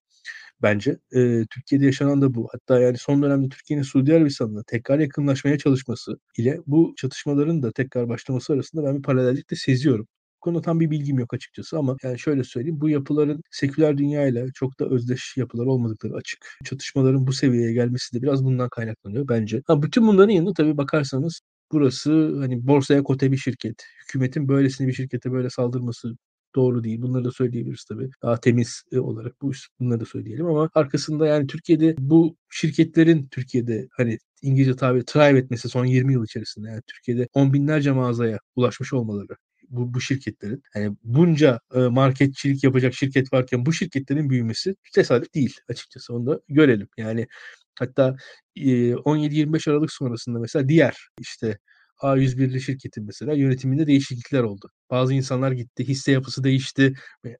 bence. 0.62 0.98
E, 1.14 1.44
Türkiye'de 1.50 1.86
yaşanan 1.86 2.22
da 2.22 2.34
bu. 2.34 2.48
Hatta 2.52 2.80
yani 2.80 2.98
son 2.98 3.22
dönemde 3.22 3.48
Türkiye'nin 3.48 3.82
Suudi 3.82 4.14
Arabistan'la 4.14 4.62
tekrar 4.66 4.98
yakınlaşmaya 4.98 5.58
çalışması 5.58 6.18
ile 6.38 6.60
bu 6.66 6.94
çatışmaların 6.96 7.62
da 7.62 7.72
tekrar 7.72 8.08
başlaması 8.08 8.52
arasında 8.52 8.84
ben 8.84 8.96
bir 8.98 9.02
paralellik 9.02 9.50
de 9.50 9.56
seziyorum 9.56 10.08
konuda 10.46 10.62
tam 10.62 10.80
bir 10.80 10.90
bilgim 10.90 11.18
yok 11.18 11.34
açıkçası 11.34 11.78
ama 11.78 11.96
yani 12.02 12.18
şöyle 12.18 12.44
söyleyeyim 12.44 12.80
bu 12.80 12.88
yapıların 12.88 13.42
seküler 13.50 13.98
dünyayla 13.98 14.46
çok 14.54 14.80
da 14.80 14.86
özdeş 14.88 15.36
yapılar 15.36 15.66
olmadıkları 15.66 16.14
açık. 16.14 16.58
Çatışmaların 16.64 17.26
bu 17.26 17.32
seviyeye 17.32 17.72
gelmesi 17.72 18.16
de 18.16 18.22
biraz 18.22 18.44
bundan 18.44 18.68
kaynaklanıyor 18.68 19.28
bence. 19.28 19.62
Ha, 19.66 19.82
bütün 19.82 20.06
bunların 20.06 20.32
yanında 20.32 20.52
tabii 20.52 20.76
bakarsanız 20.76 21.40
burası 21.72 22.38
hani 22.40 22.66
borsaya 22.66 23.02
kote 23.02 23.32
bir 23.32 23.36
şirket. 23.36 23.84
Hükümetin 24.02 24.48
böylesine 24.48 24.86
bir 24.86 24.92
şirkete 24.92 25.32
böyle 25.32 25.50
saldırması 25.50 26.16
doğru 26.56 26.84
değil. 26.84 27.02
Bunları 27.02 27.24
da 27.24 27.32
söyleyebiliriz 27.32 27.84
tabii. 27.84 28.10
Daha 28.22 28.40
temiz 28.40 28.82
e, 28.92 28.98
olarak 28.98 29.42
bu 29.42 29.52
bunları 29.80 30.00
da 30.00 30.04
söyleyelim 30.04 30.46
ama 30.46 30.70
arkasında 30.74 31.26
yani 31.26 31.46
Türkiye'de 31.46 31.94
bu 31.98 32.36
şirketlerin 32.50 33.28
Türkiye'de 33.30 33.88
hani 33.92 34.18
İngilizce 34.42 34.76
tabiri 34.76 35.04
thrive 35.04 35.38
etmesi 35.38 35.68
son 35.68 35.84
20 35.84 36.12
yıl 36.12 36.24
içerisinde 36.24 36.68
yani 36.68 36.82
Türkiye'de 36.86 37.28
on 37.34 37.52
binlerce 37.52 37.92
mağazaya 37.92 38.38
ulaşmış 38.56 38.92
olmaları 38.92 39.36
bu, 39.70 39.94
bu 39.94 40.00
şirketlerin. 40.00 40.62
Yani 40.74 40.96
bunca 41.04 41.60
e, 41.74 41.78
marketçilik 41.78 42.64
yapacak 42.64 42.94
şirket 42.94 43.32
varken 43.32 43.66
bu 43.66 43.72
şirketlerin 43.72 44.30
büyümesi 44.30 44.74
tesadüf 44.94 45.34
değil 45.34 45.56
açıkçası. 45.68 46.14
Onu 46.14 46.26
da 46.26 46.40
görelim. 46.48 46.88
Yani 46.98 47.26
hatta 47.78 48.16
e, 48.56 48.62
17-25 48.92 49.70
Aralık 49.70 49.92
sonrasında 49.92 50.38
mesela 50.38 50.68
diğer 50.68 51.08
işte 51.20 51.58
A101'li 52.02 52.60
şirketin 52.60 53.04
mesela 53.06 53.32
yönetiminde 53.32 53.86
değişiklikler 53.86 54.42
oldu. 54.42 54.70
Bazı 54.90 55.14
insanlar 55.14 55.52
gitti, 55.52 55.88
hisse 55.88 56.12
yapısı 56.12 56.44
değişti. 56.44 56.94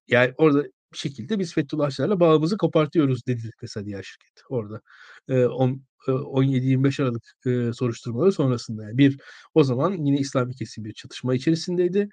Yani 0.08 0.34
orada 0.38 0.64
bir 0.92 0.98
şekilde 0.98 1.38
biz 1.38 1.54
Fethullahçılarla 1.54 2.20
bağımızı 2.20 2.56
kopartıyoruz 2.56 3.26
dedi 3.26 3.50
mesela 3.62 3.86
diğer 3.86 4.02
şirket 4.02 4.42
orada. 4.50 4.80
E, 5.28 5.44
on, 5.46 5.82
17-25 6.06 7.02
Aralık 7.02 7.24
e, 7.46 7.72
soruşturmaları 7.72 8.32
sonrasında. 8.32 8.84
Yani 8.84 8.98
bir 8.98 9.18
o 9.54 9.64
zaman 9.64 9.92
yine 9.92 10.18
İslami 10.18 10.54
kesim 10.54 10.84
bir 10.84 10.92
çatışma 10.92 11.34
içerisindeydi. 11.34 12.08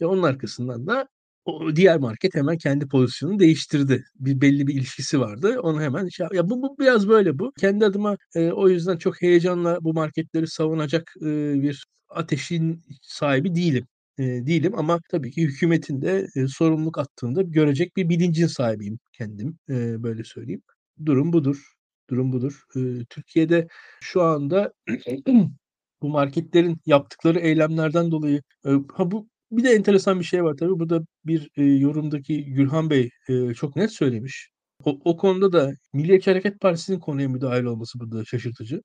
Ve 0.00 0.06
onun 0.06 0.22
arkasından 0.22 0.86
da 0.86 1.08
o 1.44 1.76
diğer 1.76 1.98
market 2.00 2.34
hemen 2.34 2.58
kendi 2.58 2.88
pozisyonunu 2.88 3.38
değiştirdi. 3.38 4.04
Bir 4.14 4.40
belli 4.40 4.66
bir 4.66 4.74
ilişkisi 4.74 5.20
vardı. 5.20 5.60
Onu 5.60 5.80
hemen 5.82 6.08
şey, 6.08 6.26
ya 6.32 6.50
bu, 6.50 6.62
bu 6.62 6.78
biraz 6.78 7.08
böyle 7.08 7.38
bu. 7.38 7.52
Kendi 7.60 7.86
adıma 7.86 8.16
e, 8.34 8.52
o 8.52 8.68
yüzden 8.68 8.96
çok 8.96 9.22
heyecanla 9.22 9.78
bu 9.80 9.94
marketleri 9.94 10.46
savunacak 10.46 11.14
e, 11.22 11.62
bir 11.62 11.86
ateşin 12.08 12.84
sahibi 13.02 13.54
değilim 13.54 13.86
değilim 14.18 14.72
ama 14.78 15.00
tabii 15.10 15.30
ki 15.30 15.42
hükümetin 15.42 16.02
de 16.02 16.26
e, 16.36 16.48
sorumluluk 16.48 16.98
attığında 16.98 17.42
görecek 17.42 17.96
bir 17.96 18.08
bilincin 18.08 18.46
sahibiyim 18.46 18.98
kendim 19.12 19.58
böyle 20.02 20.24
söyleyeyim. 20.24 20.62
Durum 21.06 21.32
budur. 21.32 21.72
Durum 22.10 22.32
budur. 22.32 22.62
Eee, 22.76 23.04
Türkiye'de 23.10 23.68
şu 24.02 24.22
anda 24.22 24.72
bu 26.02 26.08
marketlerin 26.08 26.80
yaptıkları 26.86 27.38
eylemlerden 27.40 28.10
dolayı 28.10 28.42
eee, 28.66 28.72
ha 28.94 29.10
bu 29.10 29.28
bir 29.52 29.64
de 29.64 29.70
enteresan 29.70 30.20
bir 30.20 30.24
şey 30.24 30.44
var 30.44 30.54
tabii. 30.56 30.78
Burada 30.80 31.02
bir, 31.26 31.50
eee, 31.56 31.64
yorumdaki 31.78 32.44
Gülhan 32.44 32.90
Bey, 32.90 33.10
eee, 33.28 33.54
çok 33.54 33.76
net 33.76 33.92
söylemiş. 33.92 34.50
O 34.84 34.98
o 35.04 35.16
konuda 35.16 35.52
da 35.52 35.72
Milliyetçi 35.92 36.30
Hareket 36.30 36.60
Partisi'nin 36.60 36.98
konuya 37.00 37.28
müdahil 37.28 37.64
olması 37.64 38.00
burada 38.00 38.24
şaşırtıcı. 38.24 38.80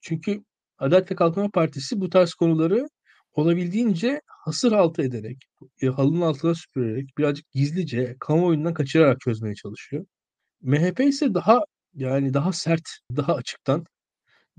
Çünkü 0.00 0.44
Adalet 0.78 1.10
ve 1.12 1.14
Kalkınma 1.16 1.50
Partisi 1.50 2.00
bu 2.00 2.10
tarz 2.10 2.34
konuları 2.34 2.86
olabildiğince 3.34 4.20
hasır 4.26 4.72
altı 4.72 5.02
ederek, 5.02 5.38
e, 5.82 5.86
halının 5.86 6.20
altına 6.20 6.54
süpürerek, 6.54 7.18
birazcık 7.18 7.50
gizlice, 7.52 8.16
kamuoyundan 8.20 8.74
kaçırarak 8.74 9.20
çözmeye 9.20 9.54
çalışıyor. 9.54 10.06
MHP 10.62 11.00
ise 11.00 11.34
daha 11.34 11.60
yani 11.94 12.34
daha 12.34 12.52
sert, 12.52 12.88
daha 13.16 13.34
açıktan, 13.34 13.86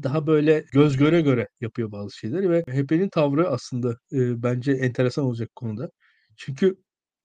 daha 0.04 0.28
böyle 0.28 0.66
göz 0.74 0.98
göre 0.98 1.22
göre 1.22 1.48
yapıyor 1.62 1.92
bazı 1.92 2.18
şeyleri 2.18 2.50
ve 2.50 2.64
MHP'nin 2.68 3.10
tavrı 3.10 3.50
aslında 3.50 3.92
e, 4.14 4.44
bence 4.44 4.72
enteresan 4.72 5.26
olacak 5.26 5.50
konuda. 5.56 5.90
Çünkü 6.38 6.76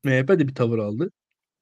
MHP 0.05 0.29
de 0.29 0.49
bir 0.49 0.55
tavır 0.55 0.79
aldı 0.79 1.11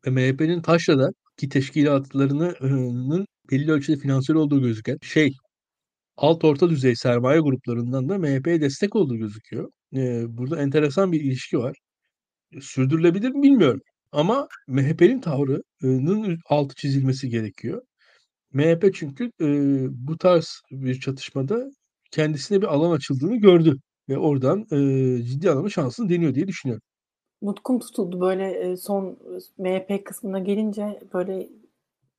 ve 0.07 0.11
MHP'nin 0.11 0.63
Taşra'da 0.63 1.11
ki 1.37 1.49
teşkilatlarının 1.49 3.27
belli 3.51 3.73
ölçüde 3.73 3.97
finansal 3.97 4.35
olduğu 4.35 4.63
gözüken 4.63 4.99
şey 5.03 5.37
alt 6.17 6.45
orta 6.45 6.71
düzey 6.71 6.97
sermaye 6.97 7.41
gruplarından 7.41 8.09
da 8.09 8.19
MHP'ye 8.19 8.61
destek 8.61 8.97
olduğu 8.97 9.17
gözüküyor. 9.17 9.71
Ee, 9.97 10.25
burada 10.29 10.63
enteresan 10.63 11.13
bir 11.13 11.21
ilişki 11.21 11.59
var. 11.59 11.77
Sürdürülebilir 12.61 13.31
mi 13.31 13.43
bilmiyorum. 13.43 13.81
Ama 14.13 14.49
MHP'nin 14.69 15.21
tavrının 15.21 16.39
altı 16.51 16.75
çizilmesi 16.75 17.29
gerekiyor. 17.29 17.83
MHP 18.53 18.95
çünkü 18.95 19.25
e, 19.41 19.49
bu 19.91 20.19
tarz 20.19 20.61
bir 20.71 21.01
çatışmada 21.01 21.71
kendisine 22.11 22.63
bir 22.63 22.67
alan 22.67 22.91
açıldığını 22.91 23.37
gördü. 23.37 23.77
Ve 24.09 24.19
oradan 24.19 24.67
e, 24.73 25.23
ciddi 25.23 25.51
anlamda 25.51 25.71
şansını 25.71 26.09
deniyor 26.09 26.35
diye 26.35 26.49
düşünüyorum. 26.49 26.83
Nutkum 27.43 27.79
tutuldu 27.79 28.21
böyle 28.21 28.77
son 28.77 29.19
MHP 29.59 30.05
kısmına 30.05 30.39
gelince 30.39 31.01
böyle 31.15 31.49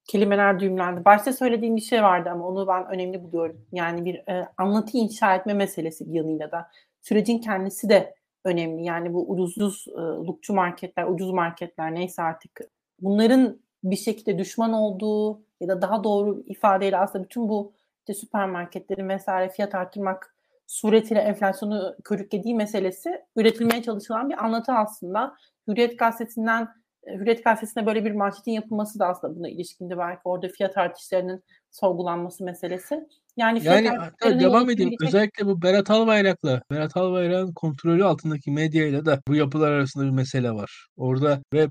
kelimeler 0.08 0.60
düğümlendi. 0.60 1.06
Başta 1.06 1.34
söylediğim 1.34 1.76
bir 1.76 1.82
şey 1.82 2.04
vardı 2.04 2.30
ama 2.30 2.48
onu 2.48 2.68
ben 2.68 2.88
önemli 2.88 3.24
buluyorum. 3.24 3.66
Yani 3.72 4.06
bir 4.06 4.16
e, 4.16 4.48
anlatı 4.58 4.98
inşa 4.98 5.36
etme 5.36 5.54
meselesi 5.54 6.10
bir 6.10 6.14
yanıyla 6.14 6.52
da. 6.52 6.70
Sürecin 7.02 7.38
kendisi 7.40 7.90
de 7.90 8.16
önemli. 8.44 8.84
Yani 8.84 9.14
bu 9.14 9.32
ucuzlukçu 9.32 10.54
marketler, 10.54 11.06
ucuz 11.08 11.32
marketler 11.32 11.94
neyse 11.96 12.22
artık 12.22 12.62
bunların 13.02 13.60
bir 13.84 13.96
şekilde 13.96 14.40
düşman 14.40 14.74
olduğu 14.74 15.42
ya 15.62 15.68
da 15.68 15.82
daha 15.82 16.04
doğru 16.04 16.44
ifadeyle 16.46 16.98
aslında 16.98 17.24
bütün 17.24 17.50
bu 17.50 17.74
işte 18.00 18.14
süpermarketlerin 18.14 19.10
vesaire 19.10 19.50
fiyat 19.50 19.76
arttırmak 19.76 20.36
suretiyle 20.68 21.20
enflasyonu 21.20 21.96
körüklediği 22.04 22.56
meselesi 22.56 23.22
üretilmeye 23.36 23.84
çalışılan 23.84 24.30
bir 24.30 24.46
anlatı 24.46 24.72
aslında. 24.72 25.36
Hürriyet 25.68 26.00
gazetesinden 26.00 26.68
Hürriyet 27.08 27.44
gazetesine 27.44 27.86
böyle 27.86 28.06
bir 28.06 28.12
manşetin 28.12 28.52
yapılması 28.52 29.00
da 29.00 29.08
aslında 29.08 29.36
buna 29.36 29.50
ilişkindi 29.50 29.98
belki 29.98 30.22
orada 30.24 30.48
fiyat 30.48 30.78
artışlarının 30.78 31.44
sorgulanması 31.72 32.44
meselesi. 32.44 33.08
Yani, 33.38 33.62
yani 33.64 33.90
hatta 33.90 34.40
devam 34.40 34.70
edeyim. 34.70 34.90
Gelecek... 34.90 35.08
Özellikle 35.08 35.46
bu 35.46 35.62
Berat 35.62 35.90
Albayrak'la, 35.90 36.62
Berat 36.72 36.98
Albayrak'ın 36.98 37.54
kontrolü 37.54 38.06
altındaki 38.06 38.52
medyayla 38.52 39.06
da 39.06 39.22
bu 39.28 39.36
yapılar 39.36 39.72
arasında 39.72 40.06
bir 40.06 40.10
mesele 40.10 40.52
var. 40.52 40.88
Orada 40.98 41.42
ve 41.54 41.68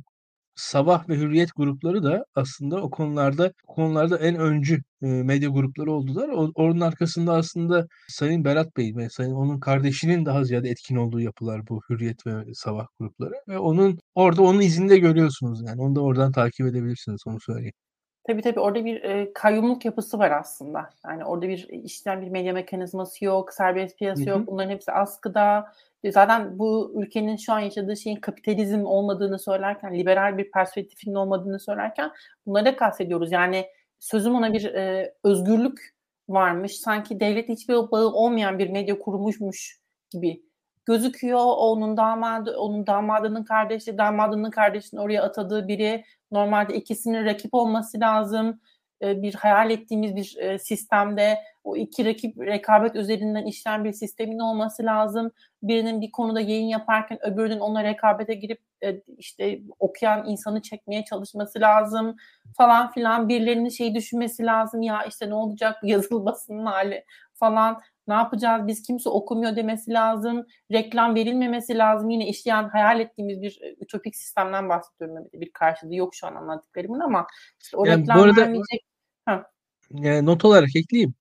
Sabah 0.56 1.08
ve 1.08 1.16
Hürriyet 1.16 1.50
grupları 1.56 2.02
da 2.02 2.24
aslında 2.34 2.82
o 2.82 2.90
konularda 2.90 3.52
o 3.68 3.74
konularda 3.74 4.18
en 4.18 4.36
öncü 4.36 4.82
medya 5.00 5.48
grupları 5.48 5.92
oldular. 5.92 6.28
Onun 6.54 6.80
arkasında 6.80 7.34
aslında 7.34 7.86
Sayın 8.08 8.44
Berat 8.44 8.76
Bey 8.76 8.96
ve 8.96 9.10
Sayın 9.10 9.32
onun 9.32 9.60
kardeşinin 9.60 10.26
daha 10.26 10.44
ziyade 10.44 10.68
etkin 10.70 10.96
olduğu 10.96 11.20
yapılar 11.20 11.68
bu 11.68 11.80
Hürriyet 11.90 12.26
ve 12.26 12.54
Sabah 12.54 12.86
grupları 13.00 13.34
ve 13.48 13.58
onun 13.58 13.98
orada 14.14 14.42
onun 14.42 14.60
izinde 14.60 14.98
görüyorsunuz 14.98 15.62
yani 15.66 15.82
onu 15.82 15.96
da 15.96 16.00
oradan 16.00 16.32
takip 16.32 16.66
edebilirsiniz 16.66 17.20
onu 17.26 17.40
söyleyeyim. 17.40 17.72
Tabii 18.26 18.42
tabii 18.42 18.60
orada 18.60 18.84
bir 18.84 19.02
e, 19.02 19.32
kayyumluk 19.32 19.84
yapısı 19.84 20.18
var 20.18 20.30
aslında. 20.30 20.90
Yani 21.04 21.24
orada 21.24 21.48
bir 21.48 21.68
işleyen 21.68 22.22
bir 22.22 22.28
medya 22.28 22.52
mekanizması 22.52 23.24
yok, 23.24 23.52
serbest 23.52 23.98
piyasa 23.98 24.22
Hı-hı. 24.22 24.30
yok. 24.30 24.46
Bunların 24.46 24.70
hepsi 24.70 24.92
askıda. 24.92 25.72
Zaten 26.10 26.58
bu 26.58 26.92
ülkenin 26.96 27.36
şu 27.36 27.52
an 27.52 27.60
yaşadığı 27.60 27.96
şeyin 27.96 28.16
kapitalizm 28.16 28.84
olmadığını 28.86 29.38
söylerken, 29.38 29.98
liberal 29.98 30.38
bir 30.38 30.50
perspektifinin 30.50 31.14
olmadığını 31.14 31.60
söylerken 31.60 32.10
bunları 32.46 32.64
da 32.64 32.76
kastediyoruz. 32.76 33.32
Yani 33.32 33.66
sözüm 33.98 34.34
ona 34.34 34.52
bir 34.52 34.64
e, 34.64 35.14
özgürlük 35.24 35.94
varmış. 36.28 36.76
Sanki 36.76 37.20
devlet 37.20 37.48
hiçbir 37.48 37.74
bağı 37.74 38.12
olmayan 38.12 38.58
bir 38.58 38.70
medya 38.70 38.98
kurmuşmuş 38.98 39.80
gibi 40.10 40.42
gözüküyor. 40.86 41.44
Onun 41.44 41.96
damadı, 41.96 42.56
onun 42.56 42.86
damadının 42.86 43.44
kardeşi, 43.44 43.98
damadının 43.98 44.50
kardeşini 44.50 45.00
oraya 45.00 45.22
atadığı 45.22 45.68
biri. 45.68 46.04
Normalde 46.30 46.74
ikisinin 46.74 47.24
rakip 47.24 47.54
olması 47.54 48.00
lazım. 48.00 48.60
Bir 49.02 49.34
hayal 49.34 49.70
ettiğimiz 49.70 50.16
bir 50.16 50.58
sistemde 50.58 51.38
o 51.66 51.76
iki 51.76 52.04
rakip 52.04 52.38
rekabet 52.38 52.96
üzerinden 52.96 53.44
işleyen 53.44 53.84
bir 53.84 53.92
sistemin 53.92 54.38
olması 54.38 54.84
lazım. 54.84 55.30
Birinin 55.62 56.00
bir 56.00 56.10
konuda 56.12 56.40
yayın 56.40 56.66
yaparken 56.66 57.18
öbürünün 57.26 57.60
ona 57.60 57.84
rekabete 57.84 58.34
girip 58.34 58.60
işte 59.18 59.60
okuyan 59.78 60.28
insanı 60.28 60.62
çekmeye 60.62 61.04
çalışması 61.04 61.60
lazım 61.60 62.16
falan 62.56 62.90
filan. 62.90 63.28
Birilerinin 63.28 63.68
şey 63.68 63.94
düşünmesi 63.94 64.44
lazım 64.44 64.82
ya 64.82 65.04
işte 65.04 65.30
ne 65.30 65.34
olacak 65.34 65.76
yazılı 65.82 66.24
basının 66.24 66.66
hali 66.66 67.04
falan 67.34 67.80
ne 68.08 68.14
yapacağız 68.14 68.66
biz 68.66 68.82
kimse 68.82 69.08
okumuyor 69.08 69.56
demesi 69.56 69.92
lazım. 69.92 70.46
Reklam 70.72 71.14
verilmemesi 71.14 71.78
lazım. 71.78 72.10
Yine 72.10 72.28
işleyen 72.28 72.68
hayal 72.68 73.00
ettiğimiz 73.00 73.42
bir 73.42 73.58
e, 73.62 73.76
ütopik 73.80 74.16
sistemden 74.16 74.68
bahsediyorum. 74.68 75.28
Bir 75.32 75.52
karşılığı 75.52 75.94
yok 75.94 76.14
şu 76.14 76.26
an 76.26 76.34
anlattıklarımın 76.34 77.00
ama 77.00 77.26
işte 77.62 77.76
o 77.76 77.84
yani 77.84 78.02
reklam 78.02 78.20
arada, 78.20 78.40
vermeyecek. 78.40 78.84
Ha. 79.24 79.50
Yani 79.90 80.26
not 80.26 80.44
olarak 80.44 80.76
ekleyeyim. 80.76 81.14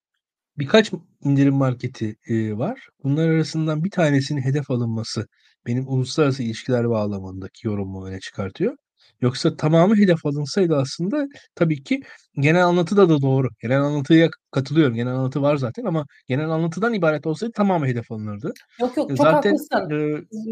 Birkaç 0.57 0.91
indirim 1.23 1.53
marketi 1.53 2.15
e, 2.27 2.57
var. 2.57 2.87
Bunlar 3.03 3.29
arasından 3.29 3.83
bir 3.83 3.91
tanesinin 3.91 4.41
hedef 4.41 4.71
alınması 4.71 5.27
benim 5.67 5.87
uluslararası 5.87 6.43
ilişkiler 6.43 6.89
bağlamındaki 6.89 7.67
yorumumu 7.67 8.07
öne 8.07 8.19
çıkartıyor. 8.19 8.77
Yoksa 9.21 9.57
tamamı 9.57 9.97
hedef 9.97 10.25
alınsaydı 10.25 10.75
aslında 10.75 11.27
tabii 11.55 11.83
ki 11.83 12.01
genel 12.39 12.65
anlatı 12.65 12.97
da, 12.97 13.09
da 13.09 13.21
doğru. 13.21 13.47
Genel 13.61 13.81
anlatıya 13.81 14.29
katılıyorum. 14.51 14.95
Genel 14.95 15.13
anlatı 15.13 15.41
var 15.41 15.57
zaten 15.57 15.85
ama 15.85 16.05
genel 16.27 16.49
anlatıdan 16.49 16.93
ibaret 16.93 17.27
olsaydı 17.27 17.53
tamamı 17.55 17.87
hedef 17.87 18.11
alınırdı. 18.11 18.53
Yok 18.81 18.97
yok 18.97 19.09
çok 19.09 19.17
zaten, 19.17 19.33
haklısın. 19.33 19.89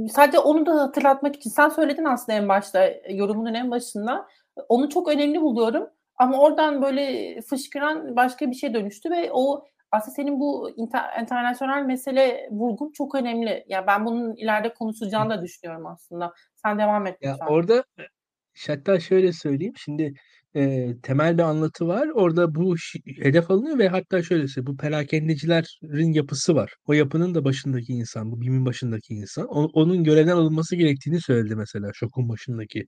E, 0.06 0.10
Sadece 0.10 0.40
onu 0.40 0.66
da 0.66 0.82
hatırlatmak 0.82 1.36
için 1.36 1.50
sen 1.50 1.70
söyledin 1.70 2.06
aslında 2.06 2.38
en 2.38 2.50
başta 2.50 2.90
yorumunun 3.10 3.54
en 3.54 3.72
başında. 3.72 4.28
Onu 4.70 4.90
çok 4.90 5.08
önemli 5.08 5.42
buluyorum. 5.42 5.84
Ama 6.18 6.40
oradan 6.40 6.82
böyle 6.82 7.36
fışkıran 7.42 8.16
başka 8.16 8.52
bir 8.52 8.56
şey 8.56 8.74
dönüştü 8.74 9.12
ve 9.12 9.30
o 9.34 9.66
aslında 9.94 10.16
senin 10.16 10.40
bu 10.40 10.70
inter, 10.78 11.22
internasyonel 11.22 11.86
mesele 11.86 12.48
vurgun 12.52 12.92
çok 12.92 13.16
önemli. 13.16 13.66
Yani 13.68 13.88
ben 13.88 14.06
bunun 14.06 14.36
ileride 14.36 14.74
konuşacağını 14.74 15.30
da 15.30 15.42
düşünüyorum 15.42 15.86
aslında. 15.86 16.34
Sen 16.56 16.80
devam 16.80 17.08
et 17.08 17.18
lütfen. 17.22 17.46
Ya 17.46 17.48
orada 17.48 17.84
hatta 18.68 19.00
şöyle 19.00 19.34
söyleyeyim. 19.34 19.74
Şimdi 19.78 20.14
e, 20.56 20.94
temel 21.04 21.38
bir 21.38 21.44
anlatı 21.44 21.88
var. 21.88 22.08
Orada 22.08 22.56
bu 22.56 22.76
hedef 23.22 23.52
alınıyor 23.52 23.78
ve 23.78 23.88
hatta 23.90 24.24
şöyle 24.24 24.48
söyleyeyim. 24.48 24.74
Bu 24.74 24.78
perakendecilerin 24.78 26.14
yapısı 26.14 26.56
var. 26.56 26.74
O 26.88 26.94
yapının 26.94 27.36
da 27.36 27.46
başındaki 27.46 27.94
insan, 27.94 28.32
bu 28.32 28.42
BİM'in 28.42 28.66
başındaki 28.66 29.14
insan. 29.14 29.48
O, 29.48 29.70
onun 29.74 30.04
görevden 30.04 30.36
alınması 30.36 30.76
gerektiğini 30.76 31.22
söyledi 31.22 31.56
mesela 31.56 31.92
Şok'un 31.94 32.30
başındaki. 32.30 32.86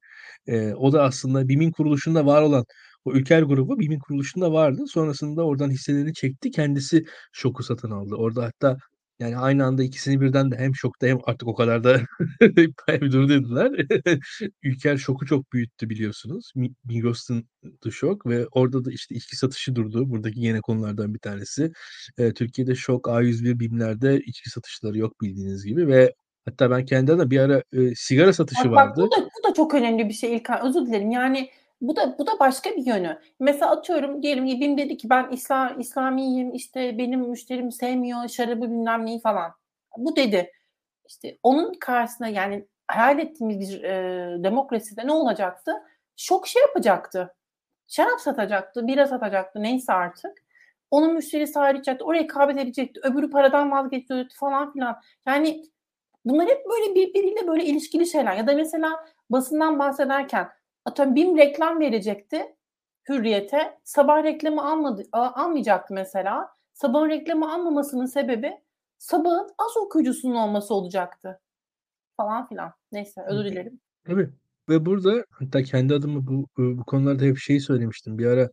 E, 0.48 0.74
o 0.74 0.94
da 0.94 1.04
aslında 1.04 1.48
BİM'in 1.48 1.72
kuruluşunda 1.72 2.26
var 2.26 2.42
olan 2.42 2.66
o 3.06 3.14
Ülker 3.14 3.42
grubu 3.42 3.80
BİM'in 3.80 4.00
kuruluşunda 4.00 4.52
vardı. 4.54 4.84
Sonrasında 4.88 5.44
oradan 5.44 5.70
hisselerini 5.70 6.14
çekti. 6.14 6.52
Kendisi 6.52 7.06
Şok'u 7.32 7.64
satın 7.64 7.92
aldı. 7.92 8.16
Orada 8.16 8.44
hatta 8.44 8.78
yani 9.20 9.38
aynı 9.38 9.66
anda 9.66 9.84
ikisini 9.84 10.22
birden 10.22 10.52
de 10.52 10.58
hem 10.58 10.76
şokta 10.76 11.08
hem 11.08 11.20
artık 11.24 11.48
o 11.48 11.56
kadar 11.56 11.84
da 11.84 12.02
bir 12.42 13.12
dur 13.12 13.30
dediler. 13.30 13.72
Ülker 14.64 14.98
şoku 14.98 15.26
çok 15.26 15.54
büyüttü 15.54 15.90
biliyorsunuz. 15.90 16.52
Migros'un 16.86 17.48
da 17.86 17.92
şok 17.92 18.26
ve 18.26 18.48
orada 18.48 18.86
da 18.86 18.92
işte 18.92 19.16
içki 19.16 19.36
satışı 19.38 19.76
durdu. 19.76 20.10
Buradaki 20.10 20.40
yine 20.40 20.62
konulardan 20.62 21.14
bir 21.14 21.20
tanesi. 21.20 21.72
E, 22.18 22.34
Türkiye'de 22.34 22.76
şok 22.76 23.06
A101 23.06 23.60
BİM'lerde 23.60 24.20
içki 24.20 24.50
satışları 24.50 24.98
yok 24.98 25.22
bildiğiniz 25.22 25.66
gibi 25.66 25.88
ve 25.88 26.14
Hatta 26.46 26.72
ben 26.72 26.86
kendi 26.86 27.12
adıma 27.12 27.32
bir 27.32 27.40
ara 27.40 27.64
e, 27.74 27.96
sigara 27.96 28.34
satışı 28.34 28.72
bak, 28.72 28.76
vardı. 28.76 29.02
Bak, 29.02 29.12
bu 29.12 29.12
da 29.12 29.26
bu 29.26 29.50
da 29.50 29.54
çok 29.54 29.74
önemli 29.74 30.10
bir 30.10 30.14
şey 30.14 30.36
İlkan. 30.36 30.68
Özür 30.68 30.86
dilerim. 30.86 31.12
Yani 31.12 31.50
bu 31.88 31.96
da 31.96 32.16
bu 32.20 32.28
da 32.28 32.40
başka 32.40 32.70
bir 32.70 32.86
yönü. 32.86 33.20
Mesela 33.40 33.72
atıyorum 33.72 34.24
diyelim 34.24 34.48
ki 34.48 34.62
BİM 34.62 34.78
dedi 34.78 34.98
ki 34.98 35.10
ben 35.10 35.30
İslam 35.32 35.80
İslamiyim 35.80 36.54
işte 36.54 36.98
benim 36.98 37.20
müşterim 37.20 37.72
sevmiyor 37.72 38.28
şarabı 38.28 38.62
bilmem 38.62 39.06
neyi 39.06 39.20
falan. 39.22 39.52
Bu 39.98 40.16
dedi. 40.16 40.52
İşte 41.08 41.38
onun 41.44 41.74
karşısında 41.80 42.28
yani 42.28 42.68
hayal 42.88 43.20
ettiğimiz 43.20 43.60
bir 43.60 43.84
e, 43.84 44.44
demokraside 44.44 45.08
ne 45.08 45.12
olacaktı? 45.12 45.72
Şok 46.18 46.48
şey 46.48 46.62
yapacaktı. 46.62 47.36
Şarap 47.88 48.22
satacaktı, 48.22 48.88
bira 48.88 49.08
satacaktı 49.08 49.64
neyse 49.64 49.94
artık. 49.94 50.46
Onun 50.92 51.14
müşterisi 51.14 51.60
ayrılacaktı, 51.60 52.06
o 52.06 52.14
rekabet 52.14 52.58
edecekti, 52.58 53.00
öbürü 53.04 53.30
paradan 53.30 53.72
vazgeçiyordu 53.72 54.34
falan 54.40 54.74
filan. 54.74 54.96
Yani 55.28 55.64
bunlar 56.26 56.48
hep 56.48 56.66
böyle 56.70 56.96
birbiriyle 56.96 57.48
böyle 57.48 57.66
ilişkili 57.66 58.08
şeyler. 58.08 58.36
Ya 58.36 58.48
da 58.48 58.54
mesela 58.54 59.06
basından 59.30 59.80
bahsederken 59.80 60.50
Atıyorum 60.86 61.16
BİM 61.16 61.38
reklam 61.38 61.80
verecekti 61.80 62.56
Hürriyet'e. 63.10 63.80
Sabah 63.84 64.24
reklamı 64.24 64.70
almadı, 64.70 65.04
almayacaktı 65.12 65.94
mesela. 65.94 66.50
Sabah 66.74 67.10
reklamı 67.10 67.54
almamasının 67.54 68.06
sebebi 68.06 68.52
sabahın 68.98 69.50
az 69.58 69.78
okuyucusunun 69.78 70.36
olması 70.36 70.74
olacaktı. 70.74 71.40
Falan 72.18 72.48
filan. 72.48 72.74
Neyse 72.92 73.22
özür 73.28 73.46
dilerim. 73.46 73.80
Tabii. 74.06 74.30
Ve 74.70 74.86
burada 74.86 75.26
hatta 75.32 75.64
kendi 75.64 75.94
adıma 75.94 76.28
bu 76.28 76.46
bu 76.58 76.84
konularda 76.84 77.24
hep 77.24 77.38
şeyi 77.38 77.62
söylemiştim. 77.62 78.18
Bir 78.18 78.26
ara 78.26 78.50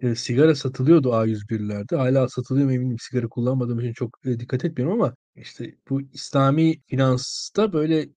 e, 0.00 0.14
sigara 0.14 0.54
satılıyordu 0.54 1.08
A101'lerde. 1.08 1.96
Hala 1.96 2.28
satılıyor 2.28 2.66
mu 2.66 2.72
eminim. 2.72 2.96
Sigara 3.00 3.28
kullanmadığım 3.28 3.80
için 3.80 3.92
çok 3.92 4.26
e, 4.26 4.40
dikkat 4.40 4.64
etmiyorum 4.64 5.02
ama 5.02 5.14
işte 5.34 5.74
bu 5.90 6.00
İslami 6.00 6.80
finansta 6.86 7.72
böyle 7.72 8.08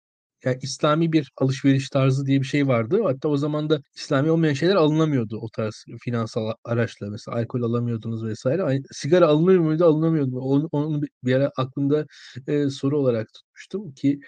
yani 0.46 0.58
İslami 0.62 1.12
bir 1.14 1.32
alışveriş 1.38 1.90
tarzı 1.90 2.26
diye 2.26 2.40
bir 2.42 2.46
şey 2.46 2.68
vardı. 2.68 3.00
Hatta 3.04 3.28
o 3.30 3.38
zaman 3.38 3.70
da 3.70 3.82
İslami 3.96 4.32
olmayan 4.32 4.54
şeyler 4.54 4.76
alınamıyordu 4.76 5.38
o 5.42 5.50
tarz 5.50 5.86
finansal 6.02 6.52
araçla. 6.64 7.10
Mesela 7.10 7.38
alkol 7.38 7.62
alamıyordunuz 7.62 8.26
vesaire. 8.26 8.64
Ay- 8.64 8.84
Sigara 8.92 9.28
alınıyor 9.28 9.60
muydu? 9.62 9.86
Alınamıyordu. 9.86 10.40
Onu, 10.40 10.70
onu 10.72 11.02
bir 11.24 11.34
ara 11.36 11.52
aklımda 11.58 12.06
e, 12.48 12.70
soru 12.70 13.00
olarak 13.00 13.28
tutmuştum 13.34 13.94
ki 13.94 14.20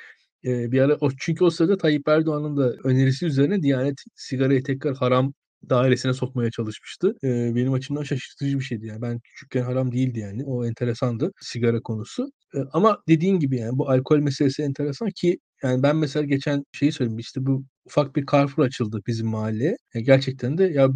e, 0.46 0.72
bir 0.72 0.80
ara 0.82 0.98
o 1.02 1.10
çünkü 1.20 1.44
o 1.44 1.50
sırada 1.50 1.78
Tayyip 1.78 2.08
Erdoğan'ın 2.08 2.58
da 2.58 2.74
önerisi 2.84 3.26
üzerine 3.26 3.62
Diyanet 3.64 3.96
sigarayı 4.16 4.64
tekrar 4.64 4.96
haram 4.96 5.34
dairesine 5.70 6.14
sokmaya 6.14 6.52
çalışmıştı. 6.52 7.16
Eee, 7.24 7.52
benim 7.56 7.74
açımdan 7.74 8.04
şaşırtıcı 8.04 8.60
bir 8.60 8.64
şeydi 8.64 8.86
yani. 8.88 9.02
Ben 9.02 9.20
küçükken 9.20 9.64
haram 9.64 9.92
değildi 9.92 10.20
yani. 10.20 10.46
O 10.46 10.66
enteresandı 10.66 11.32
sigara 11.42 11.82
konusu. 11.82 12.32
Eee, 12.56 12.64
ama 12.74 12.98
dediğin 13.08 13.40
gibi 13.40 13.58
yani 13.58 13.78
bu 13.78 13.90
alkol 13.90 14.20
meselesi 14.20 14.64
enteresan 14.64 15.10
ki 15.16 15.40
yani 15.66 15.84
ben 15.84 15.96
mesela 15.98 16.26
geçen 16.26 16.64
şeyi 16.74 16.92
söyleyeyim 16.92 17.20
işte 17.20 17.46
bu 17.46 17.66
ufak 17.86 18.16
bir 18.16 18.26
Carrefour 18.32 18.66
açıldı 18.66 19.02
bizim 19.08 19.28
mahalleye. 19.28 19.78
Ya 19.94 20.02
gerçekten 20.02 20.58
de 20.58 20.64
ya 20.64 20.90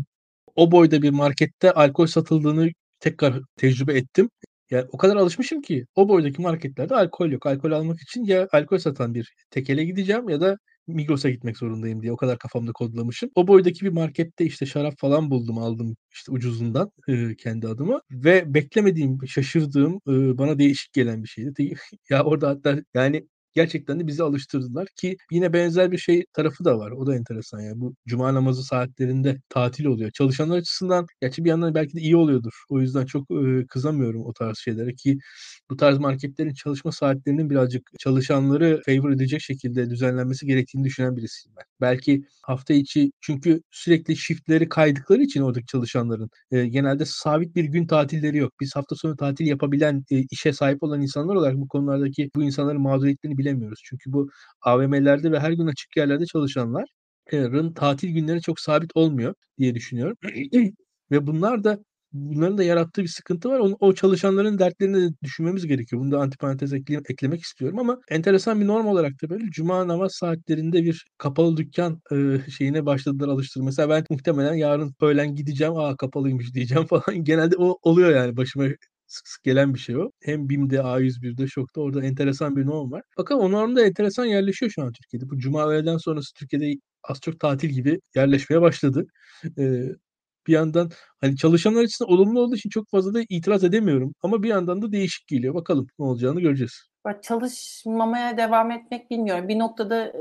o 0.55 0.71
boyda 0.71 1.01
bir 1.01 1.09
markette 1.09 1.71
alkol 1.71 2.07
satıldığını 2.07 2.69
tekrar 2.99 3.41
tecrübe 3.57 3.93
ettim. 3.97 4.29
Yani 4.71 4.85
o 4.91 4.97
kadar 4.97 5.15
alışmışım 5.15 5.61
ki 5.61 5.85
o 5.95 6.09
boydaki 6.09 6.41
marketlerde 6.41 6.95
alkol 6.95 7.29
yok. 7.31 7.45
Alkol 7.45 7.71
almak 7.71 8.01
için 8.01 8.23
ya 8.25 8.47
alkol 8.51 8.77
satan 8.77 9.13
bir 9.15 9.33
tekele 9.51 9.85
gideceğim 9.85 10.29
ya 10.29 10.41
da 10.41 10.57
Migros'a 10.87 11.29
gitmek 11.29 11.57
zorundayım 11.57 12.01
diye 12.01 12.11
o 12.11 12.17
kadar 12.17 12.37
kafamda 12.39 12.71
kodlamışım. 12.71 13.29
O 13.35 13.47
boydaki 13.47 13.85
bir 13.85 13.89
markette 13.91 14.45
işte 14.45 14.65
şarap 14.65 14.93
falan 14.97 15.31
buldum 15.31 15.57
aldım 15.57 15.95
işte 16.13 16.31
ucuzundan 16.31 16.91
e, 17.07 17.35
kendi 17.35 17.67
adıma 17.67 18.01
ve 18.11 18.53
beklemediğim, 18.53 19.19
şaşırdığım, 19.27 19.95
e, 20.07 20.37
bana 20.37 20.59
değişik 20.59 20.93
gelen 20.93 21.23
bir 21.23 21.27
şeydi. 21.27 21.75
ya 22.09 22.23
orada 22.23 22.49
hatta 22.49 22.79
yani 22.93 23.27
gerçekten 23.53 23.99
de 23.99 24.07
bizi 24.07 24.23
alıştırdılar 24.23 24.87
ki 24.95 25.17
yine 25.31 25.53
benzer 25.53 25.91
bir 25.91 25.97
şey 25.97 26.25
tarafı 26.33 26.65
da 26.65 26.79
var. 26.79 26.91
O 26.91 27.07
da 27.07 27.15
enteresan 27.15 27.59
yani. 27.59 27.81
Bu 27.81 27.95
cuma 28.07 28.33
namazı 28.33 28.63
saatlerinde 28.63 29.41
tatil 29.49 29.85
oluyor. 29.85 30.11
Çalışanlar 30.11 30.57
açısından 30.57 31.07
gerçi 31.21 31.43
bir 31.43 31.49
yandan 31.49 31.75
belki 31.75 31.97
de 31.97 32.01
iyi 32.01 32.15
oluyordur. 32.15 32.63
O 32.69 32.81
yüzden 32.81 33.05
çok 33.05 33.31
e, 33.31 33.67
kızamıyorum 33.67 34.25
o 34.25 34.33
tarz 34.33 34.57
şeylere 34.57 34.95
ki 34.95 35.17
bu 35.69 35.77
tarz 35.77 35.97
marketlerin 35.97 36.53
çalışma 36.53 36.91
saatlerinin 36.91 37.49
birazcık 37.49 37.91
çalışanları 37.99 38.81
favor 38.85 39.11
edecek 39.11 39.41
şekilde 39.41 39.89
düzenlenmesi 39.89 40.45
gerektiğini 40.45 40.83
düşünen 40.83 41.17
birisiyim 41.17 41.55
ben. 41.57 41.65
Belki 41.81 42.23
hafta 42.43 42.73
içi 42.73 43.11
çünkü 43.21 43.61
sürekli 43.71 44.17
shiftleri 44.17 44.69
kaydıkları 44.69 45.21
için 45.21 45.41
oradaki 45.41 45.65
çalışanların 45.65 46.29
e, 46.51 46.67
genelde 46.67 47.05
sabit 47.05 47.55
bir 47.55 47.63
gün 47.63 47.87
tatilleri 47.87 48.37
yok. 48.37 48.53
Biz 48.61 48.75
hafta 48.75 48.95
sonu 48.95 49.15
tatil 49.17 49.47
yapabilen 49.47 50.03
e, 50.11 50.23
işe 50.31 50.53
sahip 50.53 50.83
olan 50.83 51.01
insanlar 51.01 51.35
olarak 51.35 51.55
bu 51.57 51.67
konulardaki 51.67 52.29
bu 52.35 52.43
insanların 52.43 52.81
mağduriyetlerini 52.81 53.37
bilemiyoruz. 53.39 53.81
Çünkü 53.85 54.13
bu 54.13 54.29
AVM'lerde 54.61 55.31
ve 55.31 55.39
her 55.39 55.51
gün 55.51 55.67
açık 55.67 55.97
yerlerde 55.97 56.25
çalışanların 56.25 57.73
tatil 57.73 58.09
günleri 58.13 58.41
çok 58.41 58.59
sabit 58.59 58.91
olmuyor 58.95 59.33
diye 59.57 59.75
düşünüyorum. 59.75 60.17
ve 61.11 61.27
bunlar 61.27 61.63
da 61.63 61.79
bunların 62.13 62.57
da 62.57 62.63
yarattığı 62.63 63.01
bir 63.03 63.07
sıkıntı 63.07 63.49
var. 63.49 63.59
O, 63.59 63.77
o 63.79 63.93
çalışanların 63.93 64.59
dertlerini 64.59 64.97
de 65.01 65.15
düşünmemiz 65.23 65.67
gerekiyor. 65.67 66.01
Bunu 66.01 66.11
da 66.11 66.19
antiparantez 66.19 66.73
ekle, 66.73 66.95
eklemek 67.09 67.41
istiyorum 67.41 67.79
ama 67.79 67.99
enteresan 68.09 68.61
bir 68.61 68.67
norm 68.67 68.87
olarak 68.87 69.21
da 69.23 69.29
böyle 69.29 69.43
cuma 69.51 69.87
namaz 69.87 70.11
saatlerinde 70.13 70.83
bir 70.83 71.05
kapalı 71.17 71.57
dükkan 71.57 72.01
e, 72.11 72.51
şeyine 72.51 72.85
başladılar 72.85 73.27
alıştırma. 73.27 73.65
Mesela 73.65 73.89
ben 73.89 74.05
muhtemelen 74.09 74.53
yarın 74.53 74.95
öğlen 75.01 75.35
gideceğim. 75.35 75.73
Aa 75.77 75.95
kapalıymış 75.97 76.53
diyeceğim 76.53 76.85
falan. 76.87 77.23
Genelde 77.23 77.55
o 77.57 77.79
oluyor 77.83 78.09
yani 78.15 78.37
başıma 78.37 78.65
sık 79.09 79.27
sık 79.27 79.43
gelen 79.43 79.73
bir 79.73 79.79
şey 79.79 79.97
o. 79.97 80.11
Hem 80.21 80.49
BİM'de, 80.49 80.75
A101'de, 80.75 81.47
Şok'ta 81.47 81.81
orada 81.81 82.03
enteresan 82.05 82.55
bir 82.55 82.65
norm 82.65 82.91
var. 82.91 83.01
Fakat 83.17 83.37
o 83.37 83.51
norm 83.51 83.75
da 83.75 83.85
enteresan 83.85 84.25
yerleşiyor 84.25 84.71
şu 84.71 84.83
an 84.83 84.91
Türkiye'de. 84.91 85.29
Bu 85.29 85.37
cuma 85.37 85.67
öğleden 85.69 85.97
sonrası 85.97 86.33
Türkiye'de 86.33 86.79
az 87.03 87.21
çok 87.21 87.39
tatil 87.39 87.69
gibi 87.69 87.99
yerleşmeye 88.15 88.61
başladı. 88.61 89.05
Ee, 89.57 89.83
bir 90.47 90.53
yandan 90.53 90.91
hani 91.21 91.37
çalışanlar 91.37 91.83
açısından 91.83 92.13
olumlu 92.13 92.41
olduğu 92.41 92.55
için 92.55 92.69
çok 92.69 92.89
fazla 92.89 93.13
da 93.13 93.21
itiraz 93.29 93.63
edemiyorum. 93.63 94.13
Ama 94.23 94.43
bir 94.43 94.49
yandan 94.49 94.81
da 94.81 94.91
değişik 94.91 95.27
geliyor. 95.27 95.53
Bakalım 95.53 95.87
ne 95.99 96.05
olacağını 96.05 96.41
göreceğiz. 96.41 96.89
Çalışmamaya 97.21 98.37
devam 98.37 98.71
etmek 98.71 99.11
bilmiyorum. 99.11 99.47
Bir 99.47 99.59
noktada 99.59 100.13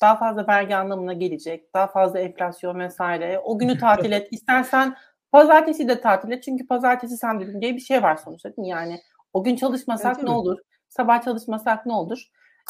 daha 0.00 0.16
fazla 0.16 0.46
vergi 0.46 0.76
anlamına 0.76 1.12
gelecek. 1.12 1.74
Daha 1.74 1.86
fazla 1.86 2.18
enflasyon 2.18 2.78
vesaire. 2.78 3.38
O 3.44 3.58
günü 3.58 3.78
tatil 3.78 4.12
et. 4.12 4.28
İstersen 4.32 4.96
pazartesi 5.34 5.88
de 5.88 6.00
tatil 6.00 6.30
et. 6.30 6.42
Çünkü 6.42 6.66
pazartesi 6.66 7.16
sendromu 7.16 7.60
diye 7.60 7.74
bir 7.74 7.80
şey 7.80 8.02
var 8.02 8.16
sonuçta 8.16 8.48
değil 8.48 8.58
mi? 8.58 8.68
Yani 8.68 9.00
o 9.32 9.44
gün 9.44 9.56
çalışmasak 9.56 10.16
evet, 10.16 10.24
ne 10.24 10.30
olur? 10.30 10.58
Sabah 10.88 11.22
çalışmasak 11.22 11.86
ne 11.86 11.92
olur? 11.92 12.24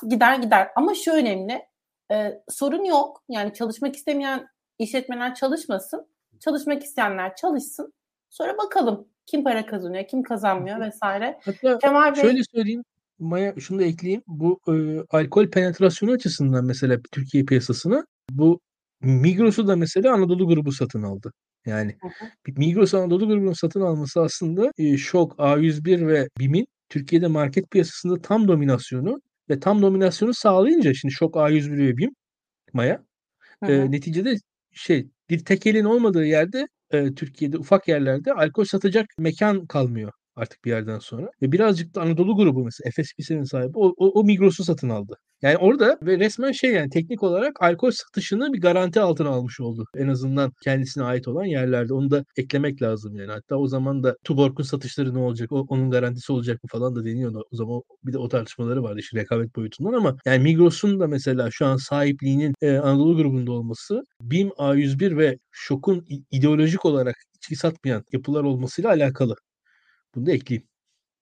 Gider 0.09 0.39
gider. 0.39 0.69
Ama 0.77 0.95
şu 0.95 1.13
önemli. 1.13 1.63
E, 2.13 2.43
sorun 2.49 2.85
yok. 2.85 3.23
Yani 3.29 3.55
çalışmak 3.55 3.97
istemeyen 3.97 4.47
işletmeler 4.79 5.35
çalışmasın 5.35 6.07
Çalışmak 6.41 6.83
isteyenler 6.83 7.37
çalışsın. 7.37 7.93
Sonra 8.31 8.59
bakalım 8.59 9.09
kim 9.27 9.45
para 9.45 9.67
kazanıyor, 9.67 10.05
kim 10.09 10.23
kazanmıyor 10.23 10.81
vesaire. 10.81 11.39
Hatta 11.45 11.79
Kemal 11.79 12.17
Bey, 12.17 12.23
şöyle 12.23 12.43
söyleyeyim. 12.55 12.83
Maya 13.19 13.55
şunu 13.61 13.79
da 13.79 13.85
ekleyeyim. 13.85 14.23
Bu 14.27 14.61
e, 14.69 14.73
alkol 15.11 15.51
penetrasyonu 15.51 16.13
açısından 16.13 16.65
mesela 16.65 16.99
Türkiye 17.13 17.45
piyasasına 17.45 18.07
bu 18.31 18.61
Migros'u 19.01 19.69
da 19.69 19.77
mesela 19.77 20.15
Anadolu 20.15 20.49
grubu 20.49 20.73
satın 20.73 21.03
aldı. 21.03 21.33
Yani. 21.67 21.97
Migros 22.57 22.95
Anadolu 22.95 23.29
grubunun 23.29 23.53
satın 23.53 23.81
alması 23.81 24.21
aslında 24.21 24.73
e, 24.79 24.97
Şok, 24.97 25.33
A101 25.39 26.07
ve 26.07 26.29
BİM'in 26.39 26.67
Türkiye'de 26.89 27.27
market 27.27 27.71
piyasasında 27.71 28.23
tam 28.23 28.49
dominasyonu 28.49 29.21
ve 29.51 29.61
tam 29.61 29.83
dominasyonu 29.83 30.35
sağlayınca 30.35 30.95
şimdi 30.95 31.15
Şok, 31.15 31.35
A101 31.35 31.79
ve 31.79 31.97
BİM 31.97 32.11
Maya 32.73 33.05
hı 33.65 33.67
hı. 33.67 33.73
E, 33.73 33.91
neticede 33.91 34.37
şey 34.73 35.09
bir 35.31 35.45
tekelin 35.45 35.85
olmadığı 35.85 36.27
yerde 36.27 36.69
e, 36.91 37.15
Türkiye'de 37.15 37.59
ufak 37.59 37.89
yerlerde 37.89 38.33
alkol 38.33 38.65
satacak 38.65 39.07
mekan 39.19 39.67
kalmıyor 39.67 40.13
artık 40.37 40.65
bir 40.65 40.71
yerden 40.71 40.99
sonra. 40.99 41.31
Ve 41.43 41.53
birazcık 41.53 41.95
da 41.95 42.03
Anadolu 42.03 42.37
grubu 42.37 42.65
mesela 42.65 42.89
Efes 42.89 43.15
Pilsen'in 43.15 43.45
sahibi 43.45 43.73
o, 43.75 43.95
o, 43.97 44.21
o 44.21 44.25
Migros'u 44.25 44.65
satın 44.65 44.89
aldı. 44.89 45.17
Yani 45.43 45.57
orada 45.57 45.99
ve 46.03 46.19
resmen 46.19 46.53
şey 46.53 46.73
yani 46.73 46.91
teknik 46.91 47.23
olarak 47.23 47.63
alkol 47.63 47.91
satışını 47.91 48.53
bir 48.53 48.61
garanti 48.61 49.01
altına 49.01 49.29
almış 49.29 49.61
oldu. 49.61 49.85
En 49.97 50.09
azından 50.09 50.53
kendisine 50.65 51.05
ait 51.05 51.29
olan 51.29 51.45
yerlerde. 51.45 51.95
Onu 51.95 52.11
da 52.11 52.25
eklemek 52.37 52.83
lazım 52.83 53.17
yani. 53.17 53.33
Hatta 53.33 53.57
o 53.57 53.67
zaman 53.69 54.03
da 54.03 54.17
Tuborg'un 54.25 54.65
satışları 54.65 55.15
ne 55.15 55.19
olacak? 55.19 55.53
O, 55.53 55.67
onun 55.69 55.91
garantisi 55.91 56.33
olacak 56.33 56.65
mı 56.65 56.69
falan 56.69 56.97
da 56.97 57.05
deniyor. 57.05 57.35
O 57.53 57.57
zaman 57.57 57.83
bir 58.05 58.13
de 58.13 58.19
o 58.19 58.29
tartışmaları 58.29 58.83
vardı 58.83 58.99
işte 59.01 59.19
rekabet 59.21 59.57
boyutundan 59.57 59.93
ama 59.93 60.17
yani 60.27 60.43
Migros'un 60.43 61.01
da 61.01 61.07
mesela 61.07 61.49
şu 61.53 61.67
an 61.67 61.77
sahipliğinin 61.77 62.55
e, 62.63 62.77
Anadolu 62.77 63.17
grubunda 63.17 63.53
olması 63.53 64.03
BİM 64.21 64.49
A101 64.49 65.17
ve 65.17 65.39
Şok'un 65.51 66.07
ideolojik 66.31 66.85
olarak 66.85 67.17
içki 67.37 67.57
satmayan 67.57 68.05
yapılar 68.13 68.43
olmasıyla 68.43 68.91
alakalı. 68.91 69.35
Bunu 70.15 70.27
da 70.27 70.33
ekleyeyim. 70.33 70.69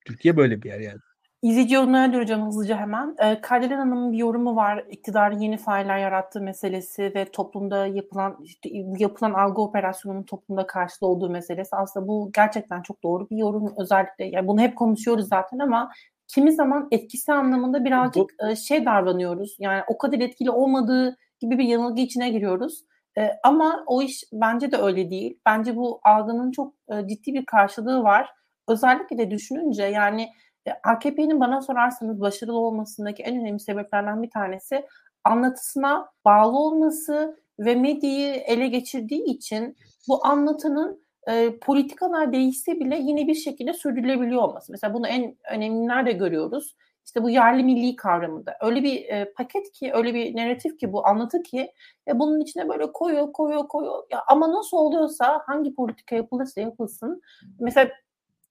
Türkiye 0.06 0.36
böyle 0.36 0.62
bir 0.62 0.68
yer 0.68 0.80
yani. 0.80 0.98
İzleyici 1.42 1.74
yorumlara 1.74 2.12
döneceğim 2.12 2.46
hızlıca 2.46 2.76
hemen. 2.76 3.16
E, 3.18 3.40
Kardelen 3.40 3.78
Hanım'ın 3.78 4.12
bir 4.12 4.18
yorumu 4.18 4.56
var. 4.56 4.84
İktidarın 4.90 5.38
yeni 5.38 5.56
failler 5.56 5.98
yarattığı 5.98 6.40
meselesi 6.40 7.02
ve 7.14 7.24
toplumda 7.24 7.86
yapılan 7.86 8.38
işte, 8.42 8.70
yapılan 8.98 9.32
algı 9.32 9.62
operasyonunun 9.62 10.22
toplumda 10.22 10.66
karşılığı 10.66 11.08
olduğu 11.08 11.30
meselesi. 11.30 11.76
Aslında 11.76 12.08
bu 12.08 12.30
gerçekten 12.34 12.82
çok 12.82 13.02
doğru 13.02 13.30
bir 13.30 13.36
yorum. 13.36 13.74
Özellikle 13.78 14.24
yani 14.24 14.46
bunu 14.48 14.60
hep 14.60 14.76
konuşuyoruz 14.76 15.28
zaten 15.28 15.58
ama 15.58 15.92
kimi 16.28 16.52
zaman 16.52 16.88
etkisi 16.90 17.32
anlamında 17.32 17.84
birazcık 17.84 18.30
bu... 18.42 18.48
e, 18.48 18.56
şey 18.56 18.84
davranıyoruz. 18.84 19.56
Yani 19.58 19.82
o 19.88 19.98
kadar 19.98 20.18
etkili 20.18 20.50
olmadığı 20.50 21.16
gibi 21.40 21.58
bir 21.58 21.64
yanılgı 21.64 22.00
içine 22.00 22.30
giriyoruz. 22.30 22.84
E, 23.18 23.30
ama 23.44 23.84
o 23.86 24.02
iş 24.02 24.24
bence 24.32 24.72
de 24.72 24.76
öyle 24.76 25.10
değil. 25.10 25.38
Bence 25.46 25.76
bu 25.76 26.00
algının 26.04 26.50
çok 26.50 26.74
e, 26.88 27.08
ciddi 27.08 27.34
bir 27.34 27.46
karşılığı 27.46 28.02
var 28.02 28.28
özellikle 28.68 29.18
de 29.18 29.30
düşününce 29.30 29.84
yani 29.84 30.28
e, 30.66 30.70
AKP'nin 30.84 31.40
bana 31.40 31.62
sorarsanız 31.62 32.20
başarılı 32.20 32.58
olmasındaki 32.58 33.22
en 33.22 33.40
önemli 33.40 33.60
sebeplerden 33.60 34.22
bir 34.22 34.30
tanesi 34.30 34.86
anlatısına 35.24 36.08
bağlı 36.24 36.58
olması 36.58 37.42
ve 37.58 37.74
medyayı 37.74 38.34
ele 38.34 38.68
geçirdiği 38.68 39.24
için 39.24 39.76
bu 40.08 40.26
anlatının 40.26 41.02
e, 41.28 41.58
politikalar 41.58 42.32
değişse 42.32 42.80
bile 42.80 42.96
yine 42.96 43.26
bir 43.26 43.34
şekilde 43.34 43.72
sürdürülebiliyor 43.72 44.42
olması. 44.42 44.72
Mesela 44.72 44.94
bunu 44.94 45.08
en 45.08 45.36
önemli 45.50 45.86
nerede 45.86 46.12
görüyoruz? 46.12 46.76
İşte 47.06 47.22
bu 47.22 47.30
yerli 47.30 47.64
milli 47.64 47.96
kavramında. 47.96 48.56
Öyle 48.60 48.82
bir 48.82 49.04
e, 49.04 49.32
paket 49.32 49.72
ki, 49.72 49.92
öyle 49.94 50.14
bir 50.14 50.36
narratif 50.36 50.78
ki 50.78 50.92
bu 50.92 51.06
anlatı 51.06 51.42
ki 51.42 51.72
e, 52.08 52.18
bunun 52.18 52.40
içine 52.40 52.68
böyle 52.68 52.92
koyuyor, 52.92 53.32
koyuyor, 53.32 53.68
koyuyor. 53.68 54.04
Ya, 54.10 54.22
ama 54.28 54.52
nasıl 54.52 54.76
oluyorsa 54.76 55.42
hangi 55.46 55.74
politika 55.74 56.16
yapılırsa 56.16 56.60
yapılsın. 56.60 57.22
Mesela 57.60 57.90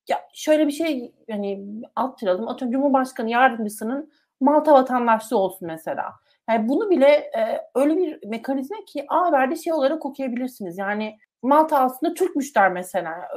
Ya 0.07 0.21
şöyle 0.33 0.67
bir 0.67 0.71
şey 0.71 1.13
hani 1.31 1.65
attıralım. 1.95 2.47
Atıyorum 2.47 2.71
Cumhurbaşkanı 2.71 3.29
yardımcısının 3.29 4.11
Malta 4.41 4.73
vatandaşlığı 4.73 5.37
olsun 5.37 5.67
mesela. 5.67 6.13
Yani 6.49 6.69
bunu 6.69 6.89
bile 6.89 7.07
e, 7.07 7.61
öyle 7.75 7.97
bir 7.97 8.27
mekanizma 8.27 8.77
ki 8.87 9.05
A 9.09 9.25
Haber'de 9.25 9.55
şey 9.55 9.73
olarak 9.73 10.05
okuyabilirsiniz. 10.05 10.77
Yani 10.77 11.17
Malta 11.43 11.79
aslında 11.79 12.13
Türkmüşler 12.13 12.71
mesela. 12.71 13.27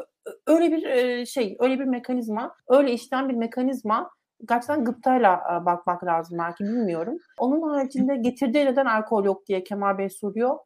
Öyle 0.47 0.73
bir 0.73 0.83
e, 0.85 1.27
şey, 1.27 1.57
öyle 1.61 1.79
bir 1.79 1.85
mekanizma, 1.85 2.55
öyle 2.69 2.93
işten 2.93 3.29
bir 3.29 3.35
mekanizma 3.35 4.11
gerçekten 4.49 4.85
gıptayla 4.85 5.61
e, 5.63 5.67
bakmak 5.67 6.05
lazım 6.05 6.39
belki 6.39 6.65
bilmiyorum. 6.65 7.19
Onun 7.39 7.63
haricinde 7.63 8.17
getirdiği 8.17 8.65
neden 8.65 8.87
alkol 8.87 9.25
yok 9.25 9.47
diye 9.47 9.65
Kemal 9.65 9.99
Bey 9.99 10.11
soruyor. 10.11 10.59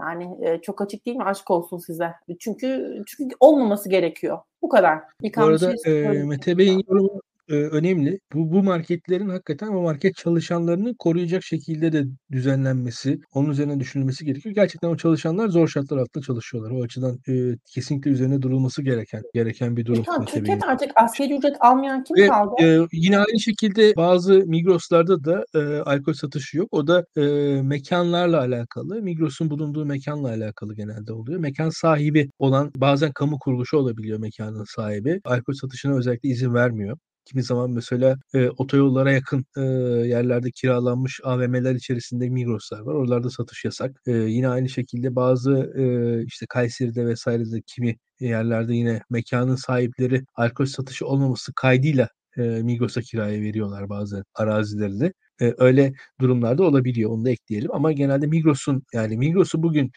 Yani 0.00 0.38
e, 0.42 0.60
çok 0.60 0.82
açık 0.82 1.06
değil 1.06 1.16
mi? 1.16 1.24
Aşk 1.24 1.50
olsun 1.50 1.78
size. 1.78 2.14
Çünkü 2.38 3.02
çünkü 3.06 3.36
olmaması 3.40 3.88
gerekiyor. 3.88 4.38
Bu 4.62 4.68
kadar. 4.68 4.98
Bu 5.36 5.42
arada 5.42 5.74
e, 5.86 6.22
Mete 6.22 6.58
Bey'in 6.58 6.84
yorumu 6.88 7.22
e, 7.48 7.54
önemli. 7.54 8.18
Bu 8.34 8.52
bu 8.52 8.62
marketlerin 8.62 9.28
hakikaten 9.28 9.68
o 9.68 9.82
market 9.82 10.16
çalışanlarını 10.16 10.96
koruyacak 10.98 11.44
şekilde 11.44 11.92
de 11.92 12.04
düzenlenmesi, 12.32 13.18
onun 13.32 13.50
üzerine 13.50 13.80
düşünülmesi 13.80 14.24
gerekiyor. 14.24 14.54
Gerçekten 14.54 14.88
o 14.88 14.96
çalışanlar 14.96 15.48
zor 15.48 15.68
şartlar 15.68 15.98
altında 15.98 16.24
çalışıyorlar. 16.24 16.70
O 16.70 16.82
açıdan 16.82 17.18
e, 17.28 17.32
kesinlikle 17.74 18.10
üzerine 18.10 18.42
durulması 18.42 18.82
gereken 18.82 19.22
gereken 19.34 19.76
bir 19.76 19.86
durum. 19.86 20.00
E 20.00 20.04
tamam, 20.04 20.24
Türkiye'de 20.24 20.66
artık 20.66 20.90
askeri 20.96 21.36
ücret 21.36 21.56
almayan 21.60 22.04
kim 22.04 22.16
Ve, 22.16 22.28
kaldı? 22.28 22.54
E, 22.62 22.86
yine 22.92 23.18
aynı 23.18 23.40
şekilde 23.40 23.92
bazı 23.96 24.32
Migros'larda 24.32 25.24
da 25.24 25.44
e, 25.54 25.80
alkol 25.80 26.12
satışı 26.12 26.58
yok. 26.58 26.68
O 26.70 26.86
da 26.86 27.04
e, 27.16 27.22
mekanlarla 27.62 28.38
alakalı. 28.38 29.02
Migros'un 29.02 29.50
bulunduğu 29.50 29.84
mekanla 29.84 30.28
alakalı 30.28 30.74
genelde 30.74 31.12
oluyor. 31.12 31.40
Mekan 31.40 31.70
sahibi 31.70 32.30
olan 32.38 32.72
bazen 32.76 33.12
kamu 33.12 33.38
kuruluşu 33.38 33.76
olabiliyor 33.76 34.18
mekanın 34.18 34.64
sahibi. 34.64 35.20
Alkol 35.24 35.52
satışına 35.52 35.96
özellikle 35.96 36.28
izin 36.28 36.54
vermiyor. 36.54 36.98
Kimi 37.24 37.42
zaman 37.42 37.70
mesela 37.70 38.16
e, 38.34 38.48
otoyollara 38.48 39.12
yakın 39.12 39.44
e, 39.56 39.60
yerlerde 40.08 40.50
kiralanmış 40.50 41.20
AVM'ler 41.24 41.74
içerisinde 41.74 42.28
Migros'lar 42.28 42.80
var. 42.80 42.94
Oralarda 42.94 43.30
satış 43.30 43.64
yasak. 43.64 43.90
E, 44.06 44.12
yine 44.12 44.48
aynı 44.48 44.68
şekilde 44.68 45.16
bazı 45.16 45.72
e, 45.78 46.24
işte 46.26 46.46
Kayseri'de 46.48 47.06
vesairede 47.06 47.62
kimi 47.66 47.96
yerlerde 48.20 48.74
yine 48.74 49.00
mekanın 49.10 49.56
sahipleri 49.56 50.24
alkol 50.34 50.66
satışı 50.66 51.06
olmaması 51.06 51.52
kaydıyla 51.56 52.08
e, 52.36 52.42
Migros'a 52.42 53.00
kiraya 53.00 53.40
veriyorlar 53.40 53.88
bazı 53.88 54.24
arazileri 54.34 55.12
E, 55.40 55.54
öyle 55.58 55.92
durumlarda 56.20 56.62
olabiliyor. 56.64 57.10
Onu 57.10 57.24
da 57.24 57.30
ekleyelim. 57.30 57.70
Ama 57.74 57.92
genelde 57.92 58.26
Migros'un 58.26 58.82
yani 58.92 59.16
Migros'u 59.16 59.62
bugün 59.62 59.92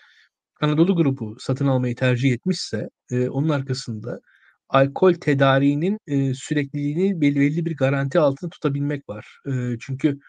Anadolu 0.61 0.95
grubu 0.95 1.35
satın 1.39 1.67
almayı 1.67 1.95
tercih 1.95 2.33
etmişse 2.33 2.89
e, 3.11 3.29
onun 3.29 3.49
arkasında 3.49 4.19
alkol 4.69 5.13
tedariğinin 5.13 5.99
e, 6.07 6.33
sürekliliğini 6.33 7.21
belli 7.21 7.65
bir 7.65 7.75
garanti 7.77 8.19
altında 8.19 8.49
tutabilmek 8.49 9.09
var. 9.09 9.39
E, 9.47 9.51
çünkü 9.79 10.19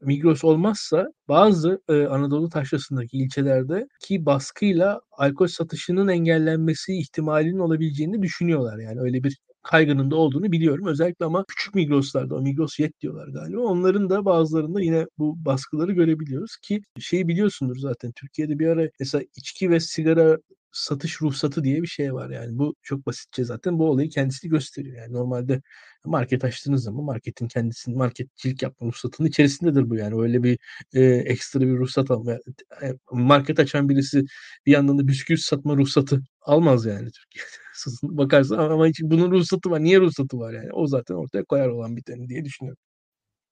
Migros 0.00 0.44
olmazsa 0.44 1.06
bazı 1.28 1.82
e, 1.88 2.06
Anadolu 2.06 2.48
taşrasındaki 2.48 3.18
ilçelerde 3.18 3.86
ki 4.02 4.26
baskıyla 4.26 5.00
alkol 5.12 5.46
satışının 5.46 6.08
engellenmesi 6.08 6.98
ihtimalinin 6.98 7.58
olabileceğini 7.58 8.22
düşünüyorlar. 8.22 8.78
Yani 8.78 9.00
öyle 9.00 9.24
bir 9.24 9.38
kaygının 9.68 10.10
da 10.10 10.16
olduğunu 10.16 10.52
biliyorum. 10.52 10.86
Özellikle 10.86 11.24
ama 11.26 11.44
küçük 11.48 11.74
Migros'larda 11.74 12.34
o 12.36 12.40
Migros 12.42 12.78
Yet 12.78 13.00
diyorlar 13.00 13.28
galiba. 13.28 13.60
Onların 13.60 14.10
da 14.10 14.24
bazılarında 14.24 14.80
yine 14.80 15.06
bu 15.18 15.44
baskıları 15.44 15.92
görebiliyoruz 15.92 16.56
ki 16.56 16.80
şeyi 17.00 17.28
biliyorsundur 17.28 17.76
zaten 17.78 18.12
Türkiye'de 18.12 18.58
bir 18.58 18.66
ara 18.66 18.88
mesela 19.00 19.24
içki 19.36 19.70
ve 19.70 19.80
sigara 19.80 20.38
satış 20.72 21.22
ruhsatı 21.22 21.64
diye 21.64 21.82
bir 21.82 21.86
şey 21.86 22.14
var 22.14 22.30
yani. 22.30 22.58
Bu 22.58 22.74
çok 22.82 23.06
basitçe 23.06 23.44
zaten 23.44 23.78
bu 23.78 23.90
olayı 23.90 24.10
kendisi 24.10 24.48
gösteriyor. 24.48 24.96
Yani 24.96 25.12
normalde 25.12 25.62
market 26.04 26.44
açtığınız 26.44 26.82
zaman 26.84 27.04
marketin 27.04 27.48
kendisinin 27.48 27.98
marketçilik 27.98 28.62
yapma 28.62 28.86
ruhsatının 28.86 29.28
içerisindedir 29.28 29.90
bu 29.90 29.96
yani. 29.96 30.22
Öyle 30.22 30.42
bir 30.42 30.58
e, 30.94 31.02
ekstra 31.04 31.60
bir 31.60 31.78
ruhsat 31.78 32.10
alma. 32.10 32.32
E, 32.32 32.94
market 33.12 33.58
açan 33.60 33.88
birisi 33.88 34.24
bir 34.66 34.72
yandan 34.72 34.98
da 34.98 35.08
bisküvi 35.08 35.38
satma 35.38 35.76
ruhsatı 35.76 36.22
almaz 36.42 36.86
yani 36.86 37.10
Türkiye'de. 37.10 37.67
Bakarsan 38.02 38.58
ama 38.58 38.86
hiç 38.86 39.00
bunun 39.02 39.30
ruhsatı 39.30 39.70
var. 39.70 39.80
Niye 39.80 40.00
ruhsatı 40.00 40.38
var 40.38 40.52
yani? 40.52 40.72
O 40.72 40.86
zaten 40.86 41.14
ortaya 41.14 41.44
koyar 41.44 41.68
olan 41.68 41.96
bir 41.96 42.02
tane 42.02 42.28
diye 42.28 42.44
düşünüyorum. 42.44 42.82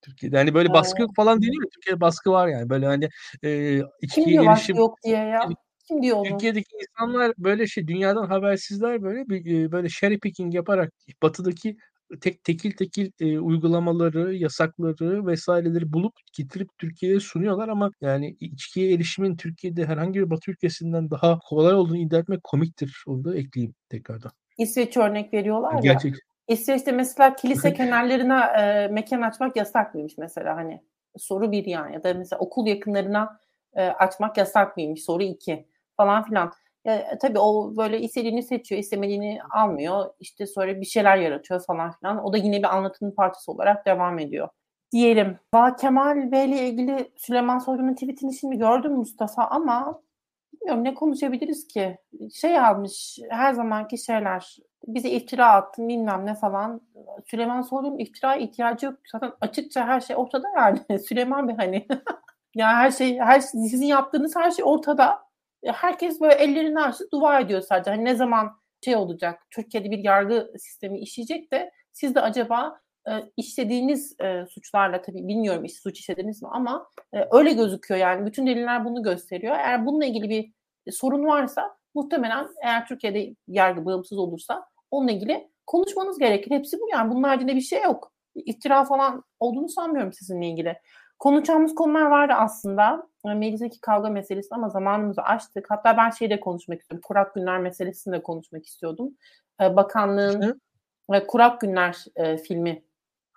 Türkiye'de. 0.03 0.37
Hani 0.37 0.55
böyle 0.55 0.72
baskı 0.72 1.03
yok 1.03 1.16
falan 1.16 1.43
değil 1.43 1.59
mi? 1.59 1.66
Türkiye'de 1.74 2.01
baskı 2.01 2.31
var 2.31 2.49
yani. 2.49 2.70
Böyle 2.70 2.87
hani 2.87 3.09
e, 3.45 3.81
içkiye 4.03 4.45
erişim 4.45 4.77
yok 4.77 4.97
diye 5.05 5.16
ya? 5.16 5.49
Kim 5.89 6.03
diyor 6.03 6.16
onu? 6.16 6.29
Türkiye'deki 6.29 6.77
insanlar 6.77 7.33
böyle 7.39 7.66
şey 7.66 7.89
dünyadan 7.89 8.27
habersizler 8.27 9.03
böyle 9.03 9.29
bir 9.29 9.72
böyle 9.72 9.89
cherry 9.89 10.18
picking 10.18 10.55
yaparak 10.55 10.93
batıdaki 11.22 11.77
tek 12.20 12.44
tekil 12.44 12.72
tekil 12.72 13.11
e, 13.20 13.38
uygulamaları, 13.38 14.34
yasakları 14.34 15.26
vesaireleri 15.26 15.92
bulup 15.92 16.14
getirip 16.32 16.68
Türkiye'ye 16.78 17.20
sunuyorlar 17.20 17.68
ama 17.68 17.90
yani 18.00 18.36
içkiye 18.40 18.94
erişimin 18.94 19.36
Türkiye'de 19.36 19.86
herhangi 19.86 20.20
bir 20.20 20.30
Batı 20.30 20.50
ülkesinden 20.50 21.11
daha 21.11 21.38
kolay 21.38 21.74
olduğunu 21.74 21.96
iddia 21.96 22.18
etmek 22.18 22.44
komiktir. 22.44 23.04
Onu 23.07 23.24
da 23.24 23.36
ekleyeyim 23.36 23.74
tekrardan. 23.88 24.30
İsveç 24.59 24.96
örnek 24.96 25.34
veriyorlar 25.34 25.82
Gerçek. 25.82 26.12
ya. 26.12 26.18
İsveç'te 26.48 26.92
mesela 26.92 27.36
kilise 27.36 27.74
kenarlarına 27.74 28.46
e, 28.46 28.88
mekan 28.88 29.22
açmak 29.22 29.57
yasak 29.57 29.94
mıymış 29.94 30.18
mesela 30.18 30.57
hani 30.57 30.82
soru 31.16 31.52
bir 31.52 31.64
yani 31.64 31.94
ya 31.94 32.02
da 32.02 32.14
mesela 32.14 32.40
okul 32.40 32.66
yakınlarına 32.66 33.40
e, 33.74 33.82
açmak 33.82 34.36
yasak 34.36 34.76
mıymış 34.76 35.04
soru 35.04 35.22
iki 35.22 35.66
falan 35.96 36.24
filan. 36.24 36.52
E, 36.87 37.18
tabii 37.18 37.39
o 37.39 37.76
böyle 37.76 38.01
istediğini 38.01 38.43
seçiyor, 38.43 38.80
istemediğini 38.80 39.39
almıyor. 39.51 40.11
İşte 40.20 40.47
sonra 40.47 40.80
bir 40.80 40.87
şeyler 40.87 41.16
yaratıyor 41.16 41.64
falan 41.66 41.93
filan. 41.93 42.24
O 42.24 42.32
da 42.32 42.37
yine 42.37 42.59
bir 42.59 42.76
anlatının 42.76 43.11
parçası 43.11 43.53
olarak 43.53 43.87
devam 43.87 44.18
ediyor. 44.18 44.49
Diyelim. 44.93 45.39
Va 45.55 45.76
Kemal 45.76 46.32
Bey 46.32 46.45
ile 46.45 46.68
ilgili 46.68 47.12
Süleyman 47.16 47.59
Soylu'nun 47.59 47.95
tweetini 47.95 48.34
şimdi 48.34 48.59
gördüm 48.59 48.93
Mustafa 48.93 49.45
ama 49.45 50.03
bilmiyorum 50.53 50.84
ne 50.84 50.95
konuşabiliriz 50.95 51.68
ki? 51.68 51.99
Şey 52.34 52.59
almış 52.59 53.18
her 53.30 53.53
zamanki 53.53 53.99
şeyler. 53.99 54.57
Bize 54.87 55.11
iftira 55.11 55.53
attın 55.53 55.89
bilmem 55.89 56.26
ne 56.26 56.34
falan. 56.34 56.80
Süleyman 57.26 57.62
Soylu'nun 57.62 57.99
iftira 57.99 58.37
ihtiyacı 58.37 58.87
yok. 58.87 58.95
Zaten 59.12 59.32
açıkça 59.41 59.87
her 59.87 60.01
şey 60.01 60.16
ortada 60.16 60.47
yani. 60.57 60.99
Süleyman 61.09 61.49
Bey 61.49 61.57
hani. 61.57 61.87
ya 62.55 62.68
her 62.76 62.91
şey, 62.91 63.18
her 63.18 63.41
sizin 63.41 63.87
yaptığınız 63.87 64.37
her 64.37 64.51
şey 64.51 64.64
ortada 64.64 65.26
herkes 65.72 66.20
böyle 66.20 66.34
ellerini 66.34 66.80
açtı 66.80 67.04
dua 67.12 67.40
ediyor 67.40 67.60
sadece. 67.60 67.90
Hani 67.90 68.04
ne 68.04 68.14
zaman 68.14 68.60
şey 68.84 68.96
olacak, 68.96 69.42
Türkiye'de 69.50 69.90
bir 69.90 69.98
yargı 69.98 70.52
sistemi 70.58 71.00
işleyecek 71.00 71.52
de 71.52 71.70
siz 71.92 72.14
de 72.14 72.20
acaba 72.20 72.80
e, 73.08 73.12
işlediğiniz 73.36 74.20
e, 74.20 74.46
suçlarla 74.46 75.02
tabii 75.02 75.28
bilmiyorum 75.28 75.64
iş 75.64 75.80
suç 75.80 76.00
işlediniz 76.00 76.42
mi 76.42 76.48
ama 76.52 76.88
e, 77.14 77.18
öyle 77.30 77.52
gözüküyor 77.52 78.00
yani 78.00 78.26
bütün 78.26 78.46
deliller 78.46 78.84
bunu 78.84 79.02
gösteriyor. 79.02 79.54
Eğer 79.54 79.86
bununla 79.86 80.04
ilgili 80.04 80.30
bir 80.30 80.52
sorun 80.92 81.26
varsa 81.26 81.76
muhtemelen 81.94 82.48
eğer 82.62 82.86
Türkiye'de 82.86 83.34
yargı 83.48 83.84
bağımsız 83.84 84.18
olursa 84.18 84.66
onunla 84.90 85.12
ilgili 85.12 85.48
konuşmanız 85.66 86.18
gerekir. 86.18 86.50
Hepsi 86.50 86.76
bu 86.80 86.88
yani 86.92 87.10
bunun 87.10 87.22
haricinde 87.22 87.54
bir 87.54 87.60
şey 87.60 87.82
yok. 87.82 88.12
İftira 88.34 88.84
falan 88.84 89.24
olduğunu 89.40 89.68
sanmıyorum 89.68 90.12
sizinle 90.12 90.46
ilgili. 90.46 90.76
Konuşacağımız 91.18 91.74
konular 91.74 92.06
vardı 92.06 92.32
aslında. 92.36 93.06
Meclisteki 93.24 93.80
kavga 93.80 94.10
meselesi 94.10 94.48
ama 94.50 94.68
zamanımızı 94.68 95.22
açtık. 95.22 95.66
Hatta 95.70 95.96
ben 95.96 96.10
şeyde 96.10 96.40
konuşmak 96.40 96.80
istiyorum. 96.80 97.02
Kurak 97.06 97.34
Günler 97.34 97.58
meselesini 97.58 98.12
de 98.12 98.22
konuşmak 98.22 98.66
istiyordum. 98.66 99.14
Bakanlığın 99.60 100.42
Hı? 100.42 101.26
Kurak 101.26 101.60
Günler 101.60 102.04
e, 102.16 102.36
filmi. 102.36 102.82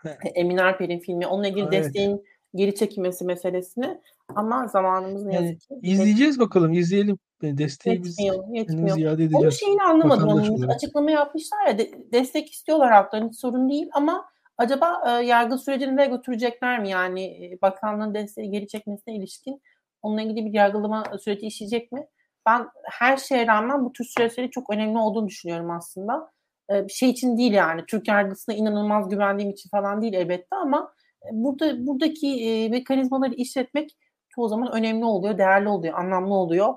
Emin 0.35 0.57
Alper'in 0.57 0.99
filmi. 0.99 1.27
Onunla 1.27 1.47
ilgili 1.47 1.63
evet. 1.63 1.73
desteğin 1.73 2.25
geri 2.55 2.75
çekilmesi 2.75 3.25
meselesini 3.25 4.01
ama 4.35 4.67
zamanımız 4.67 5.25
ne 5.25 5.35
yazık 5.35 5.61
ki. 5.61 5.79
İzleyeceğiz 5.81 6.39
bakalım, 6.39 6.73
izleyelim. 6.73 7.17
Desteği 7.41 8.03
biz 8.03 8.17
yetmiyor. 8.51 8.95
ziyade 8.95 9.23
edeceğiz. 9.23 9.43
Onun 9.43 9.49
şeyini 9.49 9.83
anlamadım. 9.83 10.29
Onun 10.29 10.67
açıklama 10.67 11.11
yapmışlar 11.11 11.67
ya 11.67 11.77
de, 11.77 11.91
destek 12.11 12.51
istiyorlar 12.51 13.07
hiç 13.13 13.39
sorun 13.39 13.69
değil 13.69 13.89
ama 13.93 14.25
Acaba 14.59 15.01
e, 15.07 15.25
yargı 15.25 15.57
sürecini 15.57 15.97
de 15.97 16.05
götürecekler 16.05 16.79
mi? 16.79 16.89
Yani 16.89 17.23
e, 17.23 17.61
bakanlığın 17.61 18.13
desteği 18.13 18.51
geri 18.51 18.67
çekmesine 18.67 19.15
ilişkin 19.15 19.61
onunla 20.01 20.21
ilgili 20.21 20.45
bir 20.45 20.53
yargılama 20.53 21.03
süreci 21.23 21.47
işleyecek 21.47 21.91
mi? 21.91 22.07
Ben 22.45 22.67
her 22.83 23.17
şeye 23.17 23.47
rağmen 23.47 23.85
bu 23.85 23.91
tür 23.93 24.05
süreçleri 24.05 24.51
çok 24.51 24.69
önemli 24.69 24.97
olduğunu 24.97 25.27
düşünüyorum 25.27 25.71
aslında. 25.71 26.31
E, 26.71 26.87
bir 26.87 26.93
şey 26.93 27.09
için 27.09 27.37
değil 27.37 27.53
yani. 27.53 27.85
Türk 27.87 28.07
yargısına 28.07 28.55
inanılmaz 28.55 29.09
güvendiğim 29.09 29.51
için 29.51 29.69
falan 29.69 30.01
değil 30.01 30.13
elbette 30.13 30.55
ama 30.55 30.93
e, 31.25 31.27
burada 31.31 31.87
buradaki 31.87 32.27
e, 32.27 32.69
mekanizmaları 32.69 33.33
işletmek 33.33 33.97
çoğu 34.29 34.49
zaman 34.49 34.71
önemli 34.73 35.05
oluyor, 35.05 35.37
değerli 35.37 35.69
oluyor, 35.69 35.93
anlamlı 35.93 36.33
oluyor 36.33 36.73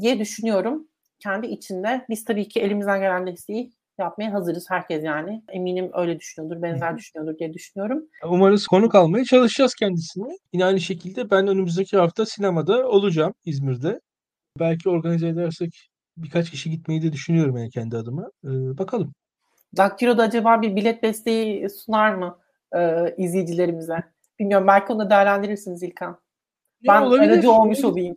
diye 0.00 0.18
düşünüyorum 0.18 0.88
kendi 1.18 1.46
içinde. 1.46 2.06
Biz 2.10 2.24
tabii 2.24 2.48
ki 2.48 2.60
elimizden 2.60 3.00
gelen 3.00 3.26
desteği 3.26 3.72
yapmaya 3.98 4.32
hazırız 4.32 4.66
herkes 4.70 5.04
yani. 5.04 5.42
Eminim 5.48 5.90
öyle 5.94 6.18
düşünüyordur, 6.18 6.62
benzer 6.62 6.96
düşünüyordur 6.96 7.38
diye 7.38 7.54
düşünüyorum. 7.54 8.04
Umarız 8.24 8.66
konuk 8.66 8.94
almaya 8.94 9.24
çalışacağız 9.24 9.74
kendisini. 9.74 10.38
Yine 10.52 10.64
aynı 10.64 10.80
şekilde 10.80 11.30
ben 11.30 11.46
önümüzdeki 11.46 11.96
hafta 11.96 12.26
sinemada 12.26 12.88
olacağım 12.88 13.34
İzmir'de. 13.44 14.00
Belki 14.60 14.88
organize 14.88 15.28
edersek 15.28 15.90
birkaç 16.16 16.50
kişi 16.50 16.70
gitmeyi 16.70 17.02
de 17.02 17.12
düşünüyorum 17.12 17.56
yani 17.56 17.70
kendi 17.70 17.96
adıma. 17.96 18.30
Ee, 18.44 18.78
bakalım. 18.78 19.12
Daktilo 19.76 20.18
da 20.18 20.22
acaba 20.22 20.62
bir 20.62 20.76
bilet 20.76 21.02
desteği 21.02 21.70
sunar 21.70 22.14
mı 22.14 22.38
e, 22.76 23.14
izleyicilerimize? 23.18 24.02
Bilmiyorum 24.38 24.66
belki 24.66 24.92
onu 24.92 25.10
değerlendirirsiniz 25.10 25.82
İlkan. 25.82 26.18
Ya 26.82 26.94
Ben 26.94 27.02
olabilir. 27.02 27.30
aracı 27.30 27.52
olmuş 27.52 27.84
olayım. 27.84 28.16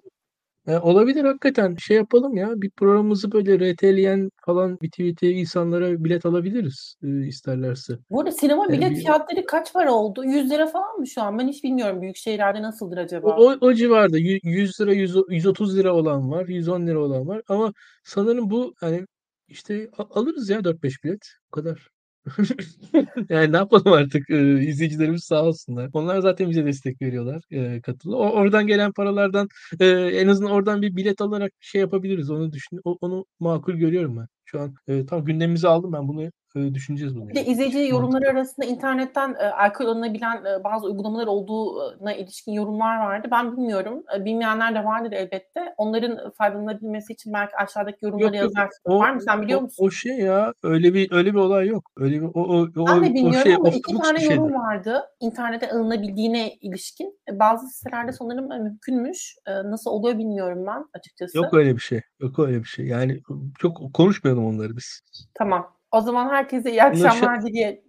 E, 0.70 0.78
olabilir 0.78 1.24
hakikaten. 1.26 1.76
Şey 1.76 1.98
yapalım 1.98 2.38
ya. 2.38 2.62
Bir 2.62 2.70
programımızı 2.70 3.32
böyle 3.32 3.74
RT'leyen 3.74 4.32
falan 4.46 4.78
bir 4.82 4.90
tweet'e 4.92 5.30
insanlara 5.32 6.04
bilet 6.04 6.26
alabiliriz 6.26 6.96
e, 7.04 7.28
isterlerse. 7.28 7.94
Bu 8.10 8.20
arada 8.20 8.32
sinema 8.32 8.64
Yani 8.64 8.78
bilet 8.78 8.92
bir- 8.92 8.96
fiyatları 9.02 9.46
kaç 9.46 9.74
para 9.74 9.92
oldu? 9.94 10.24
100 10.26 10.50
lira 10.52 10.68
falan 10.68 10.98
mı 11.00 11.08
şu 11.08 11.22
an? 11.22 11.40
Ben 11.40 11.48
hiç 11.48 11.64
bilmiyorum 11.64 12.02
büyük 12.02 12.18
şehirlerde 12.18 12.62
nasıldır 12.62 12.98
O, 12.98 13.02
acaba? 13.02 13.36
o, 13.38 13.58
o 13.62 13.74
civarda 13.74 14.20
Yü- 14.20 14.40
100 14.44 14.82
lira, 14.82 14.94
100 14.94 15.16
130 15.30 15.78
lira 15.78 15.96
olan 15.96 16.32
var, 16.32 16.48
110 16.48 16.88
lira 16.88 17.00
olan 17.00 17.28
var. 17.28 17.42
Ama 17.48 17.74
sanırım 18.04 18.50
bu 18.50 18.74
hani 18.80 19.06
işte 19.48 19.90
alırız 19.98 20.50
ya 20.50 20.60
4-5 20.64 21.04
bilet. 21.04 21.28
O 21.52 21.56
kadar. 21.56 21.90
Yani 23.30 23.52
ne 23.52 23.58
yapalım 23.58 23.94
artık 23.94 24.30
e, 24.30 24.64
izleyicilerimiz 24.64 25.24
sağ 25.24 25.44
olsunlar. 25.46 25.90
Onlar 25.94 26.20
zaten 26.20 26.50
bize 26.50 26.66
destek 26.66 27.02
veriyorlar 27.02 27.42
e, 27.52 27.82
katılı. 27.82 28.18
O, 28.18 28.30
oradan 28.32 28.68
gelen 28.68 28.92
paralardan 28.94 29.48
e, 29.80 29.86
en 29.88 30.28
azından 30.28 30.52
oradan 30.52 30.82
bir 30.82 30.96
bilet 30.96 31.22
alarak 31.22 31.54
şey 31.60 31.82
yapabiliriz. 31.82 32.30
Onu 32.32 32.52
düşün, 32.54 32.82
o- 32.84 32.98
onu 33.02 33.26
makul 33.40 33.74
görüyorum 33.74 34.18
ben. 34.18 34.28
Şu 34.46 34.60
an 34.62 34.76
e, 34.88 35.06
tam 35.06 35.26
gündemimize 35.26 35.68
aldım 35.68 35.94
ben 35.94 36.08
bunu 36.08 36.24
e, 36.56 36.74
düşüneceğiz 36.74 37.16
bunu. 37.16 37.30
Bir 37.30 37.36
de 37.36 37.46
izleyici 37.46 37.80
yorumları 37.80 38.30
arasında 38.30 38.66
internetten 38.66 39.36
e, 39.40 39.44
alkol 39.46 39.86
alınabilen 39.86 40.46
e, 40.46 40.64
bazı 40.64 40.86
uygulamalar 40.88 41.28
olduğuna 41.28 42.14
ilişkin 42.14 42.52
yorumlar 42.52 42.98
vardı. 42.98 43.28
Ben 43.32 43.52
bilmiyorum. 43.58 44.04
E, 44.18 44.26
bilmeyenler 44.26 44.76
de 44.76 44.86
vardır 44.86 45.12
elbette. 45.12 45.74
Onların 45.78 46.32
faydalanabilmesi 46.32 47.14
için 47.14 47.34
belki 47.34 47.56
aşağıdaki 47.56 48.06
yorumları 48.06 48.36
Yok 48.36 48.44
yazarsın. 48.44 48.82
o, 48.84 49.00
Var 49.00 49.12
mı? 49.14 49.22
Sen 49.22 49.42
biliyor 49.42 49.60
o, 49.60 49.62
musun? 49.64 49.86
o 49.86 49.92
şey 49.92 50.18
ya 50.18 50.54
öyle 50.64 50.94
bir 50.94 51.12
öyle 51.12 51.34
bir 51.34 51.40
olay 51.40 51.68
yok. 51.68 51.92
Öyle 51.98 52.22
bir 52.22 52.26
o 52.26 52.30
o 52.34 52.62
o, 52.62 52.88
Ben 52.88 53.04
de 53.04 53.10
o 53.10 53.14
bilmiyorum 53.14 53.42
şey 53.44 53.56
ama 53.56 53.70
iki 53.70 53.98
tane 53.98 54.24
yorum 54.24 54.54
vardı. 54.54 55.02
İnternete 55.20 55.72
alınabildiğine 55.72 56.54
ilişkin. 56.56 57.20
E, 57.30 57.40
Bazı 57.40 57.68
sitelerde 57.68 58.12
sanırım 58.12 58.52
e, 58.52 58.58
mümkünmüş. 58.60 59.36
E, 59.48 59.52
Nasıl 59.54 59.92
oluyor 59.92 60.18
bilmiyorum 60.18 60.66
ben 60.68 60.86
açıkçası. 60.94 61.38
Yok 61.38 61.54
öyle 61.54 61.76
bir 61.76 61.82
şey. 61.82 62.02
Yok 62.20 62.40
öyle 62.40 62.60
bir 62.60 62.68
şey. 62.68 62.86
Yani 62.86 63.22
çok 63.60 63.94
konuşmayalım 63.94 64.46
onları 64.46 64.78
biz. 64.78 65.02
Tamam. 65.34 65.79
O 65.92 66.02
zaman 66.02 66.30
herkese 66.30 66.72
iyi 66.72 66.84
akşamlar 66.84 67.46
diye. 67.46 67.84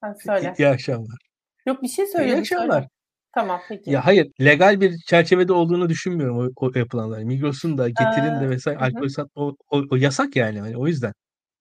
Sen 0.00 0.12
söyle. 0.12 0.54
İyi 0.58 0.68
akşamlar. 0.68 1.18
Yok 1.66 1.82
bir 1.82 1.88
şey 1.88 2.04
İyi 2.04 2.08
söylüyordun. 2.08 2.44
söyle. 2.44 2.62
akşamlar. 2.62 2.88
Tamam 3.34 3.60
peki. 3.68 3.90
Ya 3.90 4.06
hayır, 4.06 4.32
legal 4.40 4.80
bir 4.80 4.98
çerçevede 4.98 5.52
olduğunu 5.52 5.88
düşünmüyorum 5.88 6.38
o, 6.38 6.66
o 6.66 6.70
yapılanlar. 6.74 7.22
Migros'un 7.22 7.78
da, 7.78 7.88
Getir'in 7.88 8.40
de 8.40 8.50
vesaire 8.50 8.78
hı 8.78 8.84
alkol 8.84 9.08
sat 9.08 9.28
o, 9.34 9.56
o, 9.70 9.82
o 9.90 9.96
yasak 9.96 10.36
yani. 10.36 10.60
Hani 10.60 10.76
o 10.76 10.86
yüzden. 10.86 11.12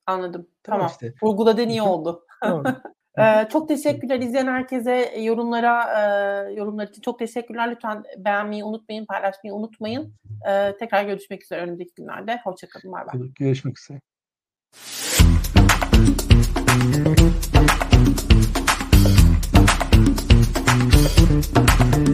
Anladım. 0.06 0.48
Tamam 0.64 0.80
Tamam. 0.80 0.92
işte. 0.92 1.14
Vurguladığın 1.24 1.68
Hı 1.68 1.72
iyi 1.72 1.82
oldu. 1.82 2.26
Tamam. 2.42 2.66
Ee, 3.20 3.48
çok 3.52 3.68
teşekkürler 3.68 4.20
izleyen 4.20 4.48
herkese 4.48 5.20
yorumlara 5.20 5.84
e, 5.84 6.54
yorumlar 6.54 6.88
için 6.88 7.02
çok 7.02 7.20
teşekkürler. 7.20 7.72
Lütfen 7.72 8.04
beğenmeyi 8.18 8.64
unutmayın, 8.64 9.06
paylaşmayı 9.06 9.54
unutmayın. 9.54 10.14
Ee, 10.48 10.76
tekrar 10.80 11.06
görüşmek 11.06 11.44
üzere 11.44 11.62
önümüzdeki 11.62 11.94
günlerde. 11.96 12.42
Hoşçakalın. 12.44 12.92
Bay 12.92 13.06
bay. 13.08 13.30
Görüşmek 13.40 13.80
üzere. 13.80 14.00
Thank 16.74 17.20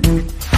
you. 0.08 0.49